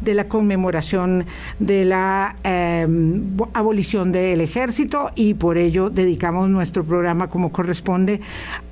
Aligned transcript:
de 0.00 0.14
la 0.14 0.28
conmemoración 0.28 1.24
de 1.58 1.84
la 1.84 2.36
em, 2.44 3.22
abolición 3.54 4.12
del 4.12 4.40
ejército 4.40 5.10
y 5.14 5.34
por 5.34 5.58
ello 5.58 5.90
dedicamos 5.90 6.48
nuestro 6.48 6.84
programa 6.84 7.28
como 7.28 7.50
corresponde 7.52 8.20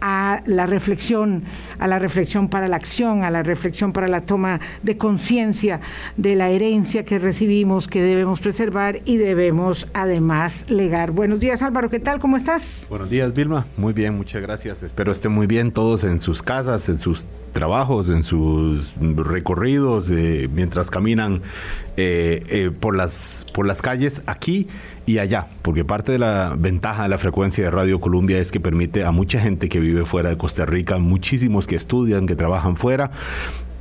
a 0.00 0.42
la 0.46 0.66
reflexión, 0.66 1.42
a 1.79 1.87
la 1.87 1.98
reflexión 1.98 2.48
para 2.48 2.68
la 2.68 2.76
acción, 2.76 3.22
a 3.22 3.30
la 3.30 3.42
reflexión 3.42 3.92
para 3.92 4.08
la 4.08 4.21
toma 4.21 4.60
de 4.82 4.96
conciencia 4.96 5.80
de 6.16 6.37
la 6.37 6.50
herencia 6.50 7.05
que 7.05 7.18
recibimos, 7.18 7.88
que 7.88 8.02
debemos 8.02 8.41
preservar 8.41 9.00
y 9.04 9.16
debemos 9.16 9.88
además 9.95 10.64
legar. 10.68 11.11
Buenos 11.11 11.41
días 11.41 11.62
Álvaro, 11.62 11.88
¿qué 11.88 12.00
tal? 12.00 12.20
¿Cómo 12.20 12.36
estás? 12.36 12.86
Buenos 12.88 13.09
días 13.09 13.32
Vilma, 13.34 13.66
muy 13.77 13.93
bien, 13.93 14.14
muchas 14.16 14.43
gracias. 14.43 14.82
Espero 14.82 15.12
estén 15.12 15.32
muy 15.32 15.46
bien 15.46 15.72
todos 15.72 16.04
en 16.04 16.20
sus 16.20 16.43
casas, 16.43 16.88
en 16.88 16.98
sus 16.98 17.27
trabajos, 17.52 18.11
en 18.11 18.22
sus 18.22 18.95
recorridos, 19.00 20.11
eh, 20.11 20.50
mientras 20.52 20.91
caminan 20.91 21.14
eh, 21.21 22.43
eh, 22.49 22.71
por, 22.79 22.96
las, 22.96 23.46
por 23.53 23.67
las 23.67 23.82
calles 23.82 24.22
aquí 24.27 24.68
y 25.07 25.18
allá, 25.18 25.46
porque 25.63 25.85
parte 25.85 26.13
de 26.13 26.18
la 26.18 26.57
ventaja 26.59 27.03
de 27.05 27.09
la 27.11 27.18
frecuencia 27.18 27.64
de 27.64 27.71
Radio 27.71 28.00
Colombia 28.00 28.39
es 28.39 28.50
que 28.50 28.61
permite 28.61 29.05
a 29.05 29.11
mucha 29.11 29.39
gente 29.39 29.69
que 29.69 29.79
vive 29.79 30.05
fuera 30.05 30.31
de 30.31 30.39
Costa 30.39 30.64
Rica, 30.64 30.99
muchísimos 30.99 31.67
que 31.67 31.77
estudian, 31.77 32.27
que 32.27 32.36
trabajan 32.36 32.77
fuera, 32.77 33.11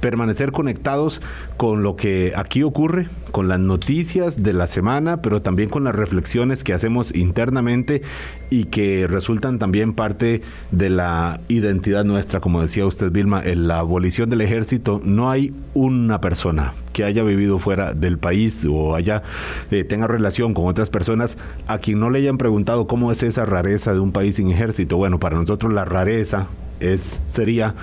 permanecer 0.03 0.52
conectados 0.52 1.21
con 1.55 1.81
lo 1.81 1.95
que 1.95 2.34
aquí 2.35 2.62
ocurre, 2.62 3.07
con 3.31 3.48
las 3.48 3.59
noticias 3.59 4.43
de 4.43 4.52
la 4.52 4.67
semana, 4.67 5.21
pero 5.21 5.41
también 5.41 5.70
con 5.70 5.85
las 5.85 5.95
reflexiones 5.95 6.66
que 6.66 6.73
hacemos 6.73 7.16
internamente 7.16 8.02
y 8.49 8.66
que 8.66 9.07
resultan 9.07 9.59
también 9.59 9.93
parte 9.93 10.41
de 10.71 10.89
la 10.89 11.39
identidad 11.48 12.03
nuestra, 12.03 12.41
como 12.41 12.62
decía 12.62 12.85
usted 12.85 13.13
Vilma, 13.13 13.41
en 13.45 13.70
la 13.70 13.79
abolición 13.79 14.29
del 14.29 14.41
ejército 14.41 14.99
no 15.05 15.31
hay 15.31 15.53
una 15.73 16.20
persona 16.20 16.73
que 16.91 17.05
haya 17.05 17.23
vivido 17.23 17.57
fuera 17.57 17.93
del 17.93 18.17
país 18.17 18.67
o 18.70 18.95
haya 18.95 19.23
eh, 19.71 19.85
tenga 19.85 20.07
relación 20.07 20.54
con 20.54 20.65
otras 20.67 20.90
personas 20.90 21.38
a 21.65 21.77
quien 21.77 22.01
no 22.01 22.10
le 22.10 22.20
hayan 22.20 22.38
preguntado 22.38 22.88
cómo 22.88 23.10
es 23.10 23.23
esa 23.23 23.45
rareza 23.45 23.93
de 23.93 24.01
un 24.01 24.12
país 24.12 24.35
sin 24.35 24.51
ejército. 24.51 24.98
Bueno, 24.98 25.17
para 25.17 25.38
nosotros 25.38 25.71
la 25.71 25.85
rareza 25.85 26.48
es 26.82 27.21
sería 27.29 27.76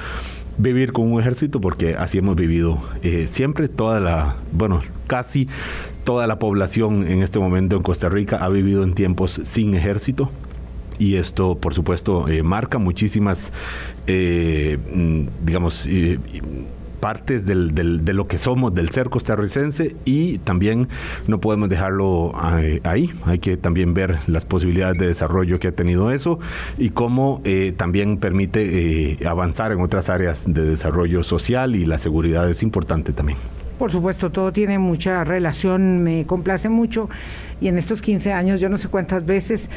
vivir 0.61 0.93
con 0.93 1.11
un 1.11 1.21
ejército 1.21 1.61
porque 1.61 1.95
así 1.97 2.19
hemos 2.19 2.37
vivido 2.37 2.79
eh, 3.03 3.27
siempre 3.27 3.69
toda 3.69 4.01
la, 4.01 4.37
bueno, 4.53 4.83
casi 5.07 5.49
toda 6.05 6.27
la 6.27 6.39
población 6.39 7.07
en 7.07 7.23
este 7.23 7.39
momento 7.39 7.77
en 7.77 7.83
Costa 7.83 8.09
Rica 8.09 8.37
ha 8.37 8.49
vivido 8.49 8.83
en 8.83 8.95
tiempos 8.95 9.41
sin 9.45 9.75
ejército. 9.75 10.31
Y 10.99 11.17
esto 11.17 11.57
por 11.57 11.73
supuesto 11.73 12.29
eh, 12.29 12.43
marca 12.43 12.77
muchísimas 12.77 13.53
eh, 14.07 14.79
mm, 14.93 15.47
digamos 15.47 15.89
partes 17.01 17.47
del, 17.47 17.75
de 17.75 18.13
lo 18.15 18.29
que 18.29 18.39
somos, 18.39 18.75
del 18.75 18.91
ser 18.91 19.09
costarricense 19.09 19.97
y 20.05 20.39
también 20.39 20.89
no 21.27 21.41
podemos 21.41 21.69
dejarlo 21.69 22.33
eh, 22.59 22.81
ahí. 22.85 23.11
Hay 23.25 23.39
que 23.39 23.57
también 23.57 23.95
ver 23.95 24.19
las 24.27 24.45
posibilidades 24.45 24.99
de 24.99 25.07
desarrollo 25.07 25.59
que 25.59 25.69
ha 25.69 25.73
tenido 25.73 26.11
eso 26.11 26.39
y 26.79 26.91
cómo 26.91 27.41
eh, 27.45 27.73
también 27.77 28.19
permite 28.19 29.13
eh, 29.13 29.27
avanzar 29.27 29.73
en 29.73 29.81
otras 29.81 30.09
áreas 30.09 30.45
de 30.47 30.65
desarrollo 30.65 31.25
social 31.25 31.75
y 31.75 31.87
la 31.87 31.99
seguridad 31.99 32.49
es 32.49 32.63
importante 32.63 33.13
también. 33.13 33.39
Por 33.79 33.91
supuesto, 33.91 34.31
todo 34.31 34.53
tiene 34.53 34.79
mucha 34.79 35.25
relación, 35.25 36.03
me 36.03 36.27
complace 36.27 36.69
mucho 36.69 37.09
y 37.63 37.69
en 37.69 37.79
estos 37.79 38.03
15 38.03 38.31
años, 38.35 38.61
yo 38.61 38.69
no 38.69 38.77
sé 38.77 38.89
cuántas 38.89 39.25
veces, 39.25 39.71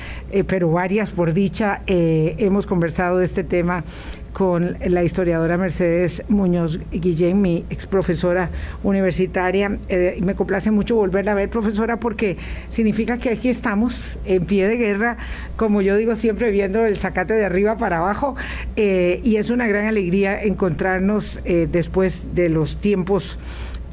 pero 0.45 0.69
varias 0.69 1.11
por 1.11 1.33
dicha, 1.33 1.81
hemos 1.87 2.67
conversado 2.67 3.19
de 3.19 3.25
este 3.25 3.45
tema 3.45 3.85
con 4.33 4.75
la 4.85 5.03
historiadora 5.03 5.57
Mercedes 5.57 6.23
Muñoz 6.27 6.79
Guillén, 6.91 7.41
mi 7.41 7.63
ex 7.69 7.85
profesora 7.85 8.49
universitaria. 8.83 9.77
Eh, 9.87 10.19
me 10.21 10.35
complace 10.35 10.71
mucho 10.71 10.95
volverla 10.95 11.31
a 11.31 11.35
ver, 11.35 11.49
profesora, 11.49 11.97
porque 11.97 12.37
significa 12.69 13.19
que 13.19 13.29
aquí 13.29 13.49
estamos 13.49 14.17
en 14.25 14.45
pie 14.45 14.67
de 14.67 14.77
guerra, 14.77 15.17
como 15.55 15.81
yo 15.81 15.95
digo 15.95 16.15
siempre, 16.15 16.51
viendo 16.51 16.85
el 16.85 16.97
zacate 16.97 17.33
de 17.35 17.45
arriba 17.45 17.77
para 17.77 17.99
abajo, 17.99 18.35
eh, 18.75 19.21
y 19.23 19.37
es 19.37 19.51
una 19.51 19.67
gran 19.67 19.85
alegría 19.85 20.41
encontrarnos 20.41 21.39
eh, 21.45 21.67
después 21.71 22.33
de 22.33 22.49
los 22.49 22.77
tiempos 22.77 23.37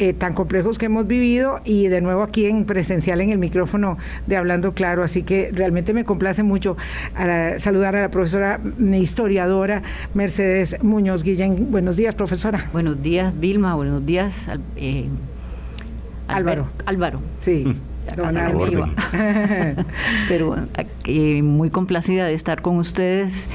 eh, 0.00 0.14
tan 0.14 0.32
complejos 0.32 0.78
que 0.78 0.86
hemos 0.86 1.06
vivido 1.06 1.60
y 1.64 1.88
de 1.88 2.00
nuevo 2.00 2.22
aquí 2.22 2.46
en 2.46 2.64
presencial 2.64 3.20
en 3.20 3.30
el 3.30 3.38
micrófono 3.38 3.98
de 4.26 4.36
Hablando 4.36 4.72
Claro. 4.72 5.02
Así 5.02 5.22
que 5.22 5.50
realmente 5.52 5.92
me 5.92 6.04
complace 6.04 6.42
mucho 6.42 6.76
saludar 7.58 7.96
a 7.96 8.02
la 8.02 8.10
profesora 8.10 8.58
mm, 8.58 8.94
historiadora 8.94 9.82
Mercedes 10.14 10.82
Muñoz 10.82 11.22
Guillén. 11.22 11.70
Buenos 11.70 11.96
días, 11.96 12.14
profesora. 12.14 12.68
Buenos 12.72 13.02
días, 13.02 13.38
Vilma. 13.38 13.74
Buenos 13.74 14.04
días, 14.06 14.34
eh, 14.76 15.06
Álvaro. 16.28 16.68
Álvaro. 16.86 17.20
Sí. 17.38 17.76
Pero 20.28 20.56
eh, 21.04 21.42
muy 21.42 21.70
complacida 21.70 22.26
de 22.26 22.34
estar 22.34 22.62
con 22.62 22.76
ustedes 22.78 23.48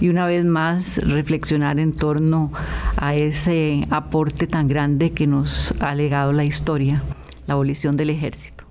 y 0.00 0.08
una 0.08 0.26
vez 0.26 0.44
más 0.44 0.98
reflexionar 0.98 1.78
en 1.78 1.92
torno 1.92 2.52
a 2.96 3.14
ese 3.14 3.86
aporte 3.90 4.46
tan 4.46 4.66
grande 4.66 5.12
que 5.12 5.26
nos 5.26 5.74
ha 5.80 5.94
legado 5.94 6.32
la 6.32 6.44
historia, 6.44 7.02
la 7.46 7.54
abolición 7.54 7.96
del 7.96 8.10
ejército. 8.10 8.61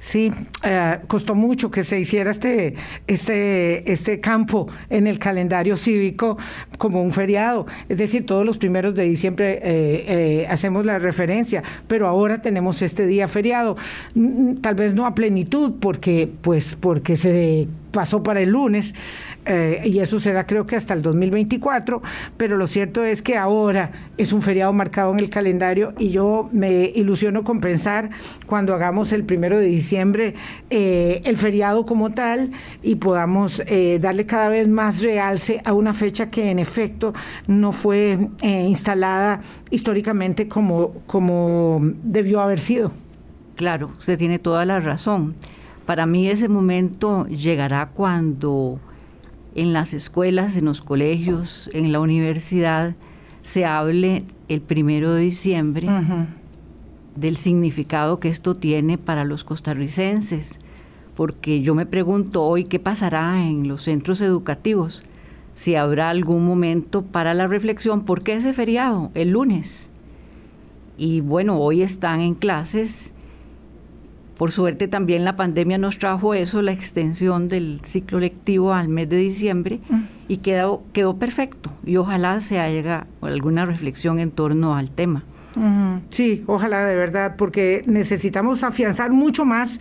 Sí, 0.00 0.32
eh, 0.62 0.98
costó 1.06 1.34
mucho 1.34 1.70
que 1.70 1.84
se 1.84 1.98
hiciera 2.00 2.30
este, 2.30 2.74
este, 3.06 3.92
este 3.92 4.20
campo 4.20 4.68
en 4.90 5.06
el 5.06 5.18
calendario 5.18 5.76
cívico 5.76 6.38
como 6.78 7.02
un 7.02 7.12
feriado. 7.12 7.66
Es 7.88 7.98
decir, 7.98 8.26
todos 8.26 8.44
los 8.44 8.58
primeros 8.58 8.94
de 8.94 9.04
diciembre 9.04 9.60
eh, 9.62 10.04
eh, 10.08 10.46
hacemos 10.48 10.84
la 10.84 10.98
referencia, 10.98 11.62
pero 11.86 12.06
ahora 12.06 12.40
tenemos 12.40 12.82
este 12.82 13.06
día 13.06 13.28
feriado. 13.28 13.76
Tal 14.60 14.74
vez 14.74 14.94
no 14.94 15.06
a 15.06 15.14
plenitud, 15.14 15.74
porque, 15.80 16.28
pues, 16.42 16.76
porque 16.78 17.16
se 17.16 17.68
pasó 17.90 18.22
para 18.22 18.40
el 18.40 18.50
lunes, 18.50 18.94
eh, 19.44 19.82
y 19.84 20.00
eso 20.00 20.18
será 20.20 20.46
creo 20.46 20.66
que 20.66 20.76
hasta 20.76 20.94
el 20.94 21.02
2024, 21.02 22.02
pero 22.36 22.56
lo 22.56 22.66
cierto 22.66 23.04
es 23.04 23.22
que 23.22 23.36
ahora 23.36 23.90
es 24.16 24.32
un 24.32 24.42
feriado 24.42 24.72
marcado 24.72 25.12
en 25.12 25.20
el 25.20 25.30
calendario 25.30 25.94
y 25.98 26.10
yo 26.10 26.48
me 26.52 26.92
ilusiono 26.94 27.44
con 27.44 27.60
pensar 27.60 28.10
cuando 28.46 28.74
hagamos 28.74 29.12
el 29.12 29.24
primero 29.24 29.58
de 29.58 29.66
diciembre 29.66 30.34
eh, 30.70 31.22
el 31.24 31.36
feriado 31.36 31.86
como 31.86 32.10
tal 32.10 32.50
y 32.82 32.96
podamos 32.96 33.62
eh, 33.66 33.98
darle 34.00 34.26
cada 34.26 34.48
vez 34.48 34.68
más 34.68 35.00
realce 35.00 35.60
a 35.64 35.72
una 35.72 35.92
fecha 35.92 36.30
que 36.30 36.50
en 36.50 36.58
efecto 36.58 37.14
no 37.46 37.72
fue 37.72 38.18
instalada 38.42 39.42
históricamente 39.70 40.48
como, 40.48 40.92
como 41.06 41.80
debió 42.02 42.40
haber 42.40 42.60
sido. 42.60 42.92
Claro, 43.56 43.90
usted 43.98 44.18
tiene 44.18 44.38
toda 44.38 44.64
la 44.64 44.80
razón. 44.80 45.34
Para 45.86 46.04
mí 46.04 46.28
ese 46.28 46.48
momento 46.48 47.26
llegará 47.28 47.90
cuando 47.90 48.80
en 49.54 49.72
las 49.72 49.94
escuelas, 49.94 50.56
en 50.56 50.64
los 50.64 50.82
colegios, 50.82 51.70
en 51.72 51.92
la 51.92 52.00
universidad, 52.00 52.94
se 53.42 53.64
hable 53.64 54.24
el 54.48 54.60
primero 54.60 55.14
de 55.14 55.22
diciembre 55.22 55.88
del 57.14 57.36
significado 57.36 58.18
que 58.18 58.28
esto 58.28 58.56
tiene 58.56 58.98
para 58.98 59.24
los 59.24 59.44
costarricenses. 59.44 60.58
Porque 61.14 61.62
yo 61.62 61.74
me 61.74 61.86
pregunto 61.86 62.42
hoy 62.42 62.64
qué 62.64 62.78
pasará 62.78 63.46
en 63.46 63.68
los 63.68 63.82
centros 63.82 64.20
educativos, 64.20 65.02
si 65.54 65.74
habrá 65.74 66.10
algún 66.10 66.44
momento 66.44 67.02
para 67.02 67.32
la 67.32 67.46
reflexión, 67.46 68.04
¿por 68.04 68.22
qué 68.22 68.34
ese 68.34 68.52
feriado? 68.52 69.10
El 69.14 69.30
lunes. 69.30 69.88
Y 70.98 71.22
bueno, 71.22 71.58
hoy 71.58 71.80
están 71.80 72.20
en 72.20 72.34
clases 72.34 73.12
por 74.36 74.52
suerte 74.52 74.88
también 74.88 75.24
la 75.24 75.36
pandemia 75.36 75.78
nos 75.78 75.98
trajo 75.98 76.34
eso, 76.34 76.62
la 76.62 76.72
extensión 76.72 77.48
del 77.48 77.80
ciclo 77.84 78.20
lectivo 78.20 78.74
al 78.74 78.88
mes 78.88 79.08
de 79.08 79.16
diciembre 79.16 79.80
mm. 79.88 80.02
y 80.28 80.38
quedó, 80.38 80.82
quedó 80.92 81.16
perfecto 81.16 81.72
y 81.84 81.96
ojalá 81.96 82.40
se 82.40 82.60
haga 82.60 83.06
alguna 83.22 83.64
reflexión 83.64 84.18
en 84.18 84.30
torno 84.30 84.76
al 84.76 84.90
tema. 84.90 85.24
Sí, 86.10 86.44
ojalá 86.46 86.84
de 86.84 86.94
verdad, 86.94 87.36
porque 87.38 87.82
necesitamos 87.86 88.62
afianzar 88.62 89.10
mucho 89.10 89.46
más 89.46 89.80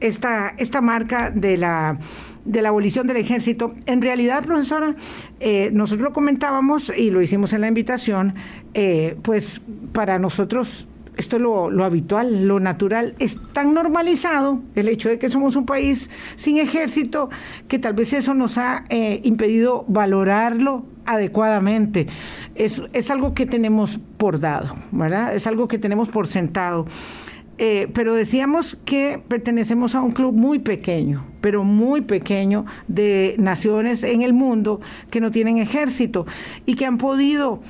esta, 0.00 0.54
esta 0.56 0.80
marca 0.80 1.30
de 1.30 1.58
la 1.58 1.98
de 2.44 2.62
la 2.62 2.70
abolición 2.70 3.06
del 3.06 3.18
ejército. 3.18 3.74
En 3.86 4.02
realidad, 4.02 4.44
profesora, 4.44 4.96
eh, 5.40 5.70
nosotros 5.72 6.08
lo 6.08 6.12
comentábamos 6.12 6.96
y 6.96 7.10
lo 7.10 7.22
hicimos 7.22 7.52
en 7.52 7.60
la 7.60 7.68
invitación, 7.68 8.34
eh, 8.74 9.16
pues 9.22 9.60
para 9.92 10.18
nosotros 10.18 10.88
esto 11.16 11.36
es 11.36 11.42
lo, 11.42 11.84
habitual, 11.84 12.46
lo 12.46 12.58
natural, 12.58 13.14
es 13.18 13.36
tan 13.52 13.74
normalizado 13.74 14.60
el 14.74 14.88
hecho 14.88 15.08
de 15.08 15.18
que 15.18 15.28
somos 15.28 15.56
un 15.56 15.66
país 15.66 16.10
sin 16.36 16.58
ejército 16.58 17.28
que 17.68 17.78
tal 17.78 17.94
vez 17.94 18.12
eso 18.12 18.34
nos 18.34 18.56
ha 18.58 18.84
eh, 18.88 19.20
impedido 19.24 19.84
valorarlo 19.88 20.86
adecuadamente. 21.04 22.06
Es, 22.54 22.82
es, 22.92 23.10
algo 23.10 23.34
que 23.34 23.46
tenemos 23.46 23.98
por 24.16 24.40
dado, 24.40 24.74
¿verdad? 24.90 25.34
Es 25.34 25.46
algo 25.46 25.68
que 25.68 25.78
tenemos 25.78 26.08
por 26.08 26.26
sentado. 26.26 26.86
Eh, 27.58 27.88
pero 27.92 28.14
decíamos 28.14 28.78
que 28.84 29.22
pertenecemos 29.28 29.94
a 29.94 30.00
un 30.00 30.12
club 30.12 30.34
muy 30.34 30.58
pequeño, 30.58 31.26
pero 31.40 31.64
muy 31.64 32.00
pequeño 32.00 32.64
de 32.88 33.36
naciones 33.38 34.02
en 34.02 34.22
el 34.22 34.32
mundo 34.32 34.80
que 35.10 35.20
no 35.20 35.30
tienen 35.30 35.58
ejército 35.58 36.26
y 36.64 36.74
que 36.74 36.86
han 36.86 36.98
podido 36.98 37.60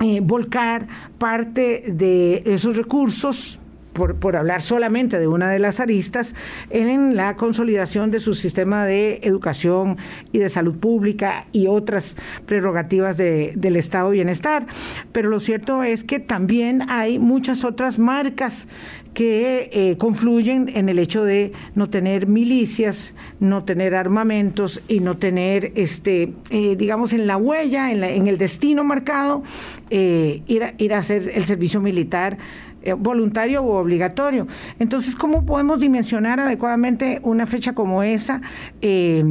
eh, 0.00 0.20
volcar 0.22 0.86
parte 1.18 1.84
de 1.88 2.42
esos 2.46 2.76
recursos 2.76 3.58
por, 3.98 4.36
hablar 4.36 4.62
solamente 4.62 5.18
de 5.18 5.26
una 5.26 5.50
de 5.50 5.58
las 5.58 5.80
aristas, 5.80 6.34
en 6.70 7.16
la 7.16 7.36
consolidación 7.36 8.10
de 8.10 8.20
su 8.20 8.34
sistema 8.34 8.84
de 8.84 9.20
educación 9.22 9.96
y 10.32 10.38
de 10.38 10.48
salud 10.48 10.76
pública 10.76 11.46
y 11.52 11.66
otras 11.66 12.16
prerrogativas 12.46 13.16
del 13.16 13.76
estado 13.76 14.10
de 14.10 14.16
bienestar. 14.16 14.66
Pero 15.12 15.28
lo 15.28 15.40
cierto 15.40 15.82
es 15.82 16.04
que 16.04 16.20
también 16.20 16.82
hay 16.88 17.18
muchas 17.18 17.64
otras 17.64 17.98
marcas 17.98 18.66
que 19.18 19.70
eh, 19.72 19.96
confluyen 19.96 20.70
en 20.74 20.88
el 20.88 21.00
hecho 21.00 21.24
de 21.24 21.52
no 21.74 21.90
tener 21.90 22.28
milicias, 22.28 23.14
no 23.40 23.64
tener 23.64 23.96
armamentos 23.96 24.80
y 24.86 25.00
no 25.00 25.16
tener, 25.16 25.72
este, 25.74 26.34
eh, 26.50 26.76
digamos, 26.76 27.12
en 27.12 27.26
la 27.26 27.36
huella, 27.36 27.90
en, 27.90 28.28
el 28.28 28.38
destino 28.38 28.84
marcado, 28.84 29.42
eh, 29.90 30.42
ir, 30.46 30.94
a, 30.94 30.98
hacer 30.98 31.32
el 31.34 31.44
servicio 31.46 31.80
militar 31.80 32.38
voluntario 32.94 33.62
u 33.62 33.70
obligatorio. 33.70 34.46
Entonces, 34.78 35.14
¿cómo 35.14 35.44
podemos 35.44 35.80
dimensionar 35.80 36.40
adecuadamente 36.40 37.20
una 37.22 37.46
fecha 37.46 37.74
como 37.74 38.02
esa, 38.02 38.40
eh, 38.80 39.24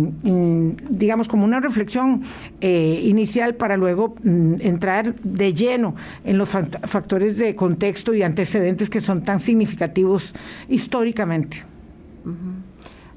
digamos, 0.90 1.28
como 1.28 1.46
una 1.46 1.60
reflexión 1.60 2.24
eh, 2.62 3.02
inicial 3.04 3.56
para 3.56 3.78
luego 3.78 4.16
mm, 4.24 4.56
entrar 4.60 5.16
de 5.16 5.54
lleno 5.54 5.96
en 6.24 6.38
los 6.38 6.50
factores 6.50 7.38
de 7.38 7.56
contexto 7.56 8.14
y 8.14 8.24
antecedentes 8.24 8.90
que 8.90 9.02
son 9.02 9.24
tan 9.24 9.40
significativos 9.40 10.34
históricamente? 10.70 11.64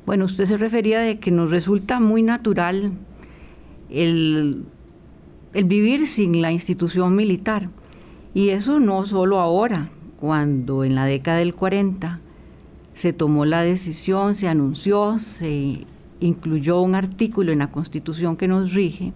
Bueno, 0.06 0.24
usted 0.24 0.46
se 0.46 0.56
refería 0.56 1.00
de 1.00 1.18
que 1.18 1.30
nos 1.30 1.50
resulta 1.50 2.00
muy 2.00 2.22
natural 2.22 2.92
el 3.90 4.64
vivir 5.52 6.06
sin 6.06 6.40
la 6.40 6.52
institución 6.52 7.14
militar. 7.14 7.68
Y 8.34 8.50
eso 8.50 8.78
no 8.78 9.04
solo 9.06 9.40
ahora, 9.40 9.90
cuando 10.20 10.84
en 10.84 10.94
la 10.94 11.06
década 11.06 11.38
del 11.38 11.54
40 11.54 12.20
se 12.94 13.12
tomó 13.12 13.44
la 13.44 13.62
decisión, 13.62 14.34
se 14.34 14.48
anunció, 14.48 15.18
se 15.18 15.86
incluyó 16.20 16.80
un 16.82 16.94
artículo 16.94 17.52
en 17.52 17.60
la 17.60 17.70
Constitución 17.70 18.36
que 18.36 18.46
nos 18.46 18.74
rige, 18.74 19.12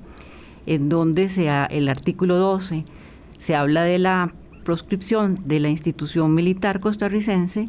en 0.66 0.88
donde 0.88 1.28
sea 1.28 1.66
el 1.66 1.88
artículo 1.88 2.36
12 2.36 2.84
se 3.38 3.54
habla 3.54 3.84
de 3.84 3.98
la 3.98 4.32
proscripción 4.64 5.40
de 5.44 5.60
la 5.60 5.68
institución 5.68 6.34
militar 6.34 6.80
costarricense, 6.80 7.68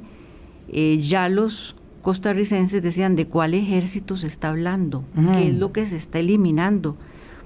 eh, 0.69 1.01
ya 1.01 1.27
los 1.27 1.75
costarricenses 2.01 2.81
decían 2.81 3.17
de 3.17 3.27
cuál 3.27 3.53
ejército 3.53 4.15
se 4.15 4.27
está 4.27 4.49
hablando, 4.49 5.03
qué 5.35 5.49
es 5.49 5.55
lo 5.55 5.73
que 5.73 5.85
se 5.85 5.97
está 5.97 6.19
eliminando, 6.19 6.95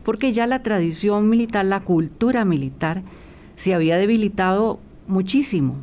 porque 0.03 0.31
ya 0.31 0.45
la 0.45 0.61
tradición 0.61 1.27
militar, 1.27 1.65
la 1.65 1.79
cultura 1.79 2.45
militar, 2.45 3.01
se 3.55 3.73
había 3.73 3.97
debilitado 3.97 4.79
muchísimo. 5.09 5.77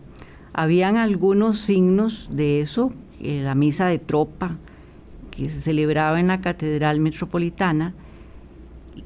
Habían 0.52 0.96
algunos 0.96 1.58
signos 1.58 2.28
de 2.32 2.62
eso, 2.62 2.92
la 3.20 3.54
misa 3.54 3.86
de 3.86 3.98
tropa 3.98 4.56
que 5.30 5.50
se 5.50 5.60
celebraba 5.60 6.18
en 6.18 6.28
la 6.28 6.40
Catedral 6.40 7.00
Metropolitana, 7.00 7.92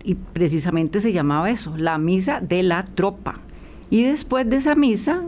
y 0.05 0.15
precisamente 0.15 1.01
se 1.01 1.13
llamaba 1.13 1.51
eso, 1.51 1.77
la 1.77 1.99
misa 1.99 2.41
de 2.41 2.63
la 2.63 2.85
tropa. 2.85 3.41
Y 3.91 4.05
después 4.05 4.49
de 4.49 4.57
esa 4.57 4.77
misa, 4.77 5.23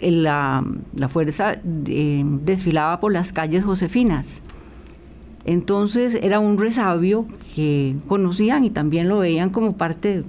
la, 0.00 0.64
fuerza 1.08 1.60
eh, 1.86 2.22
desfilaba 2.44 3.00
por 3.00 3.12
las 3.12 3.32
calles 3.32 3.64
josefinas. 3.64 4.42
Entonces 5.44 6.18
era 6.20 6.40
un 6.40 6.58
resabio 6.58 7.26
que 7.54 7.96
conocían 8.06 8.64
y 8.64 8.70
también 8.70 9.08
lo 9.08 9.18
veían 9.18 9.50
como 9.50 9.76
parte 9.76 10.24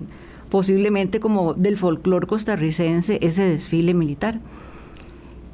posiblemente 0.49 1.19
como 1.19 1.53
del 1.53 1.77
folclore 1.77 2.27
costarricense 2.27 3.19
ese 3.21 3.43
desfile 3.43 3.93
militar. 3.93 4.39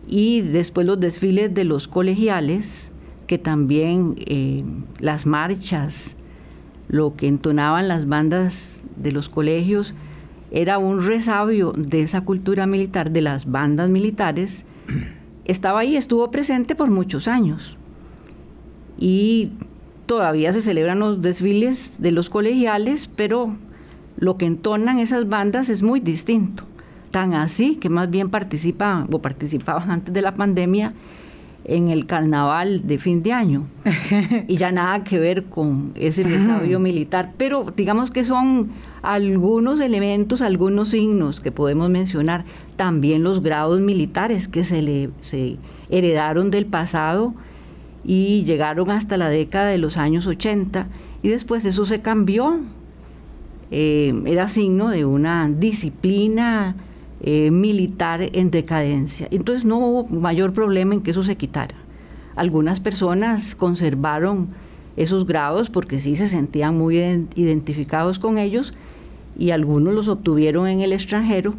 Y 0.07 0.42
después 0.42 0.86
los 0.86 1.00
desfiles 1.00 1.53
de 1.53 1.63
los 1.63 1.88
colegiales, 1.88 2.92
que 3.27 3.38
también 3.38 4.15
eh, 4.19 4.63
las 5.00 5.25
marchas, 5.25 6.15
lo 6.88 7.15
que 7.15 7.27
entonaban 7.27 7.88
las 7.88 8.07
bandas 8.07 8.83
de 8.95 9.12
los 9.12 9.30
colegios, 9.30 9.94
era 10.51 10.77
un 10.77 11.06
resabio 11.06 11.74
de 11.75 12.01
esa 12.01 12.21
cultura 12.21 12.68
militar, 12.68 13.12
de 13.12 13.21
las 13.21 13.50
bandas 13.50 13.89
militares, 13.89 14.63
estaba 15.45 15.80
ahí, 15.80 15.98
estuvo 15.98 16.30
presente 16.31 16.75
por 16.75 16.89
muchos 16.91 17.27
años. 17.27 17.75
Y 18.98 19.51
todavía 20.06 20.53
se 20.53 20.62
celebran 20.62 21.00
los 21.00 21.21
desfiles 21.21 21.94
de 21.98 22.12
los 22.12 22.30
colegiales, 22.30 23.09
pero 23.15 23.56
lo 24.17 24.38
que 24.38 24.45
entonan 24.45 25.00
esas 25.00 25.27
bandas 25.27 25.69
es 25.69 25.81
muy 25.81 26.00
distinto. 26.00 26.63
Tan 27.12 27.33
así 27.33 27.75
que 27.75 27.89
más 27.89 28.09
bien 28.09 28.29
participan 28.29 29.07
o 29.12 29.19
participaban 29.19 29.89
antes 29.89 30.13
de 30.13 30.21
la 30.21 30.35
pandemia 30.35 30.94
en 31.67 31.89
el 31.89 32.06
carnaval 32.06 32.85
de 32.88 32.97
fin 32.97 33.23
de 33.23 33.33
año. 33.33 33.67
Y 34.47 34.57
ya 34.57 34.71
nada 34.71 35.03
que 35.03 35.19
ver 35.19 35.45
con 35.45 35.91
ese 35.95 36.23
desarrollo 36.23 36.79
militar, 36.79 37.33
pero 37.38 37.73
digamos 37.75 38.12
que 38.12 38.23
son 38.23 38.69
algunos 39.01 39.79
elementos, 39.79 40.41
algunos 40.41 40.89
signos 40.89 41.39
que 41.39 41.51
podemos 41.51 41.89
mencionar, 41.89 42.45
también 42.75 43.23
los 43.23 43.41
grados 43.41 43.79
militares 43.79 44.47
que 44.47 44.63
se, 44.63 44.81
le, 44.81 45.09
se 45.21 45.57
heredaron 45.89 46.51
del 46.51 46.65
pasado 46.65 47.33
y 48.03 48.44
llegaron 48.44 48.91
hasta 48.91 49.17
la 49.17 49.29
década 49.29 49.67
de 49.67 49.79
los 49.79 49.97
años 49.97 50.27
80 50.27 50.88
y 51.23 51.29
después 51.29 51.65
eso 51.65 51.85
se 51.85 52.01
cambió 52.01 52.59
eh, 53.71 54.13
era 54.25 54.47
signo 54.47 54.89
de 54.89 55.06
una 55.06 55.50
disciplina 55.50 56.75
eh, 57.21 57.50
militar 57.51 58.21
en 58.21 58.51
decadencia. 58.51 59.27
Entonces 59.31 59.65
no 59.65 59.77
hubo 59.79 60.07
mayor 60.07 60.53
problema 60.53 60.94
en 60.94 61.01
que 61.01 61.12
eso 61.12 61.23
se 61.23 61.35
quitara. 61.35 61.75
Algunas 62.35 62.79
personas 62.79 63.56
conservaron 63.56 64.50
esos 64.97 65.25
grados 65.25 65.69
porque 65.69 66.00
sí 66.00 66.15
se 66.15 66.27
sentían 66.27 66.77
muy 66.77 66.97
identificados 67.35 68.19
con 68.19 68.38
ellos 68.38 68.73
y 69.38 69.51
algunos 69.51 69.94
los 69.94 70.07
obtuvieron 70.07 70.67
en 70.67 70.81
el 70.81 70.94
extranjero, 70.94 71.53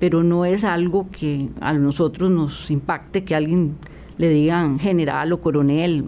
pero 0.00 0.22
no 0.22 0.44
es 0.44 0.64
algo 0.64 1.08
que 1.10 1.48
a 1.60 1.72
nosotros 1.74 2.30
nos 2.30 2.70
impacte 2.70 3.24
que 3.24 3.34
alguien 3.34 3.76
le 4.18 4.28
digan 4.28 4.78
general 4.78 5.32
o 5.32 5.40
coronel. 5.40 6.04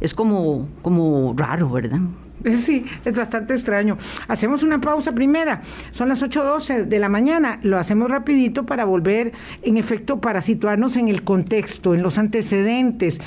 Es 0.00 0.14
como, 0.14 0.68
como 0.82 1.34
raro, 1.36 1.70
¿verdad? 1.70 2.00
Sí, 2.58 2.84
es 3.04 3.16
bastante 3.16 3.54
extraño. 3.54 3.96
Hacemos 4.26 4.62
una 4.62 4.80
pausa 4.80 5.12
primera. 5.12 5.62
Son 5.90 6.08
las 6.08 6.22
8.12 6.22 6.84
de 6.84 6.98
la 6.98 7.08
mañana. 7.08 7.58
Lo 7.62 7.78
hacemos 7.78 8.10
rapidito 8.10 8.66
para 8.66 8.84
volver, 8.84 9.32
en 9.62 9.76
efecto, 9.76 10.20
para 10.20 10.42
situarnos 10.42 10.96
en 10.96 11.08
el 11.08 11.22
contexto, 11.22 11.94
en 11.94 12.02
los 12.02 12.18
antecedentes. 12.18 13.20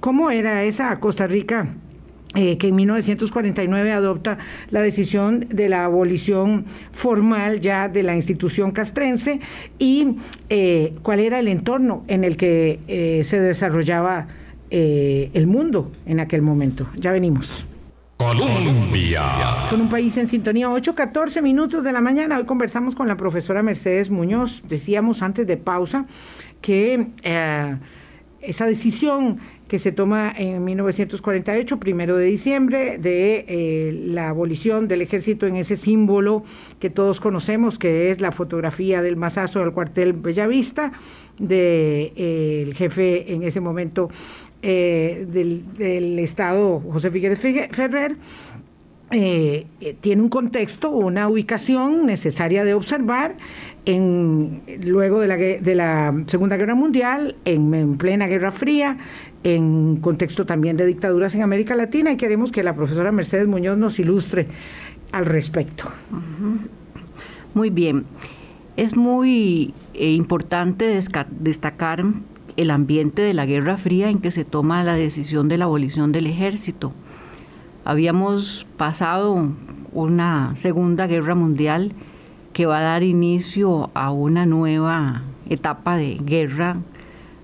¿Cómo 0.00 0.30
era 0.30 0.64
esa 0.64 0.98
Costa 1.00 1.26
Rica? 1.26 1.68
Eh, 2.34 2.58
que 2.58 2.68
en 2.68 2.74
1949 2.74 3.92
adopta 3.92 4.36
la 4.70 4.82
decisión 4.82 5.46
de 5.48 5.70
la 5.70 5.86
abolición 5.86 6.66
formal 6.92 7.60
ya 7.60 7.88
de 7.88 8.02
la 8.02 8.14
institución 8.14 8.72
castrense 8.72 9.40
y 9.78 10.16
eh, 10.50 10.92
cuál 11.02 11.20
era 11.20 11.38
el 11.38 11.48
entorno 11.48 12.04
en 12.08 12.24
el 12.24 12.36
que 12.36 12.80
eh, 12.88 13.22
se 13.24 13.40
desarrollaba 13.40 14.26
el 14.68 15.46
mundo 15.46 15.90
en 16.04 16.20
aquel 16.20 16.42
momento. 16.42 16.88
Ya 16.96 17.12
venimos. 17.12 17.66
Colombia. 18.16 19.22
Con 19.68 19.82
un 19.82 19.88
país 19.90 20.16
en 20.16 20.26
sintonía, 20.26 20.70
8, 20.70 20.94
14 20.94 21.42
minutos 21.42 21.84
de 21.84 21.92
la 21.92 22.00
mañana. 22.00 22.38
Hoy 22.38 22.44
conversamos 22.44 22.94
con 22.94 23.08
la 23.08 23.16
profesora 23.16 23.62
Mercedes 23.62 24.08
Muñoz. 24.08 24.62
Decíamos 24.68 25.22
antes 25.22 25.46
de 25.46 25.58
pausa 25.58 26.06
que 26.62 27.08
eh, 27.22 27.76
esa 28.40 28.66
decisión 28.66 29.38
que 29.68 29.78
se 29.78 29.90
toma 29.90 30.32
en 30.36 30.64
1948, 30.64 31.78
primero 31.78 32.16
de 32.16 32.26
diciembre, 32.26 32.98
de 32.98 33.44
eh, 33.48 33.92
la 33.92 34.28
abolición 34.28 34.86
del 34.86 35.02
ejército 35.02 35.46
en 35.46 35.56
ese 35.56 35.76
símbolo 35.76 36.44
que 36.78 36.88
todos 36.88 37.20
conocemos, 37.20 37.78
que 37.78 38.10
es 38.10 38.20
la 38.20 38.30
fotografía 38.30 39.02
del 39.02 39.16
masazo 39.16 39.60
del 39.60 39.72
cuartel 39.72 40.12
Bellavista, 40.12 40.92
del 41.38 41.48
de, 41.48 42.12
eh, 42.16 42.72
jefe 42.74 43.34
en 43.34 43.42
ese 43.42 43.60
momento 43.60 44.08
eh, 44.62 45.26
del, 45.28 46.18
Estado 46.18 46.80
José 46.80 47.10
Figueres 47.10 47.38
Ferrer, 47.38 48.16
eh, 49.12 49.66
eh, 49.80 49.96
tiene 50.00 50.22
un 50.22 50.28
contexto, 50.28 50.90
una 50.90 51.28
ubicación 51.28 52.06
necesaria 52.06 52.64
de 52.64 52.74
observar 52.74 53.36
en, 53.84 54.62
luego 54.84 55.20
de 55.20 55.28
la, 55.28 55.36
de 55.36 55.74
la 55.74 56.24
Segunda 56.26 56.56
Guerra 56.56 56.74
Mundial, 56.74 57.36
en, 57.44 57.96
plena 57.98 58.26
Guerra 58.26 58.50
Fría, 58.50 58.96
en 59.44 59.96
contexto 59.98 60.46
también 60.46 60.76
de 60.76 60.86
dictaduras 60.86 61.34
en 61.36 61.42
América 61.42 61.76
Latina 61.76 62.10
y 62.10 62.16
queremos 62.16 62.50
que 62.50 62.64
la 62.64 62.74
profesora 62.74 63.12
Mercedes 63.12 63.46
Muñoz 63.46 63.78
nos 63.78 64.00
ilustre 64.00 64.48
al 65.12 65.26
respecto. 65.26 65.84
Muy 67.54 67.70
bien. 67.70 68.06
Es 68.76 68.96
muy 68.96 69.72
importante 69.94 71.00
destacar 71.30 72.04
el 72.56 72.70
ambiente 72.70 73.22
de 73.22 73.34
la 73.34 73.46
Guerra 73.46 73.76
Fría 73.76 74.10
en 74.10 74.20
que 74.20 74.30
se 74.30 74.44
toma 74.44 74.84
la 74.84 74.94
decisión 74.94 75.48
de 75.48 75.58
la 75.58 75.64
abolición 75.66 76.12
del 76.12 76.26
ejército. 76.26 76.92
Habíamos 77.84 78.66
pasado 78.76 79.50
una 79.92 80.54
Segunda 80.56 81.06
Guerra 81.06 81.34
Mundial 81.34 81.92
que 82.52 82.66
va 82.66 82.78
a 82.78 82.82
dar 82.82 83.02
inicio 83.02 83.90
a 83.94 84.10
una 84.10 84.46
nueva 84.46 85.22
etapa 85.48 85.96
de 85.96 86.16
guerra 86.22 86.78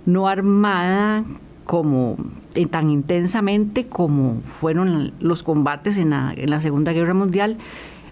no 0.06 0.26
armada 0.26 1.24
como 1.64 2.16
eh, 2.54 2.66
tan 2.66 2.90
intensamente 2.90 3.86
como 3.86 4.40
fueron 4.60 5.12
los 5.20 5.42
combates 5.42 5.96
en 5.96 6.10
la, 6.10 6.34
en 6.36 6.50
la 6.50 6.60
Segunda 6.60 6.92
Guerra 6.92 7.14
Mundial. 7.14 7.58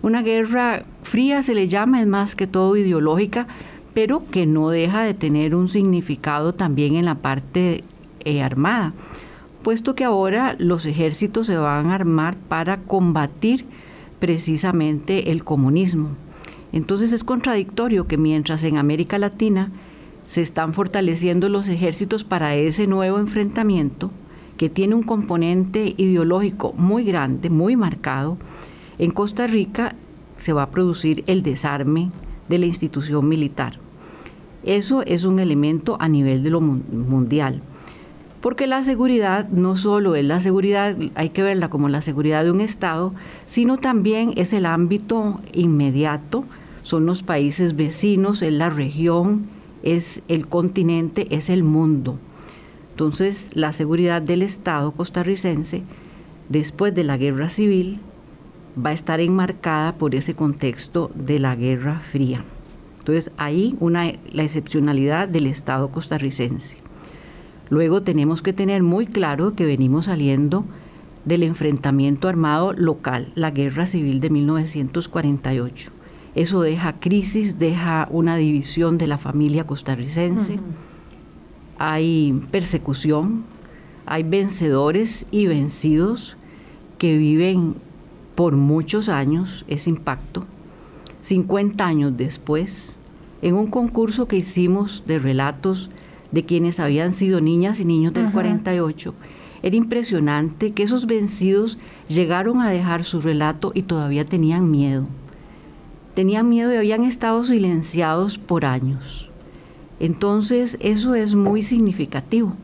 Una 0.02 0.23
guerra 0.23 0.85
fría 1.02 1.42
se 1.42 1.54
le 1.54 1.69
llama, 1.69 2.00
es 2.00 2.07
más 2.07 2.37
que 2.37 2.47
todo 2.47 2.76
ideológica, 2.76 3.49
pero 3.94 4.25
que 4.30 4.47
no 4.47 4.70
deja 4.70 5.02
de 5.02 5.14
tener 5.14 5.54
un 5.54 5.68
significado 5.68 6.54
también 6.54 6.97
en 6.97 7.04
la 7.04 7.16
parte 7.16 7.85
eh, 8.25 8.42
armada, 8.42 8.92
puesto 9.62 9.94
que 9.94 10.04
ahora 10.04 10.56
los 10.59 10.87
ejércitos 10.87 11.47
se 11.47 11.56
van 11.56 11.90
a 11.90 11.94
armar 11.94 12.37
para 12.37 12.78
combatir 12.78 13.64
precisamente 14.18 15.32
el 15.32 15.44
comunismo. 15.44 16.11
Entonces 16.73 17.12
es 17.12 17.25
contradictorio 17.25 18.06
que 18.06 18.16
mientras 18.16 18.62
en 18.62 18.76
América 18.76 19.18
Latina 19.18 19.70
se 20.26 20.42
están 20.42 20.75
fortaleciendo 20.75 21.49
los 21.49 21.66
ejércitos 21.66 22.23
para 22.23 22.54
ese 22.54 22.87
nuevo 22.87 23.18
enfrentamiento, 23.18 24.11
que 24.56 24.68
tiene 24.68 24.94
un 24.94 25.02
componente 25.02 25.94
ideológico 25.97 26.73
muy 26.75 27.02
grande, 27.02 27.50
muy 27.50 27.75
marcado, 27.76 28.37
en 28.99 29.11
Costa 29.11 29.47
Rica 29.47 29.97
se 30.37 30.52
va 30.52 30.64
a 30.64 30.70
producir 30.70 31.25
el 31.26 31.42
desarme 31.42 32.11
de 32.50 32.59
la 32.59 32.66
institución 32.66 33.26
militar. 33.26 33.78
Eso 34.62 35.02
es 35.07 35.25
un 35.25 35.38
elemento 35.38 35.97
a 36.00 36.09
nivel 36.09 36.42
de 36.42 36.50
lo 36.50 36.61
mundial. 36.61 37.62
Porque 38.42 38.66
la 38.66 38.83
seguridad 38.83 39.49
no 39.49 39.76
solo 39.76 40.14
es 40.14 40.25
la 40.25 40.40
seguridad, 40.40 40.97
hay 41.14 41.30
que 41.30 41.42
verla 41.42 41.71
como 41.71 41.88
la 41.88 42.02
seguridad 42.02 42.45
de 42.45 42.50
un 42.50 42.61
Estado, 42.61 43.14
sino 43.47 43.78
también 43.78 44.33
es 44.37 44.52
el 44.52 44.66
ámbito 44.66 45.40
inmediato, 45.52 46.45
son 46.83 47.07
los 47.07 47.23
países 47.23 47.76
vecinos, 47.76 48.42
es 48.42 48.52
la 48.52 48.71
región, 48.71 49.47
es 49.83 50.23
el 50.28 50.47
continente, 50.47 51.26
es 51.30 51.50
el 51.50 51.62
mundo. 51.62 52.19
Entonces, 52.92 53.50
la 53.54 53.73
seguridad 53.73 54.23
del 54.23 54.42
Estado 54.42 54.92
costarricense, 54.92 55.83
después 56.49 56.95
de 56.95 57.04
la 57.04 57.16
guerra 57.16 57.50
civil, 57.50 58.00
va 58.77 58.91
a 58.91 58.95
estar 58.95 59.21
enmarcada 59.21 59.95
por 59.95 60.15
ese 60.15 60.35
contexto 60.35 61.11
de 61.15 61.39
la 61.39 61.57
Guerra 61.57 62.00
Fría. 62.00 62.45
Entonces, 62.99 63.31
ahí 63.37 63.77
una, 63.81 64.12
la 64.31 64.43
excepcionalidad 64.43 65.29
del 65.29 65.47
Estado 65.47 65.89
costarricense. 65.89 66.77
Luego 67.69 68.03
tenemos 68.03 68.43
que 68.43 68.53
tener 68.53 68.83
muy 68.83 69.07
claro 69.07 69.53
que 69.53 69.65
venimos 69.65 70.07
saliendo 70.07 70.65
del 71.25 71.43
enfrentamiento 71.43 72.29
armado 72.29 72.73
local, 72.73 73.33
la 73.35 73.50
Guerra 73.50 73.87
Civil 73.87 74.21
de 74.21 74.31
1948. 74.31 75.93
Eso 76.35 76.62
deja 76.62 77.00
crisis, 77.00 77.59
deja 77.59 78.07
una 78.11 78.37
división 78.37 78.99
de 78.99 79.07
la 79.07 79.19
familia 79.19 79.67
costarricense, 79.67 80.59
hay 81.79 82.41
persecución, 82.50 83.45
hay 84.07 84.23
vencedores 84.23 85.27
y 85.31 85.47
vencidos 85.47 86.37
que 86.99 87.17
viven 87.17 87.77
por 88.40 88.56
muchos 88.56 89.11
años 89.11 89.66
ese 89.68 89.90
impacto. 89.90 90.47
50 91.20 91.85
años 91.85 92.16
después, 92.16 92.94
en 93.42 93.54
un 93.54 93.66
concurso 93.66 94.28
que 94.28 94.38
hicimos 94.38 95.04
de 95.06 95.18
relatos 95.18 95.90
de 96.32 96.47
quienes 96.47 96.80
habían 96.80 97.12
sido 97.12 97.42
niñas 97.42 97.80
y 97.80 97.85
niños 97.85 98.14
del 98.14 98.32
48, 98.32 99.12
era 99.62 99.76
impresionante 99.76 100.73
que 100.73 100.85
esos 100.85 101.04
vencidos 101.04 101.76
llegaron 102.09 102.62
a 102.62 102.70
dejar 102.70 103.04
su 103.04 103.20
relato 103.20 103.73
y 103.75 103.82
todavía 103.82 104.25
tenían 104.25 104.70
miedo. 104.70 105.04
Tenían 106.14 106.49
miedo 106.49 106.73
y 106.73 106.78
habían 106.78 107.04
estado 107.04 107.44
silenciados 107.44 108.38
por 108.38 108.64
años. 108.64 109.28
Entonces, 109.99 110.78
eso 110.80 111.14
es 111.14 111.35
muy 111.35 111.62
significativo. 111.62 112.54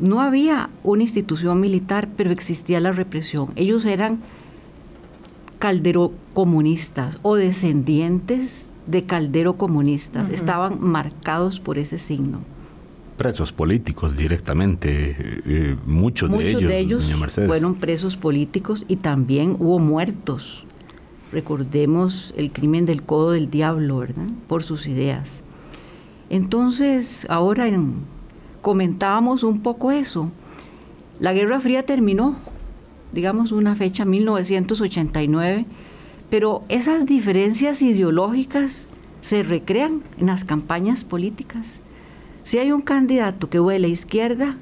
No 0.00 0.20
había 0.20 0.70
una 0.82 1.04
institución 1.04 1.60
militar, 1.60 2.08
pero 2.16 2.32
existía 2.32 2.80
la 2.80 2.90
represión. 2.90 3.50
Ellos 3.54 3.84
eran 3.84 4.18
caldero 5.58 6.12
comunistas 6.34 7.18
o 7.22 7.36
descendientes 7.36 8.70
de 8.86 9.04
caldero 9.04 9.56
comunistas, 9.56 10.30
estaban 10.30 10.80
marcados 10.80 11.60
por 11.60 11.78
ese 11.78 11.98
signo. 11.98 12.40
Presos 13.18 13.52
políticos 13.52 14.16
directamente, 14.16 15.10
eh, 15.10 15.42
eh, 15.44 15.76
muchos, 15.84 16.30
de 16.30 16.48
ellos, 16.48 16.62
de 16.62 16.78
ellos 16.78 17.12
fueron 17.46 17.74
presos 17.74 18.16
políticos 18.16 18.84
y 18.88 18.96
también 18.96 19.56
hubo 19.58 19.78
muertos. 19.78 20.64
Recordemos 21.32 22.32
el 22.36 22.50
crimen 22.52 22.86
del 22.86 23.02
codo 23.02 23.32
del 23.32 23.50
diablo, 23.50 23.98
¿verdad? 23.98 24.28
Por 24.46 24.62
sus 24.62 24.86
ideas. 24.86 25.42
Entonces, 26.30 27.26
ahora 27.28 27.68
comentábamos 28.62 29.42
un 29.42 29.60
poco 29.60 29.90
eso. 29.92 30.30
La 31.20 31.32
Guerra 31.32 31.60
Fría 31.60 31.84
terminó, 31.84 32.36
digamos 33.12 33.52
una 33.52 33.74
fecha 33.74 34.04
1989, 34.04 35.66
pero 36.30 36.62
esas 36.68 37.06
diferencias 37.06 37.82
ideológicas 37.82 38.86
se 39.20 39.42
recrean 39.42 40.02
en 40.18 40.26
las 40.26 40.44
campañas 40.44 41.04
políticas. 41.04 41.66
Si 42.44 42.58
hay 42.58 42.72
un 42.72 42.82
candidato 42.82 43.50
que 43.50 43.60
huele 43.60 43.88
a 43.88 43.90
izquierda, 43.90 44.56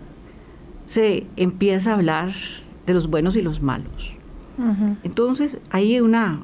se 0.86 1.26
empieza 1.36 1.90
a 1.90 1.94
hablar 1.94 2.34
de 2.86 2.94
los 2.94 3.08
buenos 3.08 3.36
y 3.36 3.42
los 3.42 3.60
malos. 3.60 4.12
Entonces, 5.02 5.58
hay 5.70 6.00
una, 6.00 6.40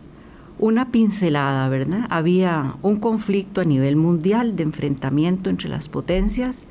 una 0.59 0.91
pincelada, 0.91 1.69
¿verdad? 1.71 2.07
Había 2.11 2.75
un 2.83 2.97
conflicto 2.97 3.63
a 3.63 3.65
nivel 3.65 3.97
mundial 3.97 4.55
de 4.55 4.65
enfrentamiento 4.65 5.49
entre 5.49 5.71
las 5.71 5.89
potencias 5.89 6.67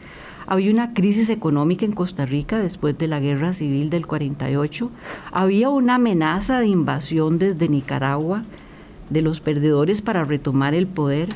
había 0.51 0.70
una 0.70 0.93
crisis 0.93 1.29
económica 1.29 1.86
en 1.86 1.93
Costa 1.93 2.25
Rica 2.25 2.60
después 2.60 2.98
de 2.98 3.08
la 3.08 3.22
guerra 3.22 3.53
civil 3.53 3.89
del 3.89 4.05
48. 4.05 4.91
Había 5.31 5.70
una 5.70 5.96
amenaza 5.96 6.60
de 6.60 6.67
invasión 6.67 7.39
desde 7.39 7.70
Nicaragua 7.70 8.43
de 9.10 9.22
los 9.22 9.39
perdedores 9.39 10.01
para 10.01 10.25
retomar 10.25 10.74
el 10.74 10.88
poder. 10.88 11.29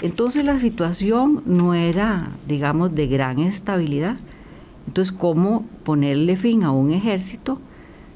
Entonces 0.00 0.46
la 0.46 0.58
situación 0.58 1.42
no 1.44 1.74
era, 1.74 2.30
digamos, 2.48 2.94
de 2.94 3.06
gran 3.08 3.40
estabilidad. 3.40 4.16
Entonces, 4.86 5.12
¿cómo 5.14 5.66
ponerle 5.84 6.36
fin 6.36 6.64
a 6.64 6.70
un 6.70 6.92
ejército 6.92 7.60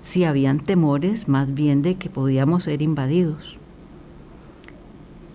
si 0.02 0.24
habían 0.24 0.58
temores 0.58 1.28
más 1.28 1.52
bien 1.52 1.82
de 1.82 1.96
que 1.96 2.08
podíamos 2.08 2.64
ser 2.64 2.80
invadidos? 2.80 3.59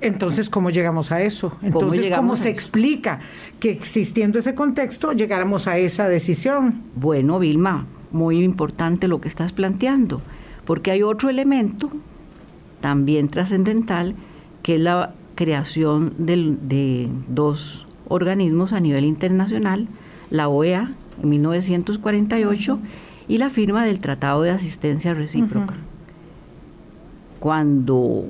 Entonces, 0.01 0.49
¿cómo 0.49 0.69
llegamos 0.69 1.11
a 1.11 1.21
eso? 1.21 1.57
Entonces, 1.61 2.11
¿cómo, 2.15 2.35
se 2.35 2.49
explica 2.49 3.19
que 3.59 3.71
existiendo 3.71 4.39
ese 4.39 4.53
contexto 4.53 5.13
llegáramos 5.13 5.67
a 5.67 5.77
esa 5.77 6.07
decisión? 6.07 6.83
Bueno, 6.95 7.39
Vilma, 7.39 7.85
muy 8.11 8.43
importante 8.43 9.07
lo 9.07 9.21
que 9.21 9.27
estás 9.27 9.51
planteando, 9.51 10.21
porque 10.65 10.91
hay 10.91 11.01
otro 11.01 11.29
elemento 11.29 11.91
también 12.81 13.29
trascendental, 13.29 14.15
que 14.61 14.75
es 14.75 14.81
la 14.81 15.13
creación 15.35 16.13
de 16.17 17.09
dos 17.27 17.87
organismos 18.07 18.73
a 18.73 18.79
nivel 18.79 19.05
internacional, 19.05 19.87
la 20.29 20.47
OEA 20.47 20.93
en 21.21 21.29
1948 21.29 22.79
y 23.27 23.37
la 23.37 23.49
firma 23.49 23.85
del 23.85 23.99
Tratado 23.99 24.41
de 24.43 24.51
Asistencia 24.51 25.13
Recíproca. 25.13 25.75
Cuando 27.39 28.25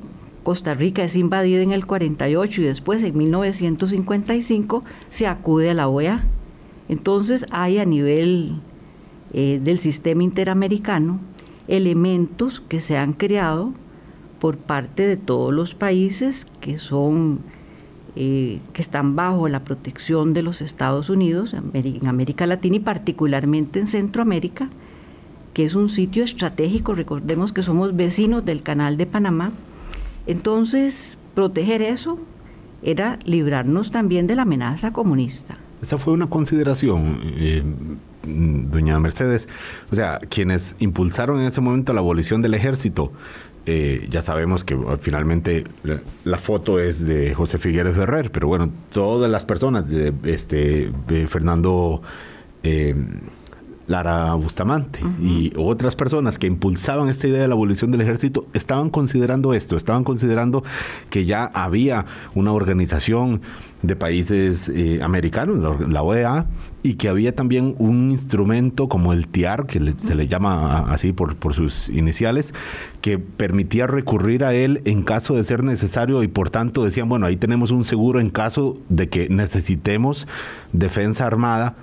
Costa 0.45 0.75
Rica 0.75 1.03
es 1.03 1.15
invadida 1.15 1.63
en 1.63 1.71
el 1.71 1.87
48 1.87 2.61
y 2.61 2.65
después 2.65 3.01
en 3.01 3.17
1955 3.17 4.83
se 5.09 5.25
acude 5.25 5.71
a 5.71 5.73
la 5.73 5.87
OEA. 5.87 6.23
Entonces 6.87 7.47
hay 7.49 7.79
a 7.79 7.85
nivel 7.85 8.61
eh, 9.33 9.59
del 9.63 9.79
sistema 9.79 10.21
interamericano 10.21 11.19
elementos 11.67 12.59
que 12.59 12.79
se 12.79 12.95
han 12.95 13.13
creado 13.13 13.73
por 14.39 14.57
parte 14.57 15.07
de 15.07 15.17
todos 15.17 15.51
los 15.51 15.73
países 15.73 16.45
que 16.61 16.77
son 16.77 17.39
eh, 18.15 18.59
que 18.71 18.83
están 18.83 19.15
bajo 19.15 19.47
la 19.47 19.63
protección 19.63 20.35
de 20.35 20.43
los 20.43 20.61
Estados 20.61 21.09
Unidos 21.09 21.55
en 21.55 22.07
América 22.07 22.45
Latina 22.45 22.75
y 22.75 22.81
particularmente 22.81 23.79
en 23.79 23.87
Centroamérica, 23.87 24.69
que 25.55 25.65
es 25.65 25.73
un 25.73 25.89
sitio 25.89 26.23
estratégico. 26.23 26.93
Recordemos 26.93 27.51
que 27.51 27.63
somos 27.63 27.95
vecinos 27.95 28.45
del 28.45 28.61
Canal 28.61 28.95
de 28.95 29.07
Panamá 29.07 29.51
entonces, 30.27 31.17
proteger 31.33 31.81
eso 31.81 32.19
era 32.83 33.19
librarnos 33.25 33.91
también 33.91 34.27
de 34.27 34.35
la 34.35 34.43
amenaza 34.43 34.91
comunista. 34.91 35.57
Esa 35.81 35.97
fue 35.97 36.13
una 36.13 36.27
consideración, 36.27 37.19
eh, 37.23 37.63
doña 38.23 38.99
Mercedes. 38.99 39.47
O 39.91 39.95
sea, 39.95 40.19
quienes 40.29 40.75
impulsaron 40.79 41.41
en 41.41 41.47
ese 41.47 41.61
momento 41.61 41.93
la 41.93 41.99
abolición 41.99 42.41
del 42.41 42.53
ejército, 42.53 43.11
eh, 43.65 44.07
ya 44.09 44.21
sabemos 44.21 44.63
que 44.63 44.77
finalmente 45.01 45.63
la, 46.23 46.37
foto 46.37 46.79
es 46.79 47.05
de 47.05 47.33
José 47.33 47.57
Figueres 47.57 47.95
Ferrer, 47.95 48.31
pero 48.31 48.47
bueno, 48.47 48.69
todas 48.91 49.29
las 49.29 49.45
personas, 49.45 49.89
de, 49.89 50.13
este, 50.23 50.91
Fernando... 51.27 52.01
Eh, 52.63 52.95
Lara 53.87 54.33
Bustamante. 54.35 54.99
Y 55.21 55.51
otras 55.57 55.95
personas 55.95 56.39
que 56.39 56.47
impulsaban 56.47 57.09
esta 57.09 57.27
idea 57.27 57.41
de 57.41 57.47
la 57.47 57.53
abolición 57.53 57.91
del 57.91 58.01
ejército 58.01 58.47
estaban 58.53 58.89
considerando 58.89 59.53
esto, 59.53 59.77
estaban 59.77 60.03
considerando 60.03 60.63
que 61.09 61.25
ya 61.25 61.45
había 61.45 62.05
una 62.33 62.51
organización 62.51 63.41
de 63.81 63.95
países 63.95 64.69
eh, 64.69 64.99
americanos, 65.03 65.79
la 65.87 66.01
OEA, 66.01 66.47
y 66.81 66.95
que 66.95 67.09
había 67.09 67.35
también 67.35 67.75
un 67.79 68.11
instrumento 68.11 68.87
como 68.87 69.13
el 69.13 69.27
TIAR, 69.27 69.65
que 69.65 69.93
se 69.99 70.15
le 70.15 70.27
llama 70.27 70.91
así 70.91 71.13
por, 71.13 71.35
por 71.35 71.53
sus 71.53 71.89
iniciales, 71.89 72.53
que 73.01 73.17
permitía 73.17 73.87
recurrir 73.87 74.43
a 74.43 74.53
él 74.53 74.81
en 74.85 75.03
caso 75.03 75.35
de 75.35 75.43
ser 75.43 75.63
necesario 75.63 76.21
y 76.23 76.27
por 76.27 76.49
tanto 76.49 76.83
decían, 76.83 77.09
bueno, 77.09 77.25
ahí 77.25 77.37
tenemos 77.37 77.71
un 77.71 77.85
seguro 77.85 78.19
en 78.19 78.29
caso 78.29 78.77
de 78.89 79.09
que 79.09 79.29
necesitemos 79.29 80.27
defensa 80.73 81.25
armada 81.25 81.75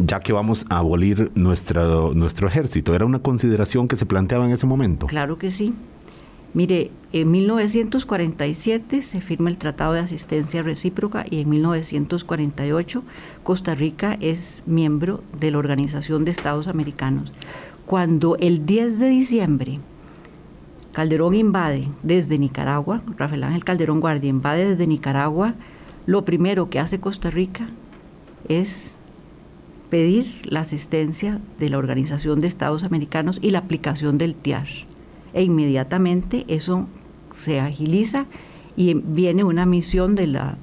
ya 0.00 0.20
que 0.20 0.32
vamos 0.32 0.66
a 0.70 0.78
abolir 0.78 1.30
nuestro, 1.34 2.14
nuestro 2.14 2.48
ejército. 2.48 2.94
¿Era 2.94 3.04
una 3.04 3.20
consideración 3.20 3.86
que 3.86 3.96
se 3.96 4.06
planteaba 4.06 4.46
en 4.46 4.52
ese 4.52 4.66
momento? 4.66 5.06
Claro 5.06 5.38
que 5.38 5.50
sí. 5.50 5.74
Mire, 6.52 6.90
en 7.12 7.30
1947 7.30 9.02
se 9.02 9.20
firma 9.20 9.50
el 9.50 9.58
Tratado 9.58 9.92
de 9.92 10.00
Asistencia 10.00 10.62
Recíproca 10.62 11.24
y 11.30 11.40
en 11.40 11.48
1948 11.48 13.04
Costa 13.44 13.74
Rica 13.76 14.16
es 14.20 14.62
miembro 14.66 15.22
de 15.38 15.52
la 15.52 15.58
Organización 15.58 16.24
de 16.24 16.32
Estados 16.32 16.66
Americanos. 16.66 17.30
Cuando 17.86 18.36
el 18.36 18.66
10 18.66 18.98
de 18.98 19.08
diciembre 19.08 19.78
Calderón 20.92 21.34
invade 21.34 21.86
desde 22.02 22.36
Nicaragua, 22.36 23.00
Rafael 23.16 23.44
Ángel 23.44 23.64
Calderón 23.64 24.00
Guardia 24.00 24.28
invade 24.28 24.70
desde 24.70 24.88
Nicaragua, 24.88 25.54
lo 26.06 26.24
primero 26.24 26.68
que 26.68 26.80
hace 26.80 26.98
Costa 26.98 27.30
Rica 27.30 27.68
es 28.48 28.96
pedir 29.90 30.40
la 30.44 30.60
asistencia 30.60 31.40
de 31.58 31.68
la 31.68 31.78
Organización 31.78 32.40
de 32.40 32.46
Estados 32.46 32.84
Americanos 32.84 33.38
y 33.42 33.50
la 33.50 33.58
aplicación 33.58 34.16
del 34.16 34.34
TIAR. 34.34 34.68
E 35.34 35.42
inmediatamente 35.42 36.44
eso 36.48 36.88
se 37.44 37.60
agiliza 37.60 38.26
y 38.76 38.94
viene 38.94 39.44
una 39.44 39.66
misión 39.66 40.14
de 40.14 40.26
la, 40.26 40.56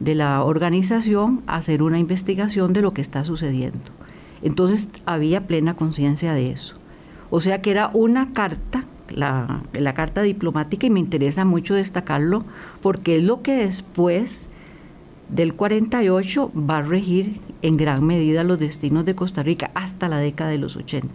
de 0.00 0.14
la 0.14 0.44
organización 0.44 1.42
a 1.46 1.56
hacer 1.56 1.82
una 1.82 1.98
investigación 1.98 2.72
de 2.72 2.82
lo 2.82 2.92
que 2.92 3.00
está 3.00 3.24
sucediendo. 3.24 3.90
Entonces 4.42 4.88
había 5.06 5.46
plena 5.46 5.74
conciencia 5.74 6.34
de 6.34 6.52
eso. 6.52 6.74
O 7.30 7.40
sea 7.40 7.60
que 7.60 7.70
era 7.70 7.90
una 7.92 8.32
carta, 8.32 8.84
la, 9.10 9.62
la 9.72 9.94
carta 9.94 10.22
diplomática, 10.22 10.86
y 10.86 10.90
me 10.90 11.00
interesa 11.00 11.44
mucho 11.44 11.74
destacarlo 11.74 12.44
porque 12.80 13.16
es 13.16 13.22
lo 13.22 13.42
que 13.42 13.56
después 13.56 14.48
del 15.28 15.54
48 15.54 16.52
va 16.54 16.78
a 16.78 16.82
regir 16.82 17.40
en 17.62 17.76
gran 17.76 18.04
medida 18.04 18.44
los 18.44 18.58
destinos 18.58 19.04
de 19.04 19.14
Costa 19.14 19.42
Rica 19.42 19.70
hasta 19.74 20.08
la 20.08 20.18
década 20.18 20.50
de 20.50 20.58
los 20.58 20.76
80. 20.76 21.08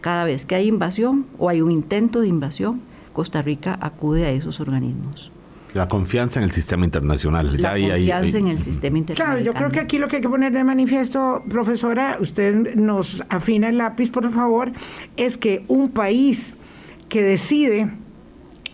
Cada 0.00 0.24
vez 0.24 0.46
que 0.46 0.54
hay 0.54 0.68
invasión 0.68 1.26
o 1.38 1.48
hay 1.48 1.60
un 1.60 1.70
intento 1.70 2.20
de 2.20 2.28
invasión, 2.28 2.80
Costa 3.12 3.42
Rica 3.42 3.76
acude 3.80 4.26
a 4.26 4.30
esos 4.30 4.60
organismos. 4.60 5.30
La 5.74 5.88
confianza 5.88 6.38
en 6.38 6.44
el 6.44 6.50
sistema 6.50 6.84
internacional. 6.84 7.56
La 7.58 7.72
confianza 7.72 8.38
en 8.38 8.48
el 8.48 8.58
sistema 8.58 8.98
internacional. 8.98 9.42
Claro, 9.42 9.44
yo 9.44 9.54
creo 9.54 9.70
que 9.70 9.80
aquí 9.80 9.98
lo 9.98 10.08
que 10.08 10.16
hay 10.16 10.22
que 10.22 10.28
poner 10.28 10.52
de 10.52 10.64
manifiesto, 10.64 11.42
profesora, 11.48 12.18
usted 12.20 12.74
nos 12.74 13.24
afina 13.30 13.70
el 13.70 13.78
lápiz, 13.78 14.10
por 14.10 14.30
favor, 14.30 14.72
es 15.16 15.38
que 15.38 15.64
un 15.68 15.88
país 15.90 16.56
que 17.08 17.22
decide 17.22 17.88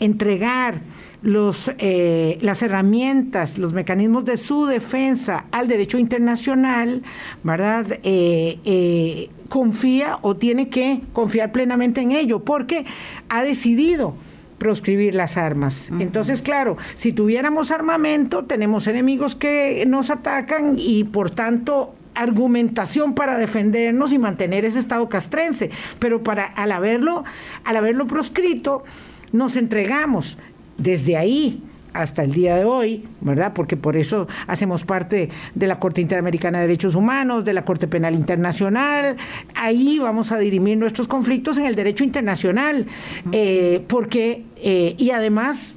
entregar 0.01 0.81
los, 1.23 1.73
eh, 1.79 2.39
las 2.41 2.63
herramientas, 2.63 3.59
los 3.59 3.73
mecanismos 3.73 4.25
de 4.25 4.37
su 4.37 4.67
defensa 4.67 5.47
al 5.51 5.69
derecho 5.69 5.99
internacional, 5.99 7.03
¿verdad? 7.43 7.87
Eh, 8.03 8.59
eh, 8.65 9.31
confía 9.49 10.19
o 10.23 10.37
tiene 10.37 10.69
que 10.69 11.03
confiar 11.13 11.53
plenamente 11.53 12.01
en 12.01 12.13
ello, 12.13 12.41
porque 12.45 12.85
ha 13.29 13.43
decidido 13.43 14.15
proscribir 14.59 15.15
las 15.15 15.37
armas. 15.37 15.91
Entonces, 16.01 16.43
claro, 16.43 16.77
si 16.95 17.13
tuviéramos 17.13 17.71
armamento, 17.71 18.45
tenemos 18.45 18.89
enemigos 18.89 19.37
que 19.37 19.85
nos 19.87 20.11
atacan 20.11 20.75
y 20.77 21.05
por 21.05 21.31
tanto 21.31 21.95
argumentación 22.17 23.15
para 23.15 23.39
defendernos 23.39 24.13
y 24.13 24.19
mantener 24.19 24.65
ese 24.65 24.81
estado 24.81 25.09
castrense, 25.09 25.71
pero 26.01 26.25
para 26.25 26.45
al 26.45 26.73
haberlo 26.73 27.25
al 27.63 27.77
haberlo 27.77 28.09
proscrito 28.09 28.83
nos 29.31 29.57
entregamos 29.57 30.37
desde 30.79 31.17
ahí 31.17 31.63
hasta 31.93 32.23
el 32.23 32.33
día 32.33 32.57
de 32.57 32.65
hoy, 32.65 33.05
¿verdad? 33.21 33.53
Porque 33.55 33.77
por 33.77 33.97
eso 33.97 34.29
hacemos 34.47 34.85
parte 34.85 35.31
de 35.55 35.67
la 35.67 35.79
Corte 35.79 36.01
Interamericana 36.01 36.59
de 36.59 36.69
Derechos 36.69 36.95
Humanos, 36.95 37.45
de 37.45 37.53
la 37.53 37.65
Corte 37.65 37.89
Penal 37.89 38.15
Internacional. 38.15 39.17
Ahí 39.55 39.99
vamos 39.99 40.31
a 40.31 40.39
dirimir 40.39 40.79
nuestros 40.79 41.09
conflictos 41.09 41.59
en 41.59 41.67
el 41.67 41.75
derecho 41.75 42.05
internacional, 42.05 42.87
eh, 43.33 43.85
porque, 43.89 44.45
eh, 44.57 44.95
y 44.97 45.11
además 45.11 45.75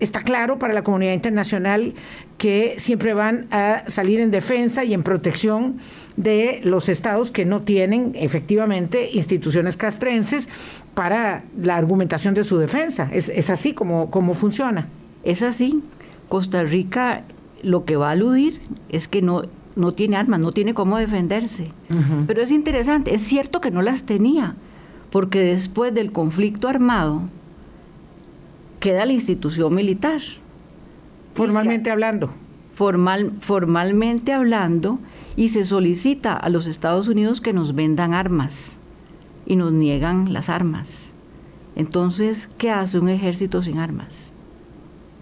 está 0.00 0.22
claro 0.22 0.58
para 0.58 0.72
la 0.72 0.82
comunidad 0.82 1.12
internacional 1.12 1.94
que 2.38 2.76
siempre 2.78 3.12
van 3.12 3.46
a 3.50 3.84
salir 3.86 4.18
en 4.20 4.30
defensa 4.30 4.82
y 4.82 4.94
en 4.94 5.02
protección 5.02 5.78
de 6.16 6.60
los 6.64 6.88
estados 6.88 7.30
que 7.30 7.44
no 7.44 7.60
tienen 7.60 8.12
efectivamente 8.14 9.10
instituciones 9.12 9.76
castrenses 9.76 10.48
para 10.94 11.44
la 11.60 11.76
argumentación 11.76 12.34
de 12.34 12.44
su 12.44 12.58
defensa. 12.58 13.08
Es, 13.12 13.50
así 13.50 13.72
como, 13.72 14.10
como 14.10 14.34
funciona. 14.34 14.88
Es 15.22 15.42
así. 15.42 15.82
Costa 16.28 16.62
Rica 16.62 17.24
lo 17.62 17.84
que 17.84 17.96
va 17.96 18.08
a 18.08 18.12
aludir 18.12 18.60
es 18.88 19.08
que 19.08 19.22
no, 19.22 19.42
no 19.76 19.92
tiene 19.92 20.16
armas, 20.16 20.40
no 20.40 20.52
tiene 20.52 20.74
cómo 20.74 20.96
defenderse. 20.98 21.72
Pero 22.26 22.42
es 22.42 22.50
interesante, 22.50 23.14
es 23.14 23.22
cierto 23.22 23.60
que 23.60 23.70
no 23.70 23.82
las 23.82 24.04
tenía, 24.04 24.54
porque 25.10 25.40
después 25.40 25.92
del 25.92 26.12
conflicto 26.12 26.68
armado 26.68 27.22
queda 28.78 29.04
la 29.04 29.12
institución 29.12 29.74
militar. 29.74 30.20
Formalmente 31.34 31.90
hablando. 31.90 32.30
Formal, 32.74 33.32
formalmente 33.40 34.32
hablando, 34.32 34.98
y 35.40 35.48
se 35.48 35.64
solicita 35.64 36.34
a 36.34 36.50
los 36.50 36.66
Estados 36.66 37.08
Unidos 37.08 37.40
que 37.40 37.54
nos 37.54 37.74
vendan 37.74 38.12
armas 38.12 38.76
y 39.46 39.56
nos 39.56 39.72
niegan 39.72 40.34
las 40.34 40.50
armas. 40.50 41.12
Entonces, 41.76 42.50
¿qué 42.58 42.70
hace 42.70 42.98
un 42.98 43.08
ejército 43.08 43.62
sin 43.62 43.78
armas? 43.78 44.30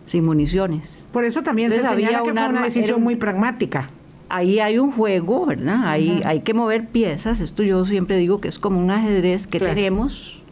Sin 0.06 0.24
municiones. 0.24 1.04
Por 1.12 1.22
eso 1.22 1.44
también 1.44 1.70
se 1.70 1.82
sabía 1.82 2.08
que 2.24 2.32
fue 2.32 2.48
una 2.48 2.62
decisión 2.64 3.00
muy 3.00 3.14
pragmática. 3.14 3.90
Ahí 4.28 4.58
hay 4.58 4.80
un 4.80 4.90
juego, 4.90 5.46
¿verdad? 5.46 5.86
Ahí 5.86 6.20
hay 6.24 6.40
que 6.40 6.52
mover 6.52 6.88
piezas. 6.88 7.40
Esto 7.40 7.62
yo 7.62 7.84
siempre 7.84 8.16
digo 8.16 8.38
que 8.38 8.48
es 8.48 8.58
como 8.58 8.80
un 8.80 8.90
ajedrez 8.90 9.46
que 9.46 9.60
tenemos, 9.60 10.42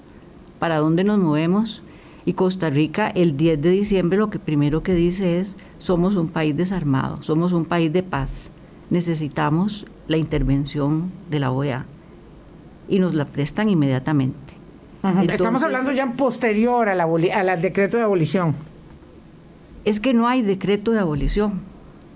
para 0.60 0.76
dónde 0.76 1.02
nos 1.02 1.18
movemos. 1.18 1.82
Y 2.24 2.34
Costa 2.34 2.70
Rica 2.70 3.08
el 3.08 3.36
10 3.36 3.60
de 3.62 3.70
diciembre 3.70 4.16
lo 4.16 4.30
que 4.30 4.38
primero 4.38 4.84
que 4.84 4.94
dice 4.94 5.40
es, 5.40 5.56
somos 5.78 6.14
un 6.14 6.28
país 6.28 6.56
desarmado, 6.56 7.20
somos 7.24 7.52
un 7.52 7.64
país 7.64 7.92
de 7.92 8.04
paz 8.04 8.52
necesitamos 8.90 9.86
la 10.08 10.16
intervención 10.16 11.10
de 11.30 11.40
la 11.40 11.50
OEA 11.50 11.86
y 12.88 12.98
nos 12.98 13.14
la 13.14 13.24
prestan 13.24 13.68
inmediatamente. 13.68 14.54
Estamos 15.32 15.62
hablando 15.62 15.92
ya 15.92 16.12
posterior 16.12 16.88
al 16.88 17.00
a 17.00 17.56
decreto 17.56 17.96
de 17.96 18.02
abolición. 18.02 18.54
Es 19.84 20.00
que 20.00 20.14
no 20.14 20.26
hay 20.26 20.42
decreto 20.42 20.90
de 20.90 20.98
abolición. 20.98 21.60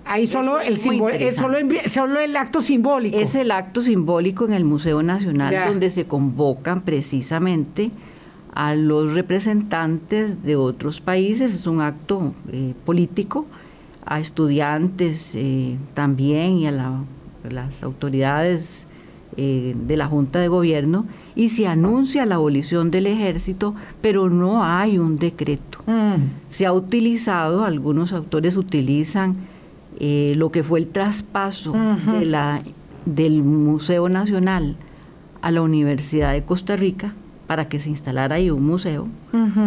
Ahí 0.03 0.27
solo 0.27 0.59
el, 0.59 0.73
es 0.73 1.35
solo, 1.35 1.57
solo, 1.87 2.19
el 2.19 2.35
acto 2.35 2.61
simbólico. 2.61 3.17
Es 3.17 3.35
el 3.35 3.51
acto 3.51 3.81
simbólico 3.81 4.45
en 4.45 4.53
el 4.53 4.65
Museo 4.65 5.03
Nacional 5.03 5.55
donde 5.67 5.91
se 5.91 6.05
convocan 6.05 6.81
precisamente 6.81 7.91
a 8.53 8.75
los 8.75 9.13
representantes 9.13 10.43
de 10.43 10.55
otros 10.57 10.99
países. 10.99 11.53
Es 11.53 11.67
un 11.67 11.81
acto 11.81 12.33
eh, 12.51 12.73
político 12.85 13.45
a 14.05 14.19
estudiantes 14.19 15.31
eh, 15.35 15.77
también 15.93 16.57
y 16.57 16.67
a 16.67 16.71
las 17.49 17.83
autoridades 17.83 18.85
eh, 19.37 19.73
de 19.87 19.95
la 19.95 20.07
Junta 20.07 20.39
de 20.39 20.49
Gobierno 20.49 21.05
y 21.35 21.49
se 21.49 21.65
anuncia 21.65 22.25
la 22.25 22.35
abolición 22.35 22.91
del 22.91 23.07
ejército, 23.07 23.73
pero 24.01 24.29
no 24.29 24.63
hay 24.63 24.97
un 24.97 25.15
decreto. 25.15 25.79
Mm. 25.87 26.15
Se 26.49 26.65
ha 26.65 26.73
utilizado, 26.73 27.63
algunos 27.63 28.11
autores 28.11 28.57
utilizan 28.57 29.37
eh, 29.99 30.33
lo 30.35 30.51
que 30.51 30.63
fue 30.63 30.79
el 30.79 30.87
traspaso 30.87 31.73
de 32.19 32.25
la, 32.25 32.61
del 33.05 33.41
Museo 33.43 34.09
Nacional 34.09 34.75
a 35.41 35.51
la 35.51 35.61
Universidad 35.61 36.33
de 36.33 36.43
Costa 36.43 36.75
Rica 36.75 37.13
para 37.47 37.69
que 37.69 37.79
se 37.79 37.89
instalara 37.89 38.35
ahí 38.35 38.49
un 38.49 38.65
museo. 38.65 39.07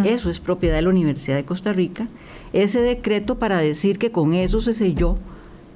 Eso 0.03 0.29
es 0.29 0.39
propiedad 0.39 0.75
de 0.75 0.83
la 0.83 0.89
Universidad 0.89 1.37
de 1.37 1.45
Costa 1.45 1.73
Rica 1.73 2.07
ese 2.55 2.81
decreto 2.81 3.37
para 3.37 3.57
decir 3.57 3.99
que 3.99 4.11
con 4.11 4.33
eso 4.33 4.61
se 4.61 4.73
selló 4.73 5.17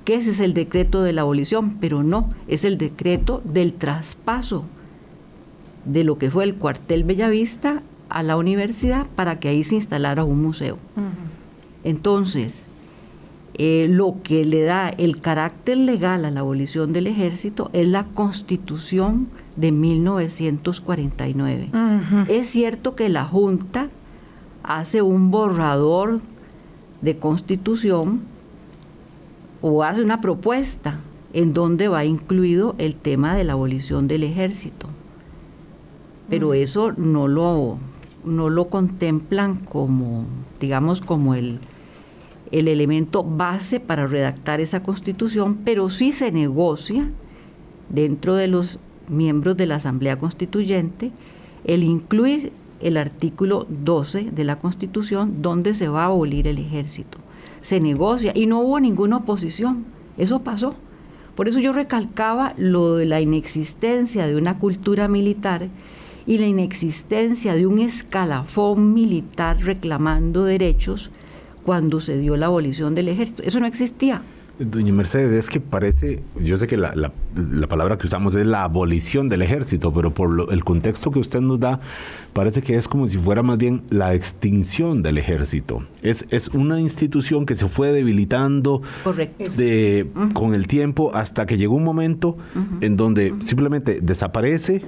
que 0.06 0.15
ese 0.15 0.32
es 0.32 0.39
el 0.39 0.54
decreto 0.54 1.04
de 1.04 1.13
la 1.13 1.22
abolición, 1.22 1.78
pero 1.80 2.04
no, 2.04 2.30
es 2.48 2.63
el 2.63 2.78
decreto 2.78 3.42
del 3.44 3.74
traspaso 3.74 4.63
de 5.86 6.04
lo 6.04 6.18
que 6.18 6.32
fue 6.32 6.46
el 6.46 6.56
cuartel 6.56 7.04
Bellavista 7.04 7.84
a 8.08 8.24
la 8.24 8.38
universidad 8.38 9.08
para 9.15 9.39
que 9.39 9.50
ahí 9.50 9.63
se 9.63 9.76
instalara 9.76 10.24
un 10.24 10.42
museo. 10.42 10.78
Entonces, 11.84 12.68
eh, 13.56 13.88
lo 13.89 14.15
que 14.24 14.46
le 14.46 14.63
da 14.63 14.88
el 14.89 15.20
carácter 15.22 15.78
legal 15.78 16.24
a 16.24 16.32
la 16.32 16.39
abolición 16.39 16.94
del 16.94 17.08
ejército 17.08 17.70
es 17.74 17.88
la 17.88 18.06
constitución 18.06 19.28
de 19.58 19.74
1949. 19.74 21.70
Es 22.30 22.48
cierto 22.48 22.96
que 22.96 23.10
la 23.10 23.26
Junta 23.26 23.89
hace 24.63 25.02
un 25.02 25.30
borrador 25.30 26.22
de 27.02 27.18
constitución 27.18 28.22
o 29.62 29.84
hace 29.84 30.02
una 30.02 30.22
propuesta 30.22 31.00
en 31.34 31.54
donde 31.54 31.88
va 31.88 32.06
incluido 32.06 32.76
el 32.78 32.96
tema 32.96 33.36
de 33.36 33.44
la 33.44 33.54
abolición 33.54 34.08
del 34.08 34.24
ejército. 34.24 34.88
Pero 36.30 36.54
eso 36.54 36.92
no 36.94 37.28
lo, 37.28 37.78
no 38.24 38.50
lo 38.50 38.70
contemplan 38.70 39.58
como, 39.58 40.26
digamos, 40.60 41.02
como 41.02 41.34
el, 41.34 41.60
el 42.52 42.68
elemento 42.68 43.24
base 43.24 43.80
para 43.80 44.08
redactar 44.08 44.62
esa 44.62 44.84
constitución, 44.84 45.60
pero 45.64 45.90
sí 45.90 46.12
se 46.12 46.32
negocia 46.32 47.10
dentro 47.90 48.36
de 48.36 48.48
los 48.48 48.80
miembros 49.08 49.58
de 49.58 49.66
la 49.66 49.76
Asamblea 49.76 50.20
Constituyente 50.20 51.12
el 51.64 51.84
incluir 51.84 52.52
el 52.82 52.98
artículo 52.98 53.65
12 53.70 54.32
de 54.32 54.44
la 54.44 54.58
Constitución 54.58 55.42
donde 55.42 55.76
se 55.76 55.88
va 55.88 56.04
a 56.04 56.06
abolir 56.06 56.48
el 56.48 56.58
ejército. 56.58 57.18
Se 57.62 57.80
negocia 57.80 58.32
y 58.36 58.46
no 58.46 58.60
hubo 58.60 58.80
ninguna 58.80 59.18
oposición. 59.18 59.86
Eso 60.18 60.42
pasó. 60.42 60.76
Por 61.36 61.48
eso 61.48 61.60
yo 61.60 61.72
recalcaba 61.72 62.54
lo 62.58 62.96
de 62.96 63.06
la 63.06 63.22
inexistencia 63.22 64.28
de 64.28 64.36
una 64.36 64.60
cultura 64.60 65.08
militar 65.08 65.70
y 66.28 66.38
la 66.38 66.48
inexistencia 66.48 67.56
de 67.56 67.65
un 67.65 67.80
escalafón 67.80 68.94
militar 68.94 69.58
reclamando 69.60 70.44
derechos 70.44 71.10
cuando 71.63 72.00
se 72.02 72.18
dio 72.18 72.36
la 72.36 72.48
abolición 72.48 72.96
del 72.96 73.08
ejército. 73.08 73.44
Eso 73.44 73.60
no 73.60 73.68
existía. 73.68 74.22
Doña 74.60 74.91
Mercedes, 74.91 75.32
es 75.45 75.50
que 75.50 75.62
parece, 75.62 76.22
yo 76.39 76.58
sé 76.58 76.67
que 76.67 76.76
la, 76.76 77.12
palabra 77.69 77.98
que 77.98 78.08
usamos 78.08 78.36
es 78.36 78.45
la 78.45 78.63
abolición 78.63 79.30
del 79.30 79.41
ejército, 79.41 79.93
pero 79.93 80.13
por 80.13 80.52
el 80.52 80.63
contexto 80.65 81.12
que 81.12 81.19
usted 81.19 81.39
nos 81.39 81.60
da, 81.62 81.80
parece 82.34 82.62
que 82.62 82.76
es 82.76 82.88
como 82.88 83.08
si 83.08 83.17
fuera 83.17 83.41
más 83.41 83.58
bien 83.58 83.84
la 83.89 84.13
extinción 84.13 85.02
del 85.02 85.17
ejército. 85.17 85.88
Es, 86.02 86.26
es 86.30 86.50
una 86.50 86.80
institución 86.80 87.45
que 87.45 87.56
se 87.56 87.69
fue 87.69 87.93
debilitando 87.93 88.82
de, 89.56 90.08
con 90.34 90.54
el 90.54 90.67
tiempo 90.67 91.15
hasta 91.15 91.45
que 91.45 91.58
llegó 91.58 91.76
un 91.76 91.86
momento 91.86 92.38
en 92.82 92.98
donde 92.98 93.34
simplemente 93.41 94.00
desaparece 94.02 94.84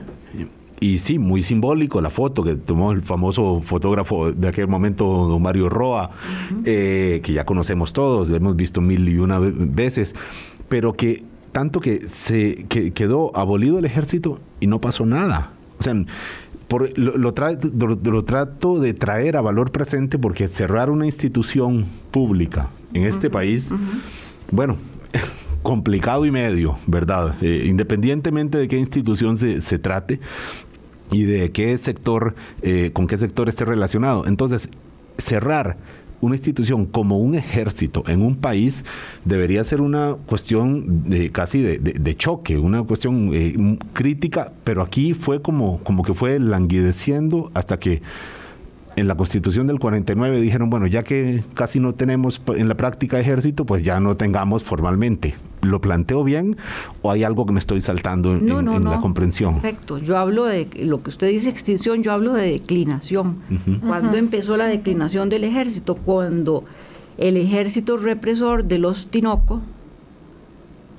y 0.81 0.97
sí, 0.97 1.19
muy 1.19 1.43
simbólico 1.43 2.01
la 2.01 2.09
foto 2.09 2.43
que 2.43 2.55
tomó 2.55 2.91
el 2.91 3.03
famoso 3.03 3.61
fotógrafo 3.63 4.31
de 4.31 4.47
aquel 4.47 4.67
momento, 4.67 5.05
don 5.05 5.39
Mario 5.39 5.69
Roa, 5.69 6.09
eh, 6.65 7.21
que 7.23 7.33
ya 7.33 7.45
conocemos 7.45 7.93
todos, 7.93 8.31
hemos 8.31 8.55
visto 8.55 8.81
mil 8.81 9.07
y 9.07 9.19
una 9.19 9.37
veces, 9.39 10.15
pero 10.69 10.93
que 10.93 11.23
tanto 11.51 11.81
que 11.81 12.07
se 12.07 12.65
quedó 12.95 13.31
abolido 13.37 13.77
el 13.77 13.85
ejército 13.85 14.39
y 14.59 14.65
no 14.65 14.81
pasó 14.81 15.05
nada. 15.05 15.51
O 15.79 15.83
sea, 15.83 15.93
por, 16.67 16.97
lo, 16.97 17.33
trato 17.33 18.79
de 18.79 18.93
traer 18.95 19.37
a 19.37 19.41
valor 19.41 19.71
presente 19.71 20.17
porque 20.17 20.47
cerrar 20.47 20.89
una 20.89 21.05
institución 21.05 21.85
pública 22.09 22.69
en 22.95 23.03
este 23.03 23.29
país, 23.29 23.69
bueno, 24.49 24.77
complicado 25.61 26.25
y 26.25 26.31
medio, 26.31 26.77
¿verdad? 26.87 27.35
Eh, 27.41 27.65
independientemente 27.67 28.57
de 28.57 28.67
qué 28.67 28.79
institución 28.79 29.37
se, 29.37 29.61
se 29.61 29.77
trate, 29.77 30.19
y 31.11 31.23
de 31.23 31.51
qué 31.51 31.77
sector, 31.77 32.35
eh, 32.61 32.91
con 32.93 33.07
qué 33.07 33.17
sector 33.17 33.49
esté 33.49 33.65
relacionado. 33.65 34.25
Entonces, 34.25 34.69
cerrar 35.17 35.77
una 36.21 36.35
institución 36.35 36.85
como 36.85 37.17
un 37.17 37.35
ejército 37.35 38.03
en 38.07 38.21
un 38.21 38.35
país 38.35 38.85
debería 39.25 39.63
ser 39.63 39.81
una 39.81 40.15
cuestión 40.25 41.09
de, 41.09 41.31
casi 41.31 41.61
de, 41.61 42.15
choque, 42.15 42.57
una 42.57 42.83
cuestión 42.83 43.31
eh, 43.33 43.77
crítica, 43.93 44.53
pero 44.63 44.83
aquí 44.83 45.13
fue 45.13 45.41
como, 45.41 45.79
como 45.83 46.03
que 46.03 46.13
fue 46.13 46.39
languideciendo 46.39 47.51
hasta 47.53 47.79
que 47.79 48.01
en 48.95 49.07
la 49.07 49.15
constitución 49.15 49.67
del 49.67 49.79
49 49.79 50.41
dijeron, 50.41 50.69
bueno, 50.69 50.87
ya 50.87 51.03
que 51.03 51.43
casi 51.53 51.79
no 51.79 51.93
tenemos 51.93 52.41
en 52.47 52.67
la 52.67 52.75
práctica 52.75 53.19
ejército, 53.19 53.65
pues 53.65 53.83
ya 53.83 53.99
no 53.99 54.17
tengamos 54.17 54.63
formalmente. 54.63 55.35
¿Lo 55.61 55.79
planteo 55.79 56.23
bien 56.23 56.57
o 57.01 57.11
hay 57.11 57.23
algo 57.23 57.45
que 57.45 57.53
me 57.53 57.59
estoy 57.59 57.81
saltando 57.81 58.31
en, 58.31 58.83
la 58.83 58.99
comprensión? 58.99 59.61
Perfecto. 59.61 59.99
Yo 59.99 60.17
hablo 60.17 60.45
de 60.45 60.67
lo 60.83 61.01
que 61.03 61.09
usted 61.09 61.29
dice 61.29 61.49
extinción, 61.49 62.01
yo 62.01 62.11
hablo 62.11 62.33
de 62.33 62.51
declinación. 62.51 63.37
¿Cuándo 63.85 64.17
empezó 64.17 64.57
la 64.57 64.65
declinación 64.65 65.29
del 65.29 65.43
ejército? 65.43 65.95
Cuando 65.95 66.63
el 67.17 67.37
ejército 67.37 67.97
represor 67.97 68.65
de 68.65 68.79
los 68.79 69.07
Tinoco 69.07 69.61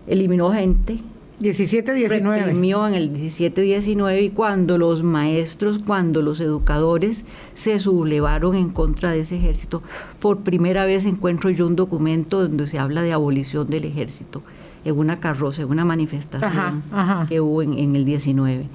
eliminó 0.06 0.52
gente 0.52 0.98
17-19. 1.42 2.88
en 2.88 2.94
el 2.94 3.12
17-19 3.12 4.22
y 4.22 4.30
cuando 4.30 4.78
los 4.78 5.02
maestros, 5.02 5.78
cuando 5.78 6.22
los 6.22 6.40
educadores 6.40 7.24
se 7.54 7.78
sublevaron 7.78 8.54
en 8.54 8.70
contra 8.70 9.10
de 9.12 9.20
ese 9.20 9.36
ejército, 9.36 9.82
por 10.20 10.40
primera 10.40 10.84
vez 10.84 11.04
encuentro 11.04 11.50
yo 11.50 11.66
un 11.66 11.76
documento 11.76 12.42
donde 12.42 12.66
se 12.66 12.78
habla 12.78 13.02
de 13.02 13.12
abolición 13.12 13.68
del 13.68 13.84
ejército 13.84 14.42
en 14.84 14.98
una 14.98 15.16
carroza, 15.16 15.62
en 15.62 15.70
una 15.70 15.84
manifestación 15.84 16.82
que 17.28 17.40
hubo 17.40 17.62
en, 17.62 17.94
el 17.96 18.04
19. 18.04 18.66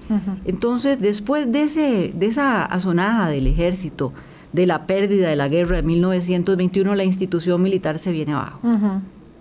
Entonces, 0.46 1.00
después 1.00 1.52
de, 1.52 1.64
ese, 1.64 2.14
de 2.16 2.26
esa 2.26 2.64
azonada 2.64 3.28
del 3.30 3.48
ejército, 3.48 4.14
de 4.54 4.66
la 4.66 4.88
pérdida 4.88 5.30
de 5.30 5.36
la 5.36 5.50
guerra 5.50 5.78
de 5.78 5.84
1921, 5.84 6.96
la 6.96 7.04
institución 7.04 7.62
militar 7.62 8.00
se 8.00 8.12
viene 8.12 8.34
abajo. 8.34 8.60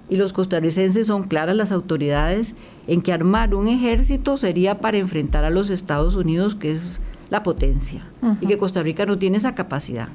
Y 0.08 0.16
los 0.16 0.32
costarricenses 0.32 1.08
son 1.08 1.24
claras 1.24 1.56
las 1.56 1.72
autoridades 1.72 2.54
en 2.86 3.02
que 3.02 3.12
armar 3.12 3.54
un 3.54 3.68
ejército 3.68 4.36
sería 4.36 4.78
para 4.78 4.98
enfrentar 4.98 5.44
a 5.44 5.50
los 5.50 5.70
Estados 5.70 6.14
Unidos, 6.14 6.54
que 6.54 6.72
es 6.72 7.00
la 7.28 7.42
potencia, 7.42 8.06
y 8.40 8.46
que 8.46 8.56
Costa 8.56 8.82
Rica 8.82 9.04
no 9.04 9.18
tiene 9.18 9.38
esa 9.38 9.54
capacidad. 9.54 10.08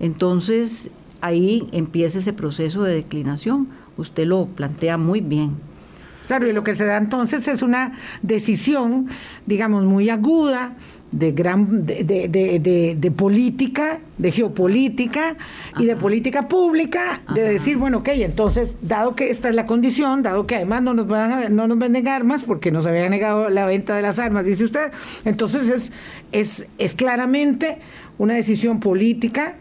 Entonces, 0.00 0.90
ahí 1.20 1.68
empieza 1.70 2.18
ese 2.18 2.32
proceso 2.32 2.82
de 2.82 2.94
declinación. 2.94 3.68
Usted 3.96 4.26
lo 4.26 4.46
plantea 4.46 4.98
muy 4.98 5.20
bien. 5.20 5.52
Claro, 6.26 6.48
y 6.48 6.52
lo 6.52 6.64
que 6.64 6.74
se 6.74 6.84
da 6.84 6.96
entonces 6.96 7.46
es 7.48 7.62
una 7.62 7.92
decisión, 8.22 9.08
digamos, 9.46 9.84
muy 9.84 10.08
aguda 10.08 10.76
de 11.14 11.30
gran 11.30 11.86
de, 11.86 12.02
de, 12.02 12.96
de, 12.98 13.10
política, 13.12 14.00
de 14.18 14.32
geopolítica 14.32 15.36
y 15.78 15.86
de 15.86 15.94
política 15.94 16.48
pública, 16.48 17.22
de 17.32 17.42
decir, 17.42 17.76
bueno, 17.76 17.98
ok, 17.98 18.08
entonces, 18.14 18.76
dado 18.82 19.14
que 19.14 19.30
esta 19.30 19.48
es 19.48 19.54
la 19.54 19.64
condición, 19.64 20.24
dado 20.24 20.46
que 20.48 20.56
además 20.56 20.82
no 20.82 20.92
nos 20.92 21.06
van 21.06 21.32
a, 21.32 21.48
no 21.50 21.68
nos 21.68 21.78
venden 21.78 22.08
armas 22.08 22.42
porque 22.42 22.72
nos 22.72 22.84
había 22.86 23.08
negado 23.08 23.48
la 23.48 23.64
venta 23.64 23.94
de 23.94 24.02
las 24.02 24.18
armas, 24.18 24.44
dice 24.44 24.64
usted, 24.64 24.90
entonces 25.24 25.68
es, 25.68 25.92
es, 26.32 26.66
es 26.78 26.94
claramente 26.96 27.78
una 28.18 28.34
decisión 28.34 28.80
política 28.80 29.54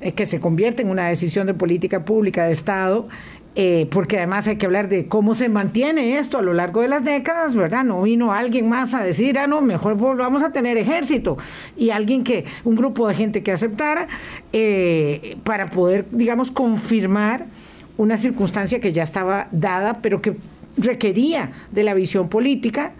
eh, 0.00 0.12
que 0.12 0.24
se 0.24 0.40
convierte 0.40 0.82
en 0.82 0.88
una 0.88 1.08
decisión 1.08 1.46
de 1.46 1.52
política 1.54 2.06
pública 2.06 2.44
de 2.46 2.52
Estado 2.52 3.08
eh, 3.56 3.86
porque 3.90 4.16
además 4.16 4.48
hay 4.48 4.56
que 4.56 4.66
hablar 4.66 4.88
de 4.88 5.06
cómo 5.06 5.34
se 5.34 5.48
mantiene 5.48 6.18
esto 6.18 6.38
a 6.38 6.42
lo 6.42 6.52
largo 6.52 6.80
de 6.80 6.88
las 6.88 7.04
décadas, 7.04 7.54
¿verdad? 7.54 7.84
No 7.84 8.02
vino 8.02 8.32
alguien 8.32 8.68
más 8.68 8.94
a 8.94 9.02
decir, 9.02 9.38
ah, 9.38 9.46
no, 9.46 9.62
mejor 9.62 9.96
vamos 9.96 10.42
a 10.42 10.50
tener 10.50 10.76
ejército, 10.76 11.38
y 11.76 11.90
alguien 11.90 12.24
que, 12.24 12.44
un 12.64 12.74
grupo 12.74 13.06
de 13.06 13.14
gente 13.14 13.42
que 13.42 13.52
aceptara, 13.52 14.08
eh, 14.52 15.36
para 15.44 15.70
poder, 15.70 16.06
digamos, 16.10 16.50
confirmar 16.50 17.46
una 17.96 18.18
circunstancia 18.18 18.80
que 18.80 18.92
ya 18.92 19.04
estaba 19.04 19.46
dada, 19.52 20.00
pero 20.02 20.20
que 20.20 20.36
requería 20.76 21.52
de 21.70 21.84
la 21.84 21.94
visión 21.94 22.28
política 22.28 22.92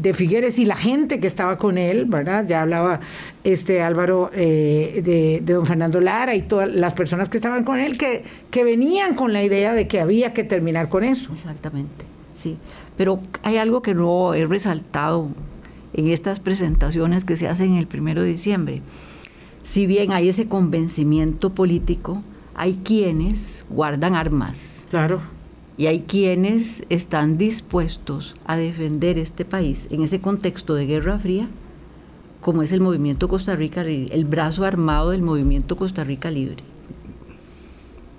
de 0.00 0.14
Figueres 0.14 0.58
y 0.58 0.64
la 0.64 0.76
gente 0.76 1.20
que 1.20 1.26
estaba 1.26 1.58
con 1.58 1.76
él, 1.76 2.06
¿verdad? 2.06 2.46
Ya 2.46 2.62
hablaba 2.62 3.00
este 3.44 3.82
Álvaro 3.82 4.30
eh, 4.32 5.02
de, 5.04 5.52
don 5.52 5.66
Fernando 5.66 6.00
Lara 6.00 6.34
y 6.34 6.42
todas 6.42 6.72
las 6.72 6.94
personas 6.94 7.28
que 7.28 7.36
estaban 7.36 7.64
con 7.64 7.78
él 7.78 7.98
que, 7.98 8.24
que 8.50 8.64
venían 8.64 9.14
con 9.14 9.32
la 9.32 9.42
idea 9.42 9.74
de 9.74 9.86
que 9.88 10.00
había 10.00 10.32
que 10.32 10.44
terminar 10.44 10.88
con 10.88 11.04
eso. 11.04 11.32
Exactamente, 11.34 12.04
sí. 12.34 12.56
Pero 12.96 13.20
hay 13.42 13.58
algo 13.58 13.82
que 13.82 13.94
no 13.94 14.34
he 14.34 14.46
resaltado 14.46 15.28
en 15.92 16.08
estas 16.08 16.40
presentaciones 16.40 17.24
que 17.24 17.36
se 17.36 17.48
hacen 17.48 17.74
el 17.74 17.86
primero 17.86 18.22
de 18.22 18.28
diciembre. 18.28 18.82
Si 19.62 19.86
bien 19.86 20.12
hay 20.12 20.28
ese 20.28 20.46
convencimiento 20.46 21.50
político, 21.50 22.22
hay 22.54 22.80
quienes 22.84 23.64
guardan 23.68 24.14
armas. 24.14 24.84
Claro 24.90 25.39
y 25.80 25.86
hay 25.86 26.00
quienes 26.00 26.84
están 26.90 27.38
dispuestos 27.38 28.34
a 28.44 28.58
defender 28.58 29.16
este 29.16 29.46
país 29.46 29.88
en 29.90 30.02
ese 30.02 30.20
contexto 30.20 30.74
de 30.74 30.84
Guerra 30.84 31.18
Fría, 31.18 31.48
como 32.42 32.62
es 32.62 32.70
el 32.72 32.82
movimiento 32.82 33.28
Costa 33.28 33.56
Rica, 33.56 33.80
el 33.80 34.26
brazo 34.26 34.66
armado 34.66 35.12
del 35.12 35.22
movimiento 35.22 35.78
Costa 35.78 36.04
Rica 36.04 36.30
Libre. 36.30 36.62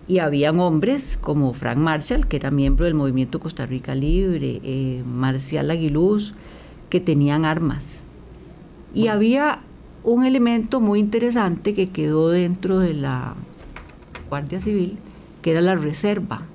Y 0.08 0.18
habían 0.18 0.60
hombres 0.60 1.20
como 1.22 1.54
Frank 1.54 1.78
Marshall, 1.78 2.26
que 2.26 2.38
era 2.38 2.50
miembro 2.50 2.86
del 2.86 2.96
movimiento 2.96 3.40
Costa 3.40 3.68
Rica 3.68 3.94
Libre, 3.94 4.60
eh, 4.64 5.04
Marcial 5.06 5.70
Aguiluz, 5.70 6.34
que 6.90 7.00
tenían 7.00 7.46
armas. 7.46 8.00
Y 8.96 9.06
había 9.06 9.60
un 10.04 10.26
elemento 10.26 10.82
muy 10.82 11.00
interesante 11.00 11.76
que 11.76 11.92
quedó 11.92 12.30
dentro 12.30 12.80
de 12.80 12.96
la 12.96 13.36
Guardia 14.30 14.60
Civil, 14.60 14.98
que 15.44 15.52
era 15.52 15.62
la 15.62 15.76
reserva 15.76 16.48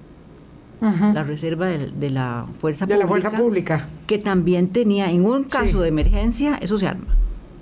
la 0.81 1.23
reserva 1.25 1.67
de, 1.67 2.11
la 2.11 2.47
fuerza 2.61 2.85
de 2.85 2.99
la 2.99 3.07
fuerza 3.07 3.31
pública 3.31 3.89
que 4.07 4.19
también 4.19 4.69
tenía 4.69 5.11
en 5.11 5.25
un 5.25 5.45
caso 5.45 5.81
de 5.81 5.89
emergencia 5.89 6.59
eso 6.61 6.79
se 6.79 6.87
arma 6.87 7.17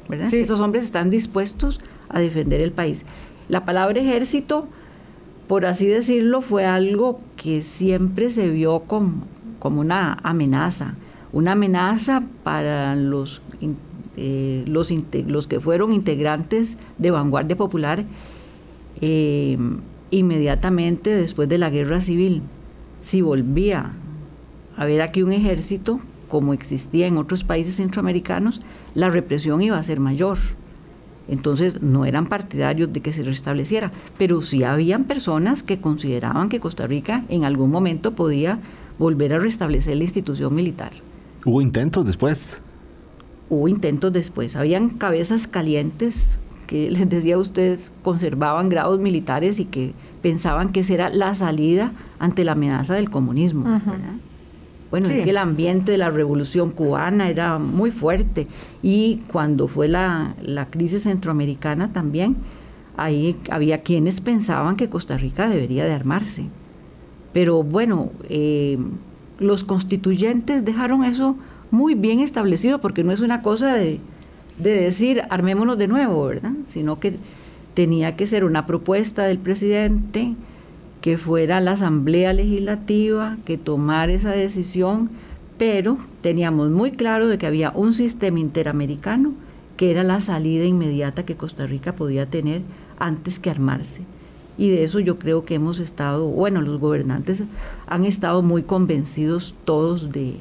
¿verdad? 0.09 0.33
Estos 0.33 0.61
hombres 0.61 0.85
están 0.85 1.11
dispuestos 1.11 1.81
a 2.09 2.21
defender 2.21 2.63
el 2.63 2.73
país. 2.73 3.05
La 3.49 3.65
palabra 3.65 4.01
ejército, 4.01 4.69
por 5.49 5.67
así 5.67 5.87
decirlo, 5.87 6.41
fue 6.41 6.65
algo 6.65 7.21
que 7.37 7.63
siempre 7.63 8.31
se 8.31 8.49
vio 8.49 8.81
como, 8.81 9.25
como 9.59 9.81
una 9.81 10.19
amenaza, 10.23 10.95
una 11.33 11.53
amenaza 11.53 12.23
para 12.43 12.95
los, 12.95 13.43
eh, 14.17 14.65
los, 14.67 14.93
los, 15.27 15.47
que 15.47 15.61
fueron 15.61 15.93
integrantes 15.93 16.77
de 16.99 17.11
Vanguardia 17.11 17.57
Popular 17.57 18.05
eh, 19.01 19.59
inmediatamente 20.11 21.11
después 21.11 21.49
de 21.49 21.59
la 21.59 21.71
guerra 21.71 22.01
civil. 22.01 22.43
Si 23.05 23.21
volvía 23.21 23.93
a 24.77 24.83
haber 24.83 25.03
aquí 25.03 25.23
un 25.23 25.33
ejército, 25.33 26.01
como 26.29 26.55
existía 26.55 27.07
en 27.07 27.19
otros 27.19 27.45
países 27.45 27.77
centroamericanos, 27.77 28.63
la 28.95 29.11
represión 29.11 29.61
iba 29.61 29.79
a 29.79 29.85
ser 29.85 30.01
mayor. 30.01 30.39
Entonces 31.29 31.83
no 31.83 32.07
eran 32.07 32.27
partidarios 32.27 32.93
de 32.93 33.01
que 33.01 33.13
se 33.13 33.23
restableciera, 33.23 33.93
pero 34.17 34.41
sí 34.41 34.65
habían 34.65 35.05
personas 35.05 35.63
que 35.63 35.81
consideraban 35.81 36.49
que 36.49 36.61
Costa 36.61 36.87
Rica 36.87 37.25
en 37.29 37.45
algún 37.45 37.71
momento 37.71 38.15
podía 38.15 38.59
volver 38.99 39.35
a 39.35 39.39
restablecer 39.39 39.99
la 39.99 40.05
institución 40.05 40.55
militar. 40.55 40.93
¿Hubo 41.45 41.61
intentos 41.61 42.07
después? 42.07 42.57
Hubo 43.51 43.69
intentos 43.69 44.15
después. 44.15 44.57
Habían 44.57 44.89
cabezas 44.89 45.47
calientes 45.47 46.39
que 46.67 46.91
les 46.91 47.09
decía 47.09 47.37
a 47.37 47.39
ustedes 47.39 47.93
conservaban 48.03 48.69
grados 48.69 49.01
militares 49.01 49.59
y 49.59 49.65
que 49.65 49.93
pensaban 50.23 50.71
que 50.71 50.81
esa 50.81 50.95
era 50.95 51.09
la 51.09 51.35
salida 51.35 51.93
ante 52.19 52.45
la 52.45 52.53
amenaza 52.53 52.95
del 52.95 53.11
comunismo. 53.11 53.81
Bueno, 54.91 55.09
es 55.09 55.25
que 55.25 55.31
el 55.31 55.39
ambiente 55.39 55.91
de 55.93 55.99
la 55.99 56.11
revolución 56.11 56.71
cubana 56.71 57.29
era 57.29 57.59
muy 57.59 57.91
fuerte 57.91 58.47
y 58.83 59.23
cuando 59.27 59.67
fue 59.67 59.89
la, 59.89 60.37
crisis 60.71 61.03
centroamericana 61.03 61.93
también, 61.93 62.37
ahí 62.97 63.37
había 63.51 63.83
quienes 63.83 64.21
pensaban 64.21 64.77
que 64.77 64.89
Costa 64.89 65.17
Rica 65.17 65.49
debería 65.49 65.85
de 65.85 65.93
armarse. 65.93 66.45
Pero 67.33 67.65
bueno, 67.65 68.13
eh, 68.29 68.79
los 69.41 69.65
constituyentes 69.65 70.65
dejaron 70.65 71.03
eso 71.03 71.37
muy 71.73 71.97
bien 71.97 72.21
establecido 72.21 72.81
porque 72.81 73.03
no 73.03 73.11
es 73.11 73.21
una 73.21 73.43
cosa 73.43 73.75
de, 73.75 73.99
de 74.59 74.75
decir 74.75 75.23
armémonos 75.31 75.79
de 75.79 75.89
nuevo, 75.89 76.27
¿verdad? 76.27 76.53
Sino 76.69 77.01
que 77.01 77.17
tenía 77.75 78.17
que 78.17 78.27
ser 78.27 78.45
una 78.45 78.67
propuesta 78.67 79.25
del 79.25 79.39
presidente 79.39 80.35
que 81.01 81.19
fuera 81.19 81.61
la 81.61 81.73
Asamblea 81.73 82.33
Legislativa 82.33 83.37
que 83.45 83.59
tomara 83.59 84.13
esa 84.13 84.31
decisión, 84.31 85.11
pero 85.59 85.99
teníamos 86.21 86.71
muy 86.71 86.93
claro 86.93 87.29
de 87.29 87.37
que 87.37 87.47
había 87.47 87.71
un 87.75 87.93
sistema 87.93 88.41
interamericano 88.41 89.35
que 89.77 89.91
era 89.91 90.03
la 90.03 90.21
salida 90.21 90.65
inmediata 90.65 91.25
que 91.25 91.37
Costa 91.37 91.67
Rica 91.67 91.95
podía 91.95 92.27
tener 92.27 92.63
antes 92.99 93.39
que 93.39 93.51
armarse. 93.51 94.03
Y 94.57 94.71
de 94.71 94.85
eso 94.85 95.01
yo 95.01 95.19
creo 95.19 95.45
que 95.45 95.55
hemos 95.55 95.81
estado, 95.81 96.27
bueno, 96.29 96.61
los 96.63 96.81
gobernantes 96.81 97.43
han 97.87 98.05
estado 98.05 98.41
muy 98.43 98.63
convencidos 98.63 99.55
todos 99.65 100.13
de, 100.13 100.37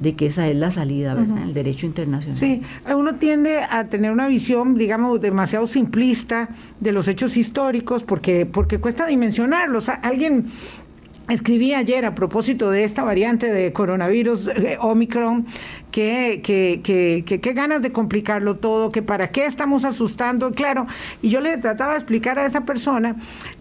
de 0.00 0.16
que 0.16 0.26
esa 0.26 0.48
es 0.48 0.56
la 0.56 0.70
salida, 0.70 1.14
¿verdad? 1.14 1.44
El 1.44 1.54
derecho 1.54 1.86
internacional. 1.86 2.36
Sí, 2.36 2.62
uno 2.92 3.14
tiende 3.16 3.60
a 3.62 3.84
tener 3.84 4.10
una 4.10 4.26
visión, 4.26 4.74
digamos, 4.74 5.20
demasiado 5.20 5.66
simplista 5.66 6.48
de 6.80 6.92
los 6.92 7.06
hechos 7.06 7.36
históricos 7.36 8.02
porque, 8.02 8.46
porque 8.46 8.78
cuesta 8.78 9.06
dimensionarlos. 9.06 9.90
Alguien 9.90 10.46
Escribí 11.30 11.74
ayer 11.74 12.04
a 12.04 12.16
propósito 12.16 12.72
de 12.72 12.82
esta 12.82 13.04
variante 13.04 13.52
de 13.52 13.72
coronavirus 13.72 14.48
eh, 14.48 14.78
Omicron 14.80 15.46
que, 15.92 16.40
que, 16.42 16.80
que, 16.82 17.40
que, 17.40 17.52
ganas 17.52 17.82
de 17.82 17.92
complicarlo 17.92 18.56
todo, 18.56 18.90
que 18.90 19.00
para 19.00 19.30
qué 19.30 19.46
estamos 19.46 19.84
asustando, 19.84 20.50
claro. 20.50 20.88
Y 21.22 21.28
yo 21.28 21.40
le 21.40 21.56
trataba 21.58 21.92
de 21.92 21.98
explicar 21.98 22.40
a 22.40 22.46
esa 22.46 22.64
persona 22.64 23.14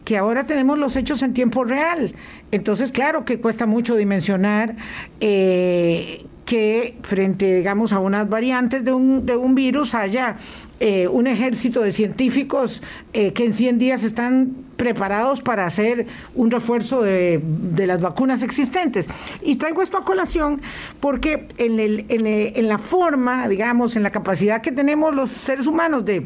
que 0.03 0.17
ahora 0.17 0.47
tenemos 0.47 0.79
los 0.79 0.95
hechos 0.95 1.21
en 1.21 1.33
tiempo 1.33 1.63
real. 1.63 2.15
Entonces, 2.51 2.91
claro 2.91 3.23
que 3.23 3.39
cuesta 3.39 3.67
mucho 3.67 3.95
dimensionar. 3.95 4.75
Eh, 5.19 6.25
que 6.49 6.97
frente, 7.03 7.57
digamos, 7.57 7.93
a 7.93 7.99
unas 7.99 8.27
variantes 8.27 8.83
de 8.83 8.91
un, 8.91 9.53
virus 9.53 9.93
haya 9.93 10.37
eh, 10.79 11.07
un 11.07 11.27
ejército 11.27 11.81
de 11.81 11.91
científicos 11.91 12.81
eh, 13.13 13.33
que 13.33 13.45
en 13.45 13.53
100 13.53 13.77
días 13.77 14.03
están 14.03 14.55
preparados 14.75 15.41
para 15.41 15.67
hacer 15.67 16.07
un 16.33 16.49
refuerzo 16.49 17.03
de, 17.03 17.39
las 17.85 18.01
vacunas 18.01 18.41
existentes. 18.41 19.07
Y 19.43 19.57
traigo 19.57 19.83
esto 19.83 19.99
a 19.99 20.03
colación 20.03 20.59
porque 20.99 21.45
en 21.59 22.67
la 22.67 22.79
forma, 22.79 23.47
digamos, 23.47 23.95
en 23.95 24.01
la 24.01 24.09
capacidad 24.09 24.63
que 24.63 24.71
tenemos 24.71 25.13
los 25.13 25.29
seres 25.29 25.67
humanos 25.67 26.03
de 26.03 26.25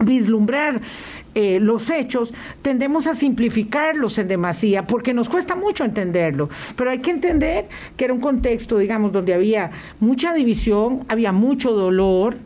vislumbrar 0.00 0.80
eh, 1.34 1.60
los 1.60 1.90
hechos, 1.90 2.34
tendemos 2.62 3.06
a 3.06 3.14
simplificarlos 3.14 4.18
en 4.18 4.28
demasía 4.28 4.86
porque 4.86 5.14
nos 5.14 5.28
cuesta 5.28 5.54
mucho 5.54 5.84
entenderlo. 5.84 6.48
Pero 6.76 6.90
hay 6.90 6.98
que 6.98 7.10
entender 7.10 7.68
que 7.96 8.04
era 8.04 8.14
un 8.14 8.20
contexto, 8.20 8.78
digamos, 8.78 9.12
donde 9.12 9.34
había 9.34 9.70
mucha 10.00 10.32
división, 10.32 11.04
había 11.08 11.32
mucho 11.32 11.72
dolor, 11.72 12.36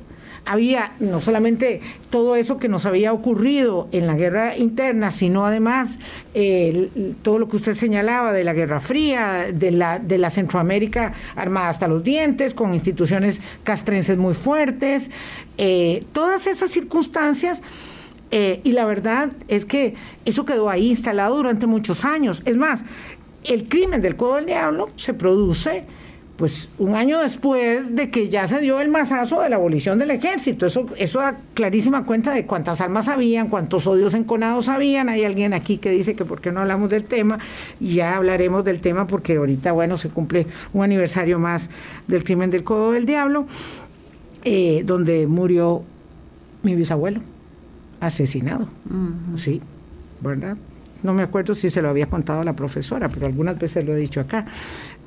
había 0.45 0.95
no 0.99 1.21
solamente 1.21 1.81
todo 2.11 2.37
eso 2.37 2.59
que 2.59 2.69
nos 2.69 2.85
había 2.85 3.13
ocurrido 3.13 3.89
en 3.93 4.07
la 4.07 4.15
guerra 4.15 4.57
interna, 4.57 5.11
sino 5.11 5.47
además 5.47 5.99
eh, 6.35 6.91
todo 7.23 7.39
lo 7.39 7.49
que 7.49 7.57
usted 7.57 7.75
señalaba 7.75 8.33
de 8.33 8.45
la 8.45 8.53
Guerra 8.53 8.81
Fría, 8.81 9.47
de 9.53 9.71
la, 9.71 9.99
de 9.99 10.19
la 10.19 10.31
Centroamérica 10.31 11.13
armada 11.37 11.69
hasta 11.69 11.89
los 11.89 12.03
dientes, 12.03 12.55
con 12.55 12.75
instituciones 12.75 13.41
castrenses 13.63 14.19
muy 14.19 14.35
fuertes, 14.35 15.11
eh, 15.59 16.05
todas 16.13 16.47
esas 16.47 16.71
circunstancias. 16.71 17.63
Eh, 18.35 18.63
y 18.65 18.73
la 18.73 18.87
verdad 18.87 19.31
es 19.49 19.67
que 19.67 19.95
eso 20.25 20.47
quedó 20.47 20.71
ahí 20.71 20.89
instalado 20.89 21.37
durante 21.37 21.67
muchos 21.67 22.07
años. 22.07 22.43
Es 22.47 22.57
más, 22.57 22.83
el 23.45 23.69
crimen 23.69 24.01
del 24.01 24.17
Codo 24.17 24.37
del 24.37 24.47
Diablo 24.47 24.89
se 24.97 25.13
produce 25.13 25.85
pues 26.43 26.69
un 26.77 26.97
año 26.97 27.21
después 27.21 27.95
de 27.95 28.11
que 28.11 28.29
ya 28.29 28.49
se 28.49 28.61
dio 28.61 28.81
el 28.81 28.89
masazo 28.89 29.43
de 29.43 29.49
la 29.49 29.55
abolición 29.55 30.01
del 30.01 30.11
ejército. 30.11 30.67
Eso, 30.67 30.89
eso 30.97 31.21
da 31.21 31.39
clarísima 31.55 32.05
cuenta 32.05 32.35
de 32.35 32.47
cuántas 32.47 32.81
armas 32.81 33.07
habían, 33.07 33.47
cuántos 33.47 33.87
odios 33.87 34.13
enconados 34.15 34.69
habían. 34.69 35.09
Hay 35.09 35.23
alguien 35.23 35.55
aquí 35.55 35.79
que 35.79 35.91
dice 35.91 36.17
que 36.17 36.25
por 36.25 36.41
qué 36.41 36.51
no 36.51 36.59
hablamos 36.59 36.91
del 36.91 37.05
tema, 37.05 37.39
y 37.79 37.95
ya 37.95 38.17
hablaremos 38.17 38.65
del 38.65 38.81
tema 38.81 39.07
porque 39.07 39.37
ahorita, 39.37 39.71
bueno, 39.71 39.97
se 39.97 40.09
cumple 40.09 40.49
un 40.73 40.83
aniversario 40.83 41.39
más 41.39 41.71
del 42.09 42.25
crimen 42.25 42.51
del 42.51 42.65
Codo 42.65 42.91
del 42.91 43.07
Diablo, 43.07 43.47
eh, 44.43 44.83
donde 44.85 45.29
murió 45.29 45.85
mi 46.65 46.75
bisabuelo, 46.75 47.21
asesinado. 48.01 48.69
Sí, 49.37 49.61
¿verdad? 50.21 50.57
No 51.05 51.15
me 51.15 51.23
acuerdo 51.23 51.55
si 51.55 51.71
se 51.71 51.83
lo 51.83 51.89
había 51.89 52.07
contado 52.07 52.41
a 52.41 52.45
la 52.45 52.55
profesora, 52.55 53.09
pero 53.09 53.27
algunas 53.27 53.59
veces 53.59 53.85
lo 53.85 53.93
he 53.93 53.97
dicho 53.97 54.21
acá. 54.21 54.47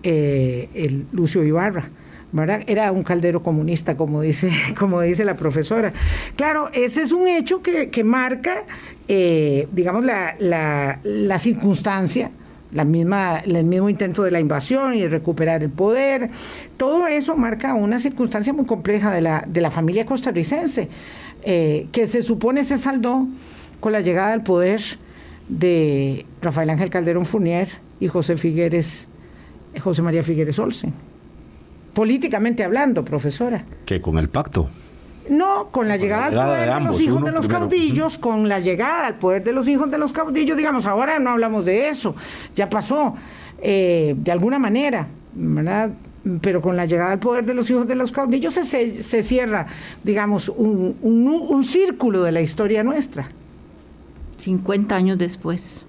Eh, 0.07 0.69
el 0.75 1.07
Lucio 1.11 1.43
Ibarra. 1.43 1.89
¿verdad? 2.31 2.61
Era 2.67 2.91
un 2.91 3.01
caldero 3.01 3.41
comunista, 3.41 3.97
como 3.97 4.21
dice, 4.21 4.51
como 4.77 5.01
dice 5.01 5.25
la 5.25 5.33
profesora. 5.33 5.93
Claro, 6.35 6.69
ese 6.73 7.01
es 7.01 7.11
un 7.11 7.27
hecho 7.27 7.63
que, 7.63 8.03
marca, 8.03 8.65
eh, 9.07 9.67
digamos, 9.71 10.05
la, 10.05 10.35
la, 10.37 10.99
la 11.03 11.39
circunstancia, 11.39 12.29
la 12.71 12.83
misma, 12.83 13.39
el 13.39 13.63
mismo 13.63 13.89
intento 13.89 14.21
de 14.21 14.29
la 14.29 14.39
invasión 14.39 14.93
y 14.93 15.01
de 15.01 15.07
recuperar 15.07 15.63
el 15.63 15.71
poder. 15.71 16.29
Todo 16.77 17.07
eso 17.07 17.35
marca 17.35 17.73
una 17.73 17.99
circunstancia 17.99 18.53
muy 18.53 18.65
compleja 18.65 19.11
de 19.11 19.21
la, 19.21 19.43
de 19.47 19.61
la 19.61 19.71
familia 19.71 20.05
costarricense, 20.05 20.87
eh, 21.43 21.87
que 21.91 22.05
se 22.05 22.21
supone 22.21 22.63
se 22.63 22.77
saldó 22.77 23.27
con 23.79 23.91
la 23.91 24.01
llegada 24.01 24.33
al 24.33 24.43
poder 24.43 24.81
de 25.49 26.27
Rafael 26.43 26.69
Ángel 26.69 26.91
Calderón 26.91 27.25
Fournier 27.25 27.69
y 27.99 28.07
José 28.07 28.37
Figueres 28.37 29.07
José 29.79 30.01
María 30.01 30.23
Figueres 30.23 30.57
Olsen. 30.59 30.93
Políticamente 31.93 32.63
hablando, 32.63 33.05
profesora. 33.05 33.63
¿Que 33.85 34.01
con 34.01 34.17
el 34.17 34.29
pacto? 34.29 34.69
No, 35.29 35.69
con 35.71 35.87
la 35.87 35.97
llegada, 35.97 36.25
al 36.25 36.33
poder 36.33 36.73
de, 36.73 36.81
los 36.81 37.01
hijos 37.01 37.23
de 37.23 37.31
los 37.31 37.47
caudillos, 37.47 38.17
con 38.17 38.47
la 38.47 38.59
llegada 38.59 39.07
al 39.07 39.15
poder 39.15 39.43
de 39.43 39.53
los 39.53 39.67
hijos 39.67 39.89
de 39.89 39.97
los 39.97 40.13
caudillos, 40.13 40.55
digamos, 40.55 40.85
ahora 40.85 41.17
no 41.19 41.31
hablamos 41.31 41.65
de 41.65 41.89
eso, 41.89 42.15
ya 42.53 42.69
pasó, 42.69 43.15
eh, 43.59 44.13
de 44.17 44.31
alguna 44.31 44.59
manera, 44.59 45.07
¿verdad? 45.33 45.91
Pero 46.41 46.61
con 46.61 46.75
la 46.75 46.85
llegada 46.85 47.13
al 47.13 47.19
poder 47.19 47.45
de 47.45 47.53
los 47.53 47.69
hijos 47.69 47.87
de 47.87 47.95
los 47.95 48.11
caudillos 48.11 48.53
se, 48.53 49.01
se, 49.01 49.23
cierra, 49.23 49.65
digamos, 50.03 50.49
un, 50.49 50.95
un, 51.01 51.27
un 51.27 51.63
círculo 51.63 52.23
de 52.23 52.31
la 52.31 52.41
historia 52.41 52.83
nuestra. 52.83 53.29
50 54.37 54.95
años 54.95 55.17
después. 55.17 55.85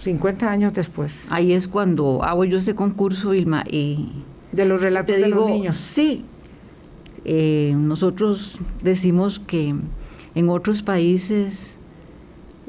50 0.00 0.50
años 0.50 0.72
después. 0.72 1.14
Ahí 1.30 1.52
es 1.52 1.68
cuando 1.68 2.22
hago 2.22 2.44
yo 2.44 2.58
este 2.58 2.74
concurso, 2.74 3.30
Vilma, 3.30 3.64
y... 3.70 4.08
De 4.52 4.64
los 4.64 4.82
relatos 4.82 5.16
de 5.16 5.28
los 5.28 5.46
niños. 5.46 5.76
Sí. 5.76 6.24
Eh, 7.24 7.74
nosotros 7.76 8.58
decimos 8.82 9.38
que 9.38 9.74
en 10.34 10.48
otros 10.48 10.82
países 10.82 11.76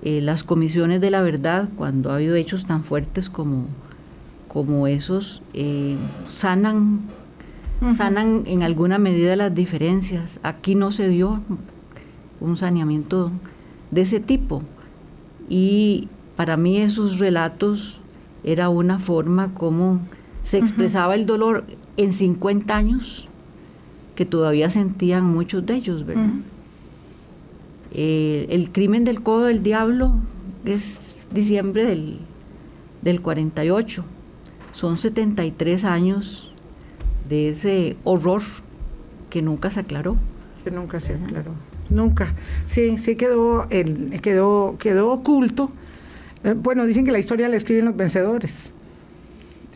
eh, 0.03 0.21
las 0.21 0.43
comisiones 0.43 1.01
de 1.01 1.09
la 1.09 1.21
verdad, 1.21 1.69
cuando 1.77 2.11
ha 2.11 2.15
habido 2.15 2.35
hechos 2.35 2.65
tan 2.65 2.83
fuertes 2.83 3.29
como 3.29 3.67
como 4.51 4.85
esos 4.85 5.41
eh, 5.53 5.95
sanan, 6.35 7.03
sanan 7.95 8.43
en 8.47 8.63
alguna 8.63 8.99
medida 8.99 9.37
las 9.37 9.55
diferencias. 9.55 10.41
Aquí 10.43 10.75
no 10.75 10.91
se 10.91 11.07
dio 11.07 11.39
un 12.41 12.57
saneamiento 12.57 13.31
de 13.91 14.01
ese 14.01 14.19
tipo. 14.19 14.61
Y 15.47 16.09
para 16.41 16.58
mí 16.58 16.77
esos 16.77 17.19
relatos 17.19 17.99
era 18.43 18.69
una 18.69 18.97
forma 18.97 19.54
como 19.54 19.99
se 20.41 20.58
expresaba 20.58 21.13
el 21.13 21.27
dolor 21.27 21.65
en 21.97 22.13
50 22.13 22.75
años 22.75 23.27
que 24.15 24.25
todavía 24.25 24.71
sentían 24.71 25.23
muchos 25.23 25.63
de 25.67 25.75
ellos, 25.75 26.04
¿verdad? 26.04 26.32
Eh, 27.91 28.47
el 28.49 28.71
crimen 28.71 29.04
del 29.04 29.21
codo 29.21 29.43
del 29.43 29.62
diablo 29.62 30.15
es 30.65 30.97
diciembre 31.32 31.86
del, 31.86 32.17
del 33.04 33.21
48. 33.21 34.04
Son 34.73 34.97
73 34.97 35.84
años 35.84 36.51
de 37.30 37.49
ese 37.49 37.97
horror 38.04 38.41
que 39.30 39.43
nunca 39.43 39.69
se 39.69 39.82
aclaró. 39.82 40.17
Que 40.63 40.71
nunca 40.71 40.99
se 40.99 41.13
aclaró. 41.13 41.51
Nunca. 41.91 42.34
Sí, 42.65 42.97
sí 42.97 43.15
quedó, 43.15 43.67
el, 43.69 44.19
quedó, 44.21 44.77
quedó 44.80 45.12
oculto. 45.12 45.71
Eh, 46.43 46.54
bueno, 46.56 46.86
dicen 46.86 47.06
que 47.06 47.12
la 47.12 47.19
historia 47.19 47.47
la 47.49 47.56
escriben 47.56 47.86
los 47.86 47.95
vencedores. 47.95 48.73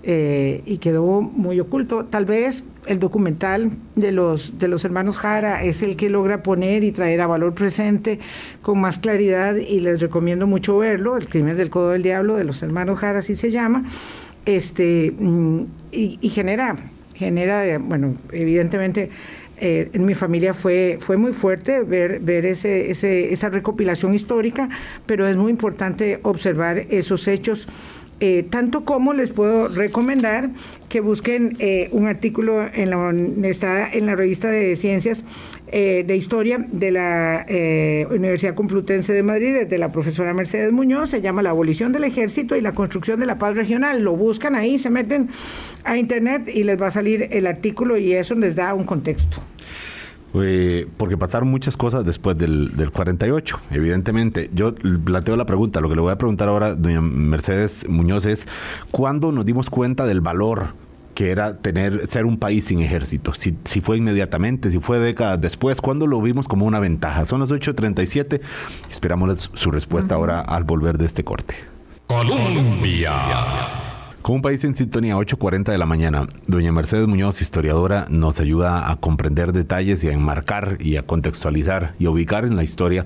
Eh, 0.08 0.62
y 0.68 0.78
quedó 0.78 1.22
muy 1.22 1.60
oculto. 1.60 2.06
Tal 2.06 2.26
vez 2.26 2.64
el 2.86 3.00
documental 3.00 3.72
de 3.96 4.12
los, 4.12 4.60
de 4.60 4.68
los 4.68 4.86
hermanos 4.86 5.18
Jara 5.18 5.64
es 5.64 5.82
el 5.82 5.96
que 5.96 6.10
logra 6.10 6.44
poner 6.44 6.84
y 6.84 6.92
traer 6.92 7.22
a 7.22 7.28
valor 7.28 7.56
presente 7.56 8.20
con 8.62 8.80
más 8.80 9.00
claridad 9.00 9.56
y 9.56 9.80
les 9.80 10.00
recomiendo 10.00 10.46
mucho 10.46 10.78
verlo, 10.78 11.18
El 11.18 11.28
crimen 11.28 11.58
del 11.58 11.72
codo 11.72 11.90
del 11.90 12.04
diablo 12.04 12.36
de 12.36 12.44
los 12.44 12.62
hermanos 12.62 13.00
Jara, 13.00 13.20
así 13.20 13.36
se 13.36 13.50
llama, 13.50 13.86
este, 14.46 15.12
mm, 15.18 15.62
y, 15.92 16.30
genera, 16.30 16.76
genera, 17.16 17.66
eh, 17.68 17.80
bueno, 17.80 18.14
evidentemente... 18.32 19.10
Eh, 19.58 19.90
en 19.94 20.06
mi 20.06 20.16
familia 20.16 20.54
fue, 20.54 20.98
fue 21.00 21.16
muy 21.16 21.32
fuerte 21.32 21.82
ver, 21.84 22.20
ver 22.20 22.46
ese, 22.46 22.92
ese, 22.92 23.32
esa 23.32 23.50
recopilación 23.50 24.14
histórica, 24.14 24.70
pero 25.06 25.28
es 25.28 25.38
muy 25.38 25.50
importante 25.50 26.20
observar 26.24 26.78
esos 26.90 27.28
hechos 27.28 27.68
eh, 28.22 28.46
tanto 28.50 28.86
como 28.86 29.14
les 29.14 29.32
puedo 29.32 29.68
recomendar 29.68 30.50
que 30.88 31.02
busquen 31.02 31.58
eh, 31.60 31.90
un 31.92 32.08
artículo 32.08 32.66
en 32.66 32.90
la, 32.90 33.10
en 33.10 34.06
la 34.06 34.16
revista 34.16 34.50
de 34.50 34.76
Ciencias 34.78 35.26
eh, 35.68 36.06
de 36.08 36.16
Historia 36.16 36.66
de 36.72 36.92
la 36.92 37.46
Universidad 38.10 38.56
Complutense 38.56 39.12
de 39.12 39.22
Madrid, 39.22 39.68
de 39.68 39.78
la 39.78 39.92
profesora 39.92 40.34
Mercedes 40.34 40.72
Muñoz, 40.72 41.10
se 41.10 41.22
llama 41.22 41.42
La 41.42 41.50
abolición 41.50 41.92
del 41.92 42.06
ejército 42.06 42.56
y 42.56 42.62
la 42.62 42.72
construcción 42.72 43.20
de 43.20 43.26
la 43.26 43.38
paz 43.38 43.56
regional. 43.56 44.02
Lo 44.02 44.16
buscan 44.16 44.56
ahí, 44.56 44.80
se 44.80 44.90
meten 44.90 45.30
a 45.84 45.98
internet 45.98 46.50
y 46.54 46.64
les 46.64 46.82
va 46.82 46.88
a 46.88 46.92
salir 46.92 47.28
el 47.32 47.48
artículo 47.48 47.98
y 47.98 48.14
eso 48.14 48.36
les 48.36 48.56
da 48.56 48.74
un 48.74 48.86
contexto. 48.86 49.42
Eh, 50.44 50.88
porque 50.98 51.18
pasaron 51.18 51.50
muchas 51.50 51.78
cosas 51.78 52.06
después 52.06 52.38
del, 52.38 52.76
del, 52.76 52.92
48, 52.92 53.60
evidentemente. 53.72 54.50
Yo 54.54 54.76
planteo 54.76 55.38
la 55.38 55.46
pregunta, 55.46 55.82
lo 55.82 55.90
que 55.90 55.96
le 55.96 56.02
voy 56.02 56.12
a 56.12 56.18
preguntar 56.18 56.50
ahora, 56.50 56.76
doña 56.76 57.02
Mercedes 57.02 57.88
Muñoz, 57.88 58.26
es 58.26 58.48
¿cuándo 58.92 59.32
nos 59.32 59.46
dimos 59.46 59.70
cuenta 59.70 60.06
del 60.06 60.22
valor 60.22 60.74
que 61.14 61.32
era 61.32 61.58
tener 61.58 62.08
ser 62.08 62.26
un 62.26 62.38
país 62.38 62.66
sin 62.66 62.82
ejército. 62.82 63.34
Si, 63.34 63.56
si, 63.64 63.80
fue 63.80 63.98
inmediatamente, 63.98 64.70
si 64.70 64.80
fue 64.80 65.00
décadas 65.00 65.40
después, 65.40 65.80
¿cuándo 65.80 66.08
lo 66.08 66.22
vimos 66.22 66.48
como 66.48 66.66
una 66.66 66.80
ventaja? 66.80 67.24
Son 67.24 67.40
las 67.40 67.52
8.37. 67.52 68.42
Esperamos 68.92 69.50
su 69.54 69.72
respuesta 69.72 70.16
ahora 70.16 70.42
al 70.42 70.66
volver 70.66 70.98
de 70.98 71.06
este 71.06 71.24
corte. 71.24 71.56
Colombia. 72.08 73.14
Con 74.26 74.38
un 74.38 74.42
país 74.42 74.64
en 74.64 74.74
sintonía 74.74 75.18
8.40 75.18 75.66
de 75.66 75.78
la 75.78 75.86
mañana, 75.86 76.26
doña 76.48 76.72
Mercedes 76.72 77.06
Muñoz, 77.06 77.44
historiadora, 77.44 78.08
nos 78.10 78.40
ayuda 78.40 78.90
a 78.90 78.96
comprender 78.96 79.54
detalles 79.54 80.04
y 80.04 80.08
a 80.08 80.14
enmarcar 80.14 80.78
y 80.80 80.96
a 80.96 81.04
contextualizar 81.04 81.94
y 82.00 82.08
ubicar 82.08 82.44
en 82.44 82.56
la 82.56 82.64
historia 82.64 83.06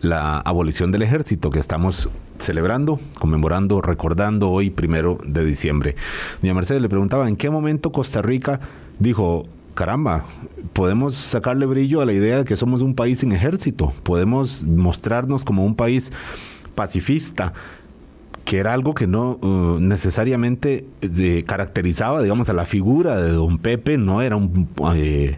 la 0.00 0.40
abolición 0.40 0.90
del 0.90 1.02
ejército 1.02 1.52
que 1.52 1.60
estamos 1.60 2.08
celebrando, 2.40 2.98
conmemorando, 3.20 3.80
recordando 3.80 4.50
hoy, 4.50 4.70
primero 4.70 5.18
de 5.24 5.44
diciembre. 5.44 5.94
Doña 6.42 6.54
Mercedes 6.54 6.82
le 6.82 6.88
preguntaba, 6.88 7.28
¿en 7.28 7.36
qué 7.36 7.48
momento 7.48 7.92
Costa 7.92 8.20
Rica 8.20 8.58
dijo, 8.98 9.44
caramba, 9.74 10.24
podemos 10.72 11.14
sacarle 11.14 11.66
brillo 11.66 12.00
a 12.00 12.06
la 12.06 12.12
idea 12.12 12.38
de 12.38 12.44
que 12.44 12.56
somos 12.56 12.82
un 12.82 12.96
país 12.96 13.20
sin 13.20 13.30
ejército, 13.30 13.92
podemos 14.02 14.66
mostrarnos 14.66 15.44
como 15.44 15.64
un 15.64 15.76
país 15.76 16.10
pacifista, 16.74 17.52
que 18.46 18.58
era 18.58 18.72
algo 18.72 18.94
que 18.94 19.08
no 19.08 19.40
uh, 19.42 19.80
necesariamente 19.80 20.86
eh, 21.02 21.42
caracterizaba, 21.44 22.22
digamos, 22.22 22.48
a 22.48 22.52
la 22.52 22.64
figura 22.64 23.20
de 23.20 23.32
don 23.32 23.58
Pepe, 23.58 23.98
no 23.98 24.22
era 24.22 24.36
un... 24.36 24.68
Eh, 24.94 25.36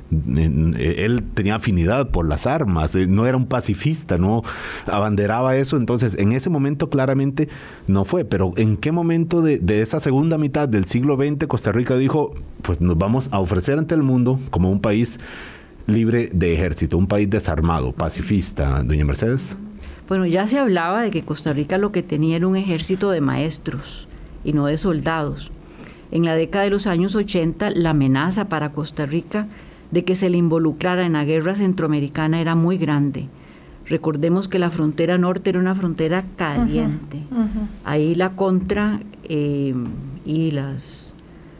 él 0.78 1.22
tenía 1.32 1.54
afinidad 1.54 2.10
por 2.10 2.28
las 2.28 2.46
armas, 2.46 2.94
eh, 2.94 3.06
no 3.06 3.26
era 3.26 3.38
un 3.38 3.46
pacifista, 3.46 4.18
no 4.18 4.42
abanderaba 4.84 5.56
eso, 5.56 5.78
entonces 5.78 6.18
en 6.18 6.32
ese 6.32 6.50
momento 6.50 6.90
claramente 6.90 7.48
no 7.86 8.04
fue, 8.04 8.26
pero 8.26 8.52
¿en 8.56 8.76
qué 8.76 8.92
momento 8.92 9.40
de, 9.40 9.58
de 9.58 9.80
esa 9.80 10.00
segunda 10.00 10.36
mitad 10.36 10.68
del 10.68 10.84
siglo 10.84 11.16
XX 11.16 11.46
Costa 11.46 11.72
Rica 11.72 11.96
dijo, 11.96 12.34
pues 12.60 12.82
nos 12.82 12.98
vamos 12.98 13.30
a 13.32 13.40
ofrecer 13.40 13.78
ante 13.78 13.94
el 13.94 14.02
mundo 14.02 14.38
como 14.50 14.70
un 14.70 14.82
país 14.82 15.18
libre 15.86 16.28
de 16.30 16.52
ejército, 16.52 16.98
un 16.98 17.06
país 17.06 17.30
desarmado, 17.30 17.92
pacifista, 17.92 18.82
doña 18.84 19.06
Mercedes? 19.06 19.56
Bueno, 20.08 20.24
ya 20.24 20.48
se 20.48 20.58
hablaba 20.58 21.02
de 21.02 21.10
que 21.10 21.22
Costa 21.22 21.52
Rica 21.52 21.76
lo 21.76 21.92
que 21.92 22.02
tenía 22.02 22.36
era 22.36 22.46
un 22.46 22.56
ejército 22.56 23.10
de 23.10 23.20
maestros 23.20 24.08
y 24.42 24.54
no 24.54 24.66
de 24.66 24.78
soldados. 24.78 25.50
En 26.10 26.24
la 26.24 26.34
década 26.34 26.64
de 26.64 26.70
los 26.70 26.86
años 26.86 27.14
80, 27.14 27.70
la 27.72 27.90
amenaza 27.90 28.48
para 28.48 28.72
Costa 28.72 29.04
Rica 29.04 29.46
de 29.90 30.04
que 30.04 30.14
se 30.14 30.30
le 30.30 30.38
involucrara 30.38 31.04
en 31.04 31.12
la 31.12 31.24
guerra 31.24 31.56
centroamericana 31.56 32.40
era 32.40 32.54
muy 32.54 32.78
grande. 32.78 33.28
Recordemos 33.86 34.48
que 34.48 34.58
la 34.58 34.70
frontera 34.70 35.18
norte 35.18 35.50
era 35.50 35.58
una 35.58 35.74
frontera 35.74 36.24
caliente. 36.36 37.22
Ahí 37.84 38.14
la 38.14 38.30
contra 38.30 39.00
eh, 39.24 39.74
y 40.24 40.50
las, 40.52 41.12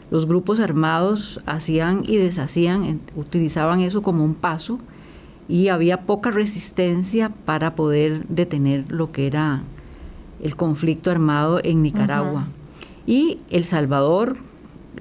los 0.09 0.25
grupos 0.25 0.59
armados 0.59 1.39
hacían 1.45 2.03
y 2.05 2.17
deshacían, 2.17 2.99
utilizaban 3.15 3.81
eso 3.81 4.01
como 4.01 4.23
un 4.23 4.33
paso 4.33 4.79
y 5.49 5.69
había 5.69 6.01
poca 6.01 6.29
resistencia 6.29 7.29
para 7.43 7.75
poder 7.75 8.25
detener 8.27 8.85
lo 8.87 9.11
que 9.11 9.27
era 9.27 9.63
el 10.41 10.55
conflicto 10.55 11.11
armado 11.11 11.59
en 11.63 11.81
Nicaragua. 11.81 12.47
Y 13.07 13.39
El 13.49 13.65
Salvador 13.65 14.37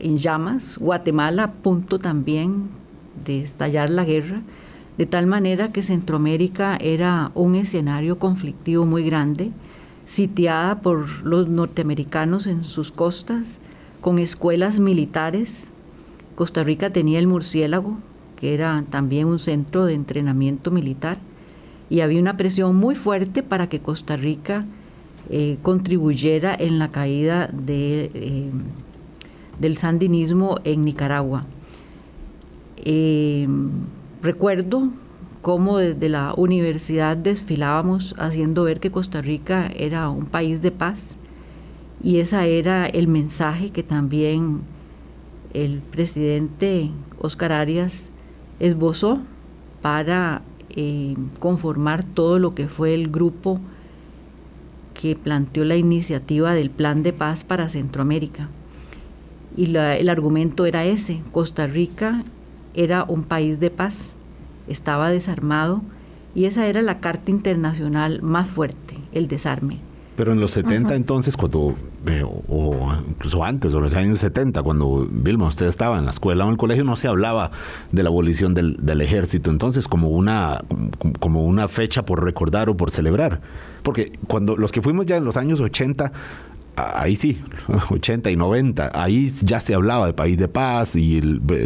en 0.00 0.18
llamas, 0.18 0.78
Guatemala 0.78 1.44
a 1.44 1.52
punto 1.52 1.98
también 1.98 2.70
de 3.24 3.42
estallar 3.42 3.90
la 3.90 4.04
guerra, 4.04 4.40
de 4.96 5.06
tal 5.06 5.26
manera 5.26 5.70
que 5.70 5.82
Centroamérica 5.82 6.76
era 6.80 7.30
un 7.34 7.54
escenario 7.54 8.18
conflictivo 8.18 8.87
muy 8.87 9.04
grande, 9.04 9.52
sitiada 10.06 10.80
por 10.80 11.08
los 11.24 11.48
norteamericanos 11.48 12.46
en 12.46 12.64
sus 12.64 12.90
costas, 12.90 13.46
con 14.00 14.18
escuelas 14.18 14.80
militares. 14.80 15.68
Costa 16.37 16.64
Rica 16.64 16.90
tenía 16.90 17.18
el 17.18 17.26
murciélago, 17.26 17.98
que 18.38 18.55
era 18.55 18.85
también 18.90 19.27
un 19.27 19.38
centro 19.38 19.85
de 19.85 19.94
entrenamiento 19.94 20.70
militar, 20.70 21.18
y 21.90 22.01
había 22.01 22.20
una 22.20 22.37
presión 22.37 22.77
muy 22.77 22.94
fuerte 22.94 23.42
para 23.42 23.68
que 23.68 23.81
Costa 23.81 24.16
Rica 24.16 24.64
eh, 25.31 25.59
contribuyera 25.62 26.55
en 26.55 26.79
la 26.79 26.90
caída 26.90 27.48
de, 27.53 28.11
eh, 28.14 28.51
del 29.59 29.77
sandinismo 29.77 30.59
en 30.64 30.85
Nicaragua. 30.85 31.46
Eh, 32.77 33.48
recuerdo 34.22 34.90
cómo 35.42 35.79
desde 35.79 36.09
la 36.09 36.35
universidad 36.37 37.16
desfilábamos 37.16 38.14
haciendo 38.18 38.64
ver 38.64 38.81
que 38.81 38.90
Costa 38.90 39.20
Rica 39.20 39.70
era 39.74 40.11
un 40.11 40.27
país 40.27 40.62
de 40.62 40.70
paz 40.70 41.16
y 42.03 42.18
ese 42.18 42.59
era 42.59 42.87
el 42.87 43.09
mensaje 43.09 43.70
que 43.70 43.83
también 43.83 44.61
el 45.55 45.81
presidente 45.81 46.90
Oscar 47.20 47.53
Arias 47.53 48.09
esbozó 48.61 49.21
para 49.83 50.42
eh, 50.71 51.16
conformar 51.38 52.05
todo 52.05 52.38
lo 52.38 52.55
que 52.55 52.68
fue 52.68 52.94
el 52.94 53.09
grupo 53.09 53.61
que 54.95 55.14
planteó 55.16 55.64
la 55.64 55.76
iniciativa 55.76 56.55
del 56.55 56.70
Plan 56.70 57.03
de 57.03 57.12
Paz 57.12 57.45
para 57.45 57.68
Centroamérica. 57.68 58.49
Y 59.57 59.74
el 59.74 60.09
argumento 60.09 60.66
era 60.66 60.85
ese, 60.85 61.20
Costa 61.32 61.66
Rica 61.66 62.24
era 62.74 63.05
un 63.05 63.24
país 63.24 63.59
de 63.59 63.70
paz, 63.70 64.12
estaba 64.68 65.11
desarmado 65.11 65.82
y 66.35 66.45
esa 66.45 66.66
era 66.66 66.82
la 66.82 67.01
carta 67.01 67.30
internacional 67.30 68.22
más 68.22 68.49
fuerte, 68.49 68.95
el 69.12 69.26
desarme. 69.26 69.78
Pero 70.19 70.33
en 70.33 70.41
los 70.41 70.51
70 70.51 70.97
entonces, 70.97 71.37
cuando, 71.37 71.77
eh, 72.09 72.25
o 72.25 72.93
incluso 73.09 73.45
antes, 73.45 73.73
o 73.73 73.77
en 73.77 73.85
los 73.85 73.95
años 73.95 74.19
70, 74.19 74.64
cuando 74.64 75.07
Vilma, 75.09 75.47
usted 75.47 75.66
estaba 75.66 75.97
en 75.97 76.07
la 76.07 76.11
escuela 76.11 76.45
o 76.45 76.49
en 76.49 76.55
el 76.55 76.59
colegio, 76.59 76.83
no 76.83 76.97
se 76.97 77.07
hablaba 77.07 77.53
de 77.93 78.03
la 78.03 78.09
abolición 78.09 78.53
del, 78.53 79.01
ejército, 79.01 79.49
entonces 79.49 79.87
como 79.87 80.09
una, 80.09 80.64
como 81.21 81.45
una 81.45 81.69
fecha 81.69 82.05
por 82.05 82.25
recordar 82.25 82.69
o 82.69 82.77
por 82.77 82.91
celebrar. 82.91 83.41
Porque 83.85 84.11
cuando 84.27 84.57
los 84.57 84.73
que 84.73 84.83
fuimos 84.83 85.07
ya 85.07 85.19
en 85.19 85.25
los 85.25 85.37
años 85.37 85.61
80 85.61 86.11
ahí 86.79 87.16
sí, 87.16 87.41
80 87.91 88.31
y 88.31 88.37
90, 88.37 88.91
ahí 88.95 89.33
ya 89.43 89.61
se 89.61 89.74
hablaba 89.74 90.07
de 90.07 90.12
país 90.12 90.39
de 90.39 90.49
paz 90.49 90.97
y 90.97 91.20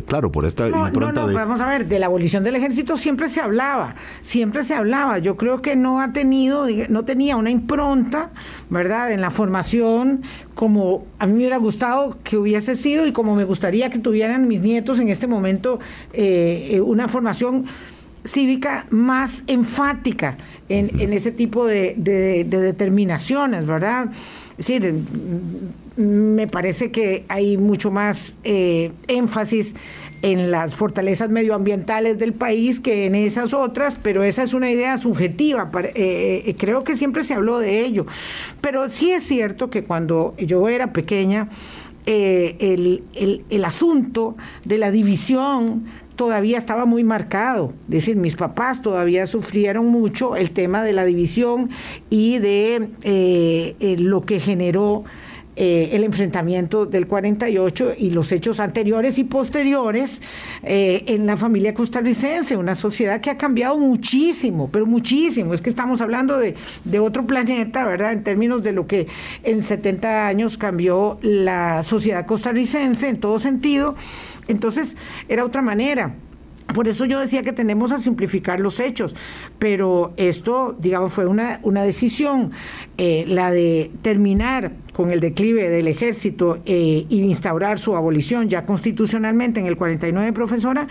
claro, 0.06 0.32
por 0.32 0.46
esta 0.46 0.68
no, 0.68 0.86
impronta 0.86 1.20
no, 1.20 1.26
no, 1.28 1.34
vamos 1.34 1.60
a 1.60 1.68
ver, 1.68 1.86
de 1.86 1.98
la 1.98 2.06
abolición 2.06 2.44
del 2.44 2.56
ejército 2.56 2.96
siempre 2.96 3.28
se 3.28 3.40
hablaba, 3.40 3.94
siempre 4.20 4.64
se 4.64 4.74
hablaba. 4.74 5.18
Yo 5.18 5.36
creo 5.36 5.62
que 5.62 5.76
no 5.76 6.00
ha 6.00 6.12
tenido, 6.12 6.66
no 6.88 7.04
tenía 7.04 7.36
una 7.36 7.50
impronta, 7.50 8.30
¿verdad?, 8.70 9.12
en 9.12 9.20
la 9.20 9.30
formación 9.30 10.22
como 10.54 11.06
a 11.18 11.26
mí 11.26 11.32
me 11.32 11.38
hubiera 11.38 11.56
gustado 11.56 12.18
que 12.22 12.36
hubiese 12.36 12.76
sido 12.76 13.06
y 13.06 13.12
como 13.12 13.34
me 13.34 13.44
gustaría 13.44 13.90
que 13.90 13.98
tuvieran 13.98 14.48
mis 14.48 14.60
nietos 14.60 14.98
en 15.00 15.08
este 15.08 15.26
momento 15.26 15.80
eh, 16.12 16.70
eh, 16.72 16.80
una 16.80 17.08
formación 17.08 17.64
cívica 18.24 18.86
más 18.90 19.42
enfática 19.46 20.36
en, 20.68 21.12
ese 21.12 21.32
tipo 21.32 21.66
de, 21.66 21.94
determinaciones, 21.96 23.66
¿verdad? 23.66 24.10
Es 24.62 24.68
decir, 24.68 24.94
me 25.96 26.46
parece 26.46 26.92
que 26.92 27.24
hay 27.26 27.56
mucho 27.56 27.90
más 27.90 28.38
eh, 28.44 28.92
énfasis 29.08 29.74
en 30.22 30.52
las 30.52 30.76
fortalezas 30.76 31.30
medioambientales 31.30 32.16
del 32.20 32.32
país 32.32 32.78
que 32.78 33.06
en 33.06 33.16
esas 33.16 33.54
otras, 33.54 33.96
pero 34.00 34.22
esa 34.22 34.44
es 34.44 34.54
una 34.54 34.70
idea 34.70 34.98
subjetiva. 34.98 35.68
Eh, 35.82 36.44
eh, 36.46 36.54
creo 36.56 36.84
que 36.84 36.94
siempre 36.94 37.24
se 37.24 37.34
habló 37.34 37.58
de 37.58 37.84
ello. 37.84 38.06
Pero 38.60 38.88
sí 38.88 39.10
es 39.10 39.24
cierto 39.24 39.68
que 39.68 39.82
cuando 39.82 40.36
yo 40.38 40.68
era 40.68 40.92
pequeña, 40.92 41.48
el, 42.06 43.02
el 43.14 43.64
asunto 43.64 44.36
de 44.64 44.78
la 44.78 44.92
división 44.92 45.86
todavía 46.22 46.56
estaba 46.56 46.84
muy 46.84 47.02
marcado. 47.02 47.72
Es 47.88 47.94
decir, 47.94 48.14
mis 48.14 48.36
papás 48.36 48.80
todavía 48.80 49.26
sufrieron 49.26 49.88
mucho 49.88 50.36
el 50.36 50.52
tema 50.52 50.84
de 50.84 50.92
la 50.92 51.04
división 51.04 51.68
y 52.10 52.38
de 52.38 52.90
eh, 53.02 53.74
eh, 53.80 53.96
lo 53.98 54.20
que 54.24 54.38
generó 54.38 55.02
eh, 55.56 55.90
el 55.94 56.04
enfrentamiento 56.04 56.86
del 56.86 57.08
48 57.08 57.94
y 57.98 58.10
los 58.10 58.30
hechos 58.30 58.60
anteriores 58.60 59.18
y 59.18 59.24
posteriores 59.24 60.22
en 60.62 61.26
la 61.26 61.36
familia 61.36 61.74
costarricense, 61.74 62.56
una 62.56 62.76
sociedad 62.76 63.20
que 63.20 63.28
ha 63.28 63.36
cambiado 63.36 63.76
muchísimo, 63.76 64.70
pero 64.70 64.86
muchísimo. 64.86 65.54
Es 65.54 65.60
que 65.60 65.70
estamos 65.70 66.00
hablando 66.00 66.38
de, 66.38 66.54
de 66.84 67.00
otro 67.00 67.26
planeta, 67.26 67.84
¿verdad? 67.84 68.12
En 68.12 68.22
términos 68.22 68.62
de 68.62 68.70
lo 68.70 68.86
que 68.86 69.08
en 69.42 69.60
70 69.60 70.28
años 70.28 70.56
cambió 70.56 71.18
la 71.20 71.82
sociedad 71.82 72.26
costarricense 72.26 73.08
en 73.08 73.18
todo 73.18 73.40
sentido. 73.40 73.96
Entonces, 74.48 74.96
era 75.28 75.44
otra 75.44 75.62
manera. 75.62 76.14
Por 76.74 76.88
eso 76.88 77.04
yo 77.04 77.20
decía 77.20 77.42
que 77.42 77.52
tenemos 77.52 77.92
a 77.92 77.98
simplificar 77.98 78.60
los 78.60 78.80
hechos, 78.80 79.14
pero 79.58 80.14
esto, 80.16 80.74
digamos, 80.78 81.12
fue 81.12 81.26
una, 81.26 81.60
una 81.62 81.82
decisión, 81.82 82.52
eh, 82.96 83.24
la 83.28 83.50
de 83.50 83.90
terminar 84.00 84.72
con 84.94 85.10
el 85.10 85.20
declive 85.20 85.68
del 85.68 85.88
ejército 85.88 86.60
e 86.64 87.06
instaurar 87.10 87.78
su 87.78 87.96
abolición 87.96 88.48
ya 88.48 88.64
constitucionalmente 88.64 89.60
en 89.60 89.66
el 89.66 89.76
49, 89.76 90.32
profesora, 90.32 90.88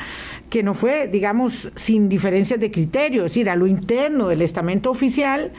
que 0.49 0.61
no 0.61 0.73
fue, 0.73 1.07
digamos, 1.07 1.71
sin 1.75 2.09
diferencias 2.09 2.59
de 2.59 2.69
criterio, 2.69 3.25
es 3.25 3.31
decir, 3.31 3.49
a 3.49 3.55
lo 3.55 3.65
interno 3.65 4.27
del 4.27 4.41
estamento 4.41 4.91
oficial, 4.91 5.51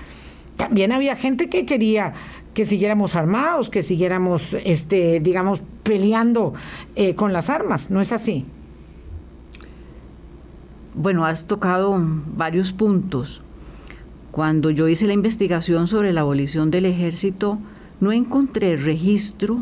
también 0.56 0.92
había 0.92 1.16
gente 1.16 1.48
que 1.48 1.66
quería 1.66 2.12
que 2.54 2.66
siguiéramos 2.66 3.16
armados, 3.16 3.70
que 3.70 3.82
siguiéramos, 3.82 4.54
este, 4.64 5.20
digamos, 5.20 5.62
peleando 5.82 6.52
eh, 6.96 7.14
con 7.14 7.32
las 7.32 7.48
armas. 7.48 7.90
¿No 7.90 8.00
es 8.00 8.12
así? 8.12 8.44
Bueno, 10.94 11.24
has 11.24 11.46
tocado 11.46 11.98
varios 12.36 12.72
puntos. 12.72 13.40
Cuando 14.30 14.70
yo 14.70 14.88
hice 14.88 15.06
la 15.06 15.14
investigación 15.14 15.88
sobre 15.88 16.12
la 16.12 16.22
abolición 16.22 16.70
del 16.70 16.86
ejército, 16.86 17.58
no 18.00 18.12
encontré 18.12 18.76
registro 18.76 19.56